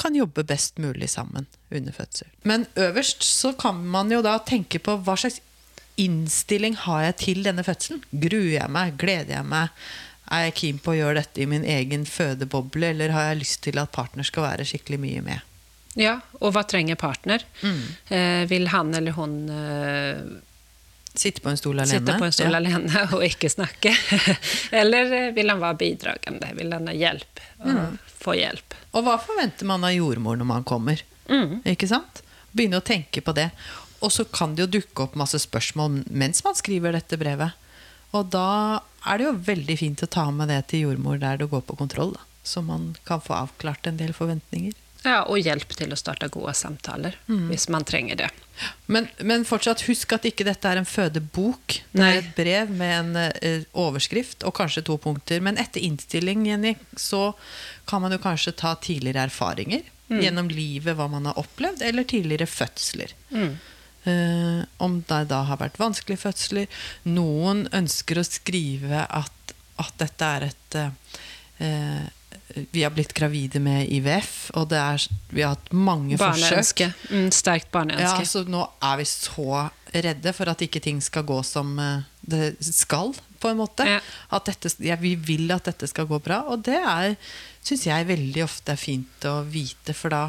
kan 0.00 0.14
jobbe 0.16 0.44
best 0.48 0.78
mulig 0.80 1.10
sammen 1.10 1.48
under 1.70 1.92
fødsel. 1.92 2.28
Men 2.48 2.66
øverst 2.76 3.24
så 3.26 3.52
kan 3.58 3.80
man 3.92 4.12
jo 4.12 4.22
da 4.24 4.38
tenke 4.46 4.78
på 4.78 4.94
hva 5.04 5.16
slags 5.18 5.40
innstilling 6.00 6.76
har 6.86 7.02
jeg 7.08 7.16
til 7.24 7.42
denne 7.46 7.64
fødselen? 7.66 8.00
Gruer 8.22 8.54
jeg 8.56 8.70
meg? 8.72 8.96
Gleder 9.00 9.36
jeg 9.38 9.48
meg? 9.50 9.74
Er 10.30 10.44
jeg 10.46 10.54
keen 10.60 10.78
på 10.82 10.92
å 10.92 10.98
gjøre 10.98 11.20
dette 11.24 11.42
i 11.42 11.46
min 11.50 11.64
egen 11.66 12.04
fødeboble, 12.06 12.92
eller 12.94 13.10
har 13.14 13.30
jeg 13.32 13.40
lyst 13.42 13.62
til 13.66 13.80
at 13.82 13.90
partner 13.94 14.26
skal 14.26 14.44
være 14.46 14.66
skikkelig 14.68 15.00
mye 15.02 15.22
med? 15.26 15.46
Ja, 15.98 16.20
og 16.38 16.52
hva 16.54 16.62
trenger 16.70 16.94
partner? 17.00 17.42
Eh, 17.66 18.44
vil 18.50 18.68
han 18.70 18.94
eller 18.94 19.16
hun 19.16 19.34
eh, 19.50 20.20
Sitte 21.18 21.42
på 21.42 21.50
en 21.50 21.58
stol 21.58 21.80
alene? 21.82 21.96
sitte 21.98 22.14
på 22.20 22.28
en 22.28 22.32
stol 22.36 22.52
Ja. 22.54 22.60
alene 22.60 23.02
og 23.16 23.24
ikke 23.26 23.50
snakke? 23.50 23.90
eller 24.80 25.10
eh, 25.16 25.28
vil 25.34 25.50
han 25.50 25.58
være 25.64 25.80
bidragende? 25.82 26.52
Vil 26.60 26.70
han 26.76 26.86
ha 26.86 26.94
hjelp? 26.94 27.42
Og 27.66 27.98
få 28.22 28.36
hjelp? 28.38 28.78
Og 28.94 29.02
hva 29.08 29.16
forventer 29.18 29.66
man 29.66 29.82
av 29.90 29.96
jordmor 29.96 30.38
når 30.38 30.46
man 30.54 30.64
kommer? 30.68 31.02
Ikke 31.66 31.90
sant? 31.90 32.22
Begynne 32.54 32.78
å 32.80 32.86
tenke 32.86 33.20
på 33.22 33.34
det. 33.34 33.48
Og 34.00 34.12
så 34.14 34.24
kan 34.24 34.54
det 34.56 34.66
jo 34.66 34.74
dukke 34.80 35.06
opp 35.06 35.16
masse 35.18 35.38
spørsmål 35.42 36.02
mens 36.08 36.44
man 36.46 36.56
skriver 36.58 36.96
dette 36.96 37.18
brevet. 37.20 37.56
Og 38.16 38.30
da 38.32 38.80
er 39.06 39.20
det 39.20 39.28
jo 39.28 39.38
veldig 39.46 39.76
fint 39.78 40.02
å 40.04 40.10
ta 40.10 40.26
med 40.34 40.50
det 40.50 40.62
til 40.72 40.88
jordmor 40.88 41.20
der 41.22 41.40
du 41.40 41.46
går 41.50 41.62
på 41.68 41.78
kontroll, 41.78 42.14
da. 42.16 42.26
Så 42.42 42.62
man 42.64 42.94
kan 43.06 43.20
få 43.20 43.36
avklart 43.36 43.86
en 43.86 44.00
del 44.00 44.14
forventninger. 44.16 44.72
Ja, 45.04 45.22
og 45.28 45.40
hjelp 45.40 45.70
til 45.76 45.92
å 45.94 45.96
starte 45.96 46.28
gode 46.32 46.52
samtaler, 46.56 47.14
hvis 47.48 47.68
man 47.72 47.86
trenger 47.88 48.18
det. 48.20 48.28
Men, 48.92 49.06
men 49.24 49.46
fortsatt, 49.48 49.86
husk 49.88 50.12
at 50.12 50.26
ikke 50.28 50.44
dette 50.44 50.68
er 50.68 50.80
en 50.80 50.88
fødebok. 50.88 51.78
Det 51.92 52.02
Nei. 52.02 52.10
er 52.10 52.20
et 52.20 52.34
brev 52.36 52.72
med 52.76 52.92
en 52.98 53.16
uh, 53.16 53.62
overskrift 53.86 54.44
og 54.44 54.58
kanskje 54.58 54.84
to 54.90 54.98
punkter. 55.00 55.40
Men 55.44 55.60
etter 55.60 55.80
innstilling, 55.86 56.44
Jenny, 56.50 56.74
så 57.00 57.30
kan 57.88 58.04
man 58.04 58.12
jo 58.12 58.20
kanskje 58.20 58.52
ta 58.60 58.74
tidligere 58.76 59.24
erfaringer 59.30 59.88
gjennom 60.10 60.48
livet, 60.50 60.96
hva 60.98 61.06
man 61.08 61.28
har 61.30 61.38
opplevd, 61.38 61.84
eller 61.86 62.04
tidligere 62.08 62.48
fødsler. 62.50 63.14
Eh, 64.08 64.62
om 64.80 65.00
det 65.08 65.24
da 65.28 65.42
har 65.44 65.60
vært 65.60 65.80
vanskelige 65.80 66.22
fødsler. 66.22 66.70
Noen 67.12 67.66
ønsker 67.76 68.20
å 68.20 68.24
skrive 68.24 69.04
at, 69.04 69.52
at 69.80 69.92
dette 70.00 70.30
er 70.36 70.46
et 70.48 70.78
eh, 70.80 70.94
eh, 71.66 72.64
Vi 72.72 72.82
har 72.82 72.94
blitt 72.94 73.12
gravide 73.14 73.60
med 73.62 73.90
IVF, 73.92 74.50
og 74.58 74.70
det 74.72 74.80
er, 74.80 75.04
vi 75.30 75.44
har 75.44 75.52
hatt 75.54 75.68
mange 75.76 76.16
forsøk. 76.18 76.86
Mm, 77.12 77.28
sterkt 77.34 77.68
Ja, 77.68 77.74
barneønske. 77.76 78.24
så 78.26 78.42
nå 78.48 78.64
er 78.82 78.96
vi 79.02 79.06
så 79.10 79.68
redde 79.92 80.32
for 80.34 80.50
at 80.50 80.62
ikke 80.64 80.80
ting 80.82 81.00
skal 81.04 81.26
gå 81.28 81.42
som 81.46 81.76
eh, 81.78 82.08
det 82.20 82.56
skal, 82.64 83.12
på 83.40 83.52
en 83.52 83.60
måte. 83.60 83.84
Ja. 83.86 84.00
At 84.32 84.48
dette, 84.48 84.72
ja, 84.84 84.96
vi 85.00 85.14
vil 85.14 85.50
at 85.52 85.68
dette 85.68 85.88
skal 85.90 86.08
gå 86.08 86.18
bra, 86.24 86.42
og 86.48 86.64
det 86.66 86.80
er, 86.80 87.14
syns 87.62 87.86
jeg 87.86 88.08
veldig 88.08 88.44
ofte 88.44 88.74
er 88.74 88.80
fint 88.80 89.28
å 89.28 89.40
vite, 89.44 89.94
for 89.96 90.12
da, 90.12 90.24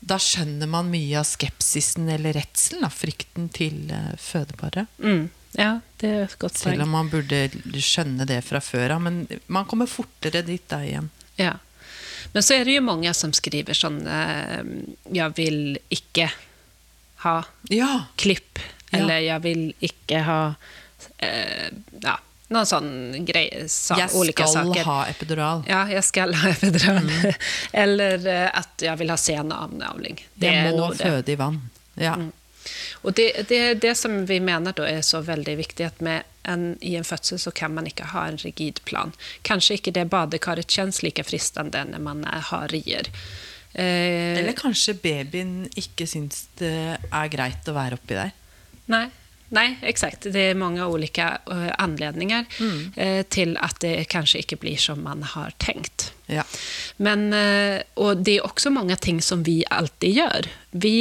da 0.00 0.18
skjønner 0.20 0.68
man 0.70 0.90
mye 0.92 1.18
av 1.20 1.26
skepsisen 1.26 2.08
eller 2.12 2.36
redselen, 2.36 2.84
av 2.86 2.94
frykten 2.94 3.48
til 3.54 3.88
uh, 3.90 4.12
fødeparet. 4.20 4.90
Mm. 5.02 5.28
Ja, 5.56 5.78
det 6.02 6.08
er 6.08 6.24
et 6.26 6.36
godt 6.40 6.58
Selv 6.60 6.84
om 6.84 6.92
man 6.92 7.08
burde 7.08 7.46
skjønne 7.80 8.26
det 8.28 8.42
fra 8.44 8.60
før 8.60 8.98
av, 8.98 9.06
men 9.06 9.22
man 9.48 9.68
kommer 9.68 9.88
fortere 9.88 10.44
dit 10.44 10.64
da 10.68 10.82
igjen. 10.84 11.08
Ja. 11.40 11.54
Men 12.34 12.44
så 12.44 12.58
er 12.58 12.68
det 12.68 12.76
jo 12.76 12.84
mange 12.84 13.12
som 13.16 13.32
skriver 13.36 13.76
sånn 13.76 14.02
uh, 14.04 14.60
Jeg 15.14 15.36
vil 15.38 15.78
ikke 15.92 16.28
ha 17.24 17.36
Ja, 17.72 17.92
klipp. 18.20 18.60
Ja. 18.90 19.00
Eller 19.00 19.22
jeg 19.24 19.44
vil 19.46 19.62
ikke 19.88 20.22
ha 20.26 20.40
uh, 20.52 21.68
Ja, 22.02 22.18
noen 22.54 22.68
sånne 22.68 23.20
greier. 23.26 23.66
Sa, 23.72 23.98
jeg 23.98 24.10
skal 24.12 24.52
saker. 24.52 24.82
ha 24.86 24.98
epidural. 25.10 25.64
Ja, 25.68 25.84
jeg 25.90 26.04
skal 26.06 26.34
ha 26.38 26.52
epidural. 26.52 27.02
Mm. 27.06 27.46
Eller 27.84 28.26
eh, 28.30 28.48
at 28.54 28.86
jeg 28.86 29.02
vil 29.02 29.12
ha 29.12 29.18
sen 29.20 29.54
avnavling. 29.54 30.20
Det 30.34 30.52
Jeg 30.52 30.74
må 30.76 30.92
føde 30.94 31.34
i 31.34 31.38
vann. 31.40 31.62
Ja. 31.98 32.16
Og 33.06 33.14
det, 33.14 33.46
det, 33.48 33.80
det 33.82 33.94
som 33.98 34.24
vi 34.26 34.40
mener 34.42 34.74
da 34.76 34.86
er 34.90 35.02
så 35.06 35.20
veldig 35.26 35.56
viktig, 35.58 35.86
at 35.86 36.00
med 36.02 36.26
en, 36.46 36.72
i 36.80 36.96
en 36.98 37.06
fødsel 37.06 37.38
så 37.42 37.50
kan 37.54 37.74
man 37.74 37.86
ikke 37.86 38.10
ha 38.12 38.26
en 38.30 38.38
rigid 38.42 38.82
plan. 38.86 39.12
Kanskje 39.46 39.78
ikke 39.80 39.94
det 39.94 40.08
badekaret 40.10 40.70
kjennes 40.70 41.02
like 41.06 41.24
fristende 41.26 41.84
når 41.90 42.02
man 42.02 42.24
er, 42.26 42.42
har 42.50 42.70
rier. 42.74 43.10
Eh, 43.74 44.38
Eller 44.40 44.56
kanskje 44.56 44.96
babyen 45.02 45.66
ikke 45.76 46.06
syns 46.08 46.46
det 46.60 46.74
er 46.96 47.30
greit 47.32 47.66
å 47.68 47.76
være 47.76 47.98
oppi 47.98 48.18
der. 48.18 48.34
Nei, 48.90 49.06
nei, 49.48 49.76
exakt. 49.82 50.26
Det 50.32 50.42
er 50.50 50.58
mange 50.58 50.84
ulike 50.84 51.26
eh, 51.38 51.70
anledninger 51.78 52.46
eh, 52.96 53.22
til 53.30 53.56
at 53.62 53.78
det 53.84 54.08
kanskje 54.12 54.42
ikke 54.42 54.58
blir 54.62 54.80
som 54.80 55.02
man 55.06 55.22
har 55.22 55.54
tenkt. 55.62 56.10
Ja. 56.26 56.42
Men, 56.96 57.28
eh, 57.36 57.82
og 58.02 58.24
det 58.26 58.38
er 58.38 58.48
også 58.48 58.72
mange 58.74 58.96
ting 58.98 59.20
som 59.22 59.44
vi 59.46 59.60
alltid 59.70 60.18
gjør. 60.18 60.48
Vi 60.76 60.96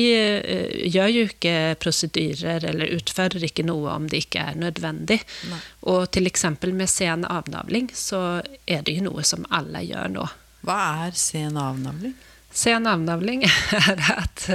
gjør 0.94 1.10
jo 1.12 1.24
ikke 1.28 1.56
prosedyrer 1.82 2.68
eller 2.70 2.94
utfører 2.96 3.44
ikke 3.44 3.66
noe 3.68 3.96
om 3.98 4.06
det 4.12 4.26
ikke 4.28 4.46
er 4.52 4.62
nødvendig. 4.62 5.20
Nei. 5.50 5.60
Og 5.92 6.06
til 6.16 6.30
eksempel 6.30 6.72
med 6.78 6.92
sen 6.92 7.26
avnavling 7.28 7.90
så 7.94 8.22
er 8.66 8.86
det 8.86 8.96
jo 9.00 9.10
noe 9.10 9.26
som 9.28 9.44
alle 9.50 9.84
gjør 9.84 10.14
nå. 10.14 10.30
Hva 10.66 10.80
er 11.08 11.18
sen 11.20 11.58
avnavling? 11.60 12.16
Sen 12.56 12.88
avnavling 12.88 13.44
er 13.82 14.06
at 14.16 14.48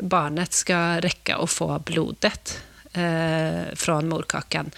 barnet 0.00 0.56
skal 0.56 1.04
rekke 1.04 1.36
å 1.38 1.46
få 1.46 1.76
blodet 1.86 2.56
eh, 2.92 3.70
fra 3.76 4.00
morkaken 4.02 4.72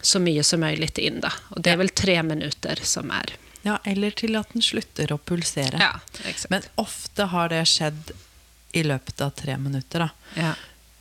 så 0.00 0.20
mye 0.22 0.44
som 0.46 0.62
mulig 0.62 0.92
inn. 1.02 1.20
Da. 1.24 1.32
Og 1.56 1.62
det 1.64 1.72
er 1.72 1.80
vel 1.80 1.90
tre 1.90 2.20
minutter 2.22 2.80
som 2.86 3.10
er. 3.14 3.34
Ja, 3.66 3.80
eller 3.84 4.14
til 4.14 4.38
at 4.38 4.52
den 4.54 4.62
slutter 4.62 5.10
å 5.12 5.18
pulsere. 5.18 5.80
Ja, 5.82 5.98
exakt. 6.22 6.50
Men 6.52 6.66
ofte 6.78 7.26
har 7.32 7.50
det 7.50 7.64
skjedd 7.66 8.14
i 8.76 8.84
løpet 8.86 9.22
av 9.24 9.34
tre 9.34 9.56
minutter. 9.58 10.06
Da. 10.06 10.10
ja. 10.38 10.54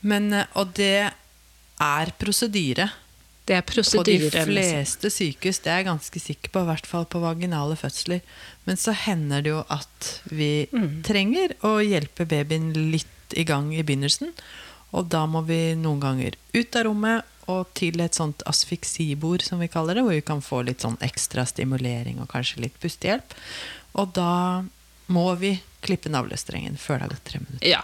Men, 0.05 0.32
eh, 0.34 0.49
og 0.57 0.74
det 0.78 1.09
er 1.82 2.13
prosedyre. 2.22 2.89
Det 3.45 3.53
er 3.53 3.61
På 3.61 4.01
de 4.01 4.18
fleste 4.26 5.09
sykehus, 5.13 5.59
det 5.61 5.70
er 5.70 5.84
jeg 5.84 5.86
ganske 5.86 6.20
sikker 6.22 6.49
på, 6.49 6.63
i 6.63 6.70
hvert 6.72 6.88
fall 6.89 7.03
på 7.05 7.22
vaginale 7.22 7.76
fødsler. 7.78 8.24
Men 8.66 8.80
så 8.82 8.95
hender 8.97 9.43
det 9.45 9.51
jo 9.51 9.59
at 9.70 10.07
vi 10.34 10.66
trenger 11.05 11.53
å 11.61 11.76
hjelpe 11.86 12.26
babyen 12.26 12.72
litt 12.89 13.38
i 13.38 13.45
gang 13.45 13.70
i 13.76 13.84
begynnelsen. 13.86 14.34
Og 14.95 15.07
da 15.11 15.25
må 15.27 15.43
vi 15.47 15.75
noen 15.79 16.01
ganger 16.03 16.37
ut 16.55 16.77
av 16.79 16.87
rommet 16.87 17.31
og 17.51 17.67
til 17.77 18.01
et 18.01 18.17
sånt 18.17 18.41
asfiksibord, 18.49 19.43
som 19.45 19.59
vi 19.61 19.69
kaller 19.69 19.97
det, 19.97 20.05
hvor 20.05 20.15
vi 20.15 20.25
kan 20.25 20.41
få 20.41 20.63
litt 20.65 20.81
sånn 20.81 20.97
ekstra 21.05 21.45
stimulering 21.45 22.17
og 22.23 22.31
kanskje 22.31 22.63
litt 22.63 22.79
pustehjelp. 22.81 23.35
Og 24.01 24.15
da 24.17 24.63
må 25.13 25.27
vi 25.37 25.59
klippe 25.85 26.09
navlestrengen 26.09 26.79
før 26.81 26.97
det 26.97 27.05
har 27.05 27.13
gått 27.13 27.27
tre 27.29 27.41
minutter. 27.43 27.67
Ja, 27.69 27.83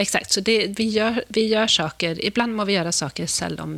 eksakt. 0.00 0.32
Så 0.32 0.40
det, 0.40 0.56
vi, 0.78 0.88
gjør, 0.94 1.20
vi 1.28 1.46
gjør, 1.50 1.68
saker, 1.68 2.22
ibland 2.24 2.56
må 2.56 2.64
vi 2.68 2.78
gjøre 2.78 2.94
saker 2.96 3.28
selv 3.28 3.60
om 3.66 3.74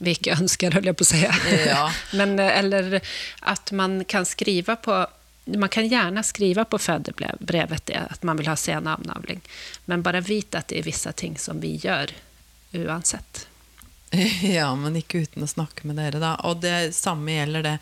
vi 0.00 0.14
ikke 0.16 0.36
ønsker, 0.36 0.76
holder 0.76 0.92
jeg 0.92 0.98
på 1.00 1.06
å 1.06 1.10
si. 1.10 1.22
Ja. 1.70 1.86
Men, 2.18 2.36
eh, 2.40 2.52
eller 2.60 3.00
at 3.48 3.72
man 3.76 4.02
kan 4.08 4.28
skrive 4.28 4.76
på 4.84 5.00
man 5.44 5.68
kan 5.68 5.88
gjerne 5.88 6.22
skrive 6.22 6.64
på 6.64 6.78
fødebrevet 6.78 7.86
det, 7.86 7.96
at 8.10 8.22
man 8.22 8.36
vil 8.36 8.50
ha 8.50 8.56
sen 8.56 8.86
avnavling. 8.86 9.40
Men 9.84 10.02
bare 10.02 10.20
vite 10.20 10.60
at 10.60 10.68
det 10.70 10.80
er 10.80 10.86
visse 10.86 11.12
ting 11.12 11.38
som 11.38 11.60
vi 11.60 11.76
gjør 11.80 12.14
uansett. 12.72 13.46
Ja, 14.42 14.72
men 14.74 14.96
ikke 14.98 15.22
uten 15.22 15.46
å 15.46 15.50
snakke 15.50 15.86
med 15.86 16.00
dere, 16.00 16.18
da. 16.22 16.34
Og 16.48 16.62
det 16.64 16.92
samme 16.96 17.30
gjelder 17.30 17.62
det. 17.62 17.76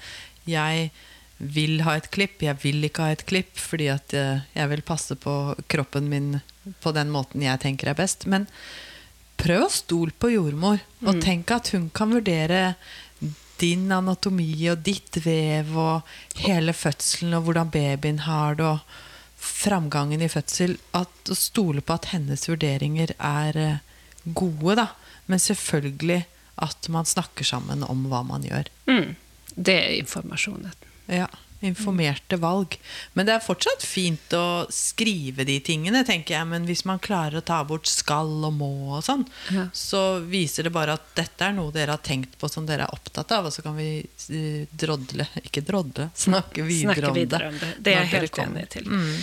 Jeg 0.49 0.91
vil 1.39 1.81
ha 1.87 1.95
et 1.97 2.11
klipp, 2.13 2.43
jeg 2.43 2.59
vil 2.63 2.85
ikke 2.85 3.07
ha 3.07 3.15
et 3.15 3.25
klipp, 3.29 3.55
fordi 3.57 3.89
at 3.93 4.13
eh, 4.17 4.45
jeg 4.53 4.71
vil 4.73 4.85
passe 4.85 5.17
på 5.17 5.35
kroppen 5.71 6.11
min 6.11 6.41
på 6.85 6.93
den 6.93 7.09
måten 7.15 7.45
jeg 7.45 7.63
tenker 7.63 7.93
er 7.93 7.99
best. 7.99 8.27
Men 8.29 8.49
prøv 9.41 9.69
å 9.69 9.73
stole 9.73 10.13
på 10.19 10.33
jordmor, 10.35 10.83
og 11.07 11.21
tenk 11.23 11.53
at 11.55 11.71
hun 11.73 11.89
kan 11.95 12.13
vurdere 12.13 12.75
din 13.61 13.91
anatomi 13.93 14.53
og 14.73 14.83
ditt 14.87 15.21
vev 15.25 15.75
og 15.79 16.09
hele 16.43 16.75
fødselen 16.77 17.37
og 17.39 17.49
hvordan 17.49 17.73
babyen 17.75 18.23
har 18.27 18.59
det, 18.59 18.67
og 18.67 19.39
framgangen 19.39 20.23
i 20.23 20.31
fødsel. 20.31 20.77
At, 20.97 21.15
å 21.31 21.37
stole 21.39 21.83
på 21.83 21.97
at 21.97 22.11
hennes 22.13 22.49
vurderinger 22.49 23.15
er 23.19 23.59
eh, 23.63 23.85
gode, 24.25 24.79
da. 24.81 24.89
Men 25.31 25.43
selvfølgelig 25.43 26.23
at 26.65 26.89
man 26.91 27.07
snakker 27.07 27.47
sammen 27.47 27.85
om 27.87 28.07
hva 28.11 28.25
man 28.27 28.47
gjør. 28.47 28.71
Mm. 28.91 29.15
Det 29.55 29.75
er 29.75 29.99
informasjonen. 29.99 30.75
Ja, 31.11 31.29
Informerte 31.61 32.37
valg. 32.39 32.77
Men 33.19 33.27
det 33.27 33.33
er 33.35 33.43
fortsatt 33.43 33.83
fint 33.83 34.33
å 34.39 34.67
skrive 34.71 35.45
de 35.49 35.57
tingene, 35.67 36.05
tenker 36.07 36.37
jeg. 36.37 36.47
Men 36.47 36.69
hvis 36.69 36.85
man 36.87 37.01
klarer 37.03 37.41
å 37.41 37.45
ta 37.45 37.65
bort 37.67 37.89
skal 37.91 38.31
og 38.47 38.53
må 38.55 38.71
og 38.99 39.03
sånn, 39.05 39.27
Ja. 39.51 39.67
så 39.75 40.21
viser 40.23 40.69
det 40.69 40.71
bare 40.77 40.95
at 40.95 41.11
dette 41.19 41.45
er 41.49 41.53
noe 41.57 41.73
dere 41.75 41.97
har 41.97 42.05
tenkt 42.05 42.39
på 42.39 42.49
som 42.51 42.67
dere 42.67 42.87
er 42.87 42.95
opptatt 42.95 43.33
av, 43.33 43.47
og 43.47 43.53
så 43.53 43.63
kan 43.67 43.77
vi 43.77 43.91
eh, 44.31 44.67
drodle 44.71 45.27
Ikke 45.49 45.63
drodle, 45.67 46.11
snakke 46.15 46.63
videre, 46.63 46.95
Snakke 46.95 47.11
om, 47.11 47.15
videre 47.15 47.39
det, 47.39 47.49
om 47.49 47.59
det. 47.63 47.75
Det 47.83 47.95
er 47.95 48.03
jeg 48.05 48.13
helt 48.15 48.39
enig 48.47 48.67
til. 48.71 48.87
Mm. 48.89 49.23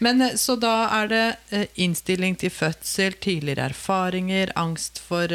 Men 0.00 0.22
eh, 0.22 0.34
Så 0.38 0.56
da 0.58 0.74
er 1.00 1.08
det 1.10 1.24
eh, 1.50 1.66
innstilling 1.84 2.36
til 2.38 2.50
fødsel, 2.54 3.16
tidligere 3.22 3.70
erfaringer, 3.70 4.52
angst 4.56 4.98
for 5.02 5.30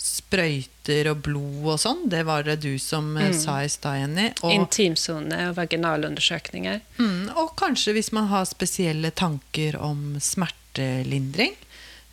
sprøyter 0.00 1.10
og 1.12 1.22
blod 1.26 1.74
og 1.74 1.80
sånn. 1.82 2.04
Det 2.10 2.22
var 2.28 2.46
det 2.46 2.60
du 2.64 2.72
som 2.80 3.12
mm. 3.12 3.34
sa 3.36 3.60
i 3.64 3.68
stad, 3.68 3.98
Jenny. 4.00 4.28
Og, 4.40 4.52
Intimsone 4.54 5.50
og 5.50 5.58
vaginalundersøkninger. 5.58 6.80
mm, 6.96 7.32
og 7.36 7.52
kanskje 7.60 7.94
hvis 7.98 8.12
man 8.16 8.30
har 8.32 8.48
spesielle 8.48 9.12
tanker 9.12 9.76
om 9.76 10.16
smertelindring. 10.20 11.52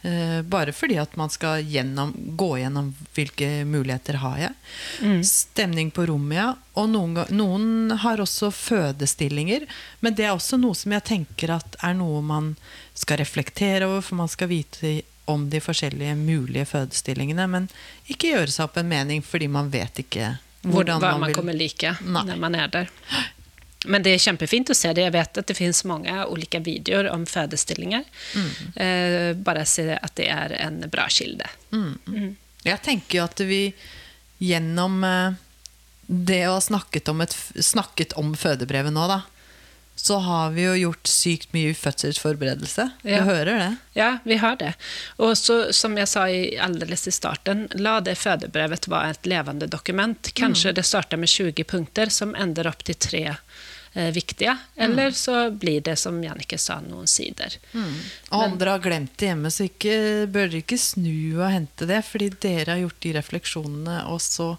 eh, 0.01 0.41
bare 0.43 0.75
fordi 0.75 0.99
at 0.99 1.15
man 1.15 1.31
skal 1.31 1.63
gjennom, 1.63 2.11
gå 2.37 2.57
gjennom 2.59 2.91
hvilke 3.15 3.63
muligheter 3.65 4.19
har 4.21 4.37
jeg. 4.37 5.23
Stemning 5.25 5.91
på 5.91 6.05
rommet, 6.11 6.37
ja. 6.37 6.51
Og 6.77 6.91
noen, 6.91 7.23
noen 7.31 7.97
har 8.03 8.21
også 8.21 8.51
fødestillinger. 8.51 9.65
Men 10.03 10.15
det 10.15 10.27
er 10.27 10.35
også 10.35 10.59
noe 10.59 10.75
som 10.75 10.91
jeg 10.91 11.07
tenker 11.07 11.55
at 11.55 11.79
er 11.83 11.95
noe 11.97 12.21
man 12.21 12.55
skal 12.93 13.23
reflektere 13.23 13.87
over, 13.87 14.03
for 14.03 14.19
man 14.19 14.31
skal 14.31 14.51
vite 14.51 14.99
om 15.27 15.47
de 15.51 15.61
forskjellige 15.63 16.15
mulige 16.19 16.65
fødestillingene. 16.69 17.47
Men 17.51 17.69
ikke 18.07 18.33
gjøre 18.33 18.51
seg 18.53 18.67
opp 18.67 18.77
en 18.81 18.89
mening 18.91 19.23
fordi 19.25 19.49
man 19.51 19.71
vet 19.73 20.03
ikke 20.05 20.35
Hvor, 20.61 20.79
hvordan 20.79 21.01
hva 21.03 21.11
man 21.15 21.25
man 21.25 21.31
vil 21.31 21.39
kommer 21.39 21.57
like 21.57 21.95
Nei. 22.01 22.23
når 22.31 22.39
man 22.43 22.55
er 22.55 22.71
der. 22.73 22.93
Men 23.87 24.03
det 24.03 24.15
er 24.15 24.23
kjempefint 24.23 24.71
å 24.73 24.75
se 24.75 24.91
det. 24.95 25.05
Jeg 25.05 25.15
vet 25.15 25.39
at 25.39 25.47
det 25.47 25.55
finnes 25.57 25.83
mange 25.87 26.13
ulike 26.31 26.59
videoer 26.63 27.11
om 27.13 27.25
fødestillinger. 27.29 28.03
Mm. 28.35 28.49
Eh, 28.83 29.29
bare 29.37 29.65
se 29.69 29.85
at 29.95 30.15
det 30.17 30.27
er 30.33 30.55
en 30.65 30.81
bra 30.91 31.05
kilde. 31.13 31.47
Jeg 32.67 32.83
tenker 32.83 33.19
jo 33.19 33.27
at 33.27 33.43
vi 33.47 33.61
gjennom 34.43 35.03
eh, 35.07 35.37
det 36.07 36.41
å 36.47 36.57
ha 36.57 36.63
snakket 36.63 37.11
om, 37.13 37.21
et, 37.23 37.35
snakket 37.59 38.15
om 38.19 38.33
fødebrevet 38.35 38.93
nå, 38.95 39.07
da, 39.11 39.21
så 40.07 40.17
har 40.23 40.51
vi 40.55 40.63
jo 40.63 40.75
gjort 40.75 41.07
sykt 41.11 41.51
mye 41.51 41.73
fødselsforberedelse. 41.75 42.85
Ja. 43.01 43.17
Du 43.19 43.27
hører 43.27 43.59
det? 43.59 43.71
Ja, 43.93 44.11
vi 44.23 44.37
har 44.39 44.55
det. 44.55 44.69
Og 45.19 45.33
så, 45.37 45.73
som 45.75 45.97
jeg 45.99 46.07
sa 46.07 46.29
i, 46.31 46.55
alldeles 46.63 47.09
i 47.11 47.11
starten, 47.11 47.65
la 47.75 47.97
det 47.99 48.13
fødebrevet 48.15 48.87
være 48.87 49.17
et 49.17 49.27
levende 49.27 49.67
dokument. 49.67 50.31
Kanskje 50.37 50.71
det 50.77 50.85
starter 50.87 51.19
med 51.19 51.27
20 51.33 51.67
punkter 51.67 52.13
som 52.13 52.31
ender 52.39 52.71
opp 52.71 52.87
til 52.87 52.95
tre 53.03 53.25
eh, 53.27 54.09
viktige. 54.15 54.55
Eller 54.79 55.11
så 55.11 55.49
blir 55.51 55.83
det, 55.83 55.97
som 55.99 56.23
Jannicke 56.23 56.61
sa, 56.61 56.79
noen 56.87 57.11
sider. 57.11 57.59
Og 58.31 58.39
om 58.47 58.55
dere 58.55 58.77
har 58.77 58.87
glemt 58.87 59.19
det 59.19 59.33
hjemme, 59.33 59.51
så 59.51 59.67
ikke, 59.67 59.99
bør 60.31 60.47
dere 60.47 60.63
ikke 60.63 60.79
snu 60.87 61.41
og 61.41 61.51
hente 61.51 61.91
det, 61.91 61.99
fordi 62.07 62.31
dere 62.47 62.77
har 62.77 62.85
gjort 62.85 63.03
de 63.03 63.15
refleksjonene, 63.19 64.01
og 64.07 64.23
så 64.23 64.53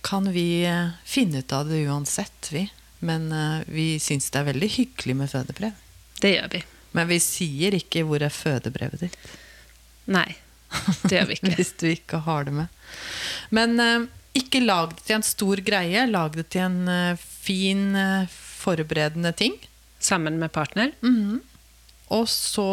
kan 0.00 0.32
vi 0.32 0.64
eh, 0.64 0.96
finne 1.04 1.44
ut 1.44 1.52
av 1.52 1.68
det 1.68 1.84
uansett, 1.84 2.54
vi. 2.56 2.70
Men 3.00 3.32
uh, 3.32 3.62
vi 3.66 3.94
syns 4.02 4.30
det 4.30 4.42
er 4.42 4.50
veldig 4.50 4.68
hyggelig 4.76 5.16
med 5.16 5.32
fødebrev. 5.32 5.76
Det 6.20 6.34
gjør 6.34 6.52
vi. 6.52 6.62
Men 6.96 7.08
vi 7.08 7.20
sier 7.22 7.76
ikke 7.76 8.04
hvor 8.06 8.22
er 8.22 8.34
fødebrevet 8.34 9.06
ditt. 9.06 9.18
Nei, 10.10 10.28
det 11.06 11.14
gjør 11.16 11.28
vi 11.30 11.38
ikke. 11.38 11.54
Hvis 11.58 11.74
du 11.80 11.86
ikke 11.90 12.22
har 12.26 12.48
det 12.48 12.56
med. 12.58 12.82
Men 13.56 13.76
uh, 13.80 14.08
ikke 14.36 14.62
lag 14.62 14.92
det 14.96 15.06
til 15.06 15.18
en 15.18 15.26
stor 15.26 15.62
greie. 15.64 16.04
Lag 16.10 16.36
det 16.36 16.48
til 16.52 16.66
en 16.66 16.82
uh, 16.90 17.28
fin, 17.40 17.96
forberedende 18.60 19.32
ting. 19.36 19.56
Sammen 20.00 20.38
med 20.40 20.52
partner. 20.52 20.92
Og 22.10 22.28
så 22.28 22.68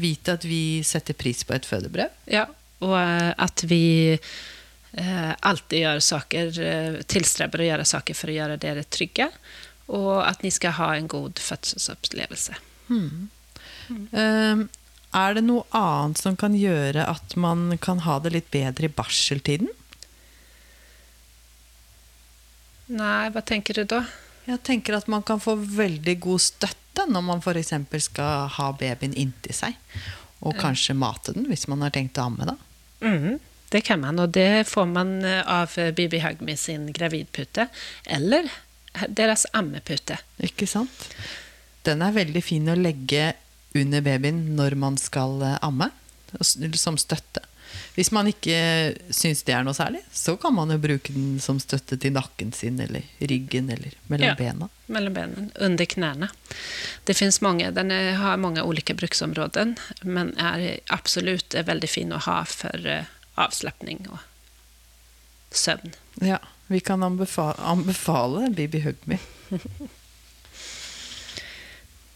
vite 0.00 0.34
at 0.38 0.44
vi 0.48 0.80
setter 0.84 1.16
pris 1.16 1.42
på 1.44 1.52
et 1.56 1.66
fødebrev. 1.68 2.12
Ja, 2.32 2.46
og 2.84 2.96
at 2.96 3.64
vi 3.68 4.16
alltid 4.98 5.84
gjør 5.84 6.00
saker, 6.02 6.60
eh, 6.66 7.02
tilstreber 7.06 7.62
å 7.62 7.68
gjøre 7.68 7.86
saker 7.86 8.14
for 8.18 8.30
å 8.32 8.34
gjøre 8.34 8.58
dere 8.58 8.82
trygge. 8.84 9.28
Og 9.90 10.22
at 10.22 10.42
dere 10.42 10.54
skal 10.54 10.72
ha 10.78 10.88
en 10.96 11.06
god 11.10 11.38
fødselsopplevelse. 11.42 12.54
Eh, 12.90 14.64
er 15.20 15.34
det 15.34 15.42
noe 15.42 15.64
annet 15.74 16.18
som 16.18 16.36
kan 16.38 16.54
gjøre 16.54 17.06
at 17.08 17.36
man 17.36 17.78
kan 17.82 18.02
ha 18.06 18.18
det 18.22 18.32
litt 18.34 18.50
bedre 18.50 18.86
i 18.86 18.94
barseltiden? 18.94 19.70
Nei, 22.90 23.28
hva 23.30 23.42
tenker 23.46 23.74
du 23.78 23.84
da? 23.86 24.04
Jeg 24.48 24.62
tenker 24.66 24.96
at 24.98 25.06
man 25.10 25.22
kan 25.26 25.38
få 25.42 25.54
veldig 25.54 26.16
god 26.22 26.42
støtte 26.42 27.04
når 27.06 27.22
man 27.22 27.42
f.eks. 27.42 27.74
skal 28.02 28.48
ha 28.56 28.70
babyen 28.74 29.14
inntil 29.14 29.54
seg. 29.54 29.76
Og 30.40 30.56
kanskje 30.58 30.96
mate 30.96 31.34
den, 31.36 31.46
hvis 31.50 31.68
man 31.68 31.84
har 31.84 31.92
tenkt 31.94 32.18
å 32.18 32.26
amme. 32.30 32.46
da. 32.48 32.56
Mhm, 33.04 33.38
det 33.70 33.80
kan 33.86 34.00
man, 34.02 34.18
og 34.18 34.32
det 34.34 34.66
får 34.68 34.86
man 34.90 35.12
eh, 35.24 35.42
av 35.46 35.76
eh, 35.78 35.92
Bibi 35.94 36.18
Hagmi 36.24 36.56
sin 36.58 36.88
gravidpute. 36.92 37.68
Eller 38.06 38.50
deres 39.08 39.46
ammepute. 39.54 40.16
Ikke 40.42 40.66
sant? 40.66 41.06
Den 41.86 42.02
er 42.02 42.16
veldig 42.16 42.42
fin 42.42 42.66
å 42.68 42.74
legge 42.78 43.32
under 43.78 44.02
babyen 44.02 44.42
når 44.58 44.74
man 44.74 44.98
skal 44.98 45.38
eh, 45.46 45.58
amme, 45.62 45.90
som 46.74 46.98
støtte. 46.98 47.44
Hvis 47.94 48.10
man 48.10 48.26
ikke 48.26 48.56
syns 49.14 49.44
det 49.46 49.54
er 49.54 49.62
noe 49.66 49.76
særlig, 49.78 50.00
så 50.14 50.34
kan 50.42 50.54
man 50.56 50.72
jo 50.74 50.78
bruke 50.82 51.14
den 51.14 51.38
som 51.42 51.60
støtte 51.62 51.94
til 52.02 52.14
nakken 52.16 52.50
sin 52.54 52.80
eller 52.82 53.06
ryggen 53.22 53.70
eller 53.70 53.94
mellom 54.10 54.32
Ja. 54.32 54.34
bena. 54.38 54.68
Mellom 54.90 55.14
bena, 55.14 55.44
under 55.62 55.86
knærne. 55.86 56.30
Det 57.06 57.14
finnes 57.14 57.38
mange, 57.46 57.70
Den 57.70 57.90
har 58.18 58.36
mange 58.42 58.66
ulike 58.66 58.94
bruksområder, 58.98 59.76
men 60.02 60.34
er 60.38 60.80
absolutt 60.90 61.54
veldig 61.54 61.90
fin 61.90 62.10
å 62.12 62.18
ha 62.26 62.40
for 62.44 62.86
eh, 62.86 63.06
avslapning 63.40 64.04
og 64.10 64.18
søvn. 65.50 65.94
Ja, 66.22 66.38
vi 66.70 66.80
kan 66.80 67.02
anbefale, 67.02 67.58
anbefale 67.58 68.50
Bibi 68.54 68.84
Hugmy. 68.84 69.18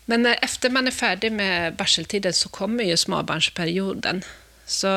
Men 0.07 0.27
etter 0.29 0.45
efter 0.45 0.71
man 0.71 0.87
er 0.87 0.93
ferdig 0.93 1.33
med 1.33 1.79
barseltiden, 1.79 2.33
så 2.33 2.51
kommer 2.53 2.85
jo 2.85 2.97
småbarnsperioden. 3.01 4.21
Så 4.67 4.91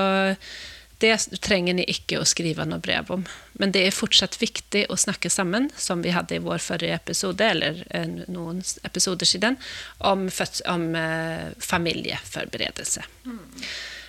det 0.99 1.13
trenger 1.45 1.77
ni 1.77 1.85
ikke 1.87 2.19
å 2.19 2.25
skrive 2.27 2.65
noe 2.65 2.81
brev 2.83 3.11
om. 3.13 3.25
Men 3.61 3.71
det 3.73 3.85
er 3.85 3.95
fortsatt 3.95 4.39
viktig 4.41 4.87
å 4.89 4.97
snakke 4.97 5.29
sammen, 5.29 5.69
som 5.77 6.01
vi 6.03 6.13
hadde 6.15 6.37
i 6.37 6.43
vår 6.43 6.59
forrige 6.63 6.97
episode, 6.97 7.45
eller 7.45 7.83
eh, 7.89 8.07
noen 8.27 8.63
episoder 8.87 9.29
siden, 9.29 9.59
om, 9.99 10.25
om 10.73 10.87
eh, 10.97 11.49
familieforberedelse. 11.61 13.05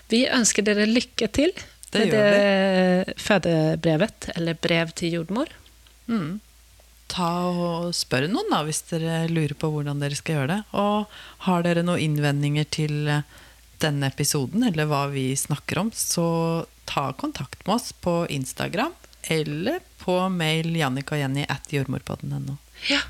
Vi 0.08 0.24
ønsker 0.32 0.64
dere 0.64 0.88
lykke 0.88 1.28
til, 1.36 1.52
Det 1.92 2.04
gjør 2.08 2.36
det 2.36 3.16
fødebrevet, 3.22 4.30
eller 4.36 4.60
brev 4.60 4.92
til 4.98 5.18
jordmor. 5.18 5.50
Mm. 6.08 6.38
Ta 7.08 7.28
og 7.48 7.90
Spør 7.96 8.26
noen 8.28 8.52
da, 8.52 8.62
hvis 8.66 8.82
dere 8.90 9.22
lurer 9.32 9.56
på 9.56 9.70
hvordan 9.72 10.02
dere 10.02 10.18
skal 10.18 10.40
gjøre 10.40 10.50
det. 10.52 10.60
Og 10.76 11.20
har 11.46 11.64
dere 11.64 11.84
noen 11.86 12.04
innvendinger 12.04 12.68
til 12.68 13.08
eh, 13.08 13.24
denne 13.80 14.10
episoden, 14.12 14.66
eller 14.68 14.90
hva 14.90 15.06
vi 15.12 15.30
snakker 15.38 15.80
om, 15.84 15.92
så 15.94 16.66
ta 16.88 17.10
kontakt 17.16 17.64
med 17.66 17.78
oss 17.78 17.92
på 17.92 18.22
Instagram 18.32 18.94
eller 19.28 19.80
på 20.00 20.20
mail 20.32 20.76
jannikajenny 20.76 21.44
at 21.48 21.72
jordmorpodden.no. 21.72 22.56
Ja. 22.88 23.02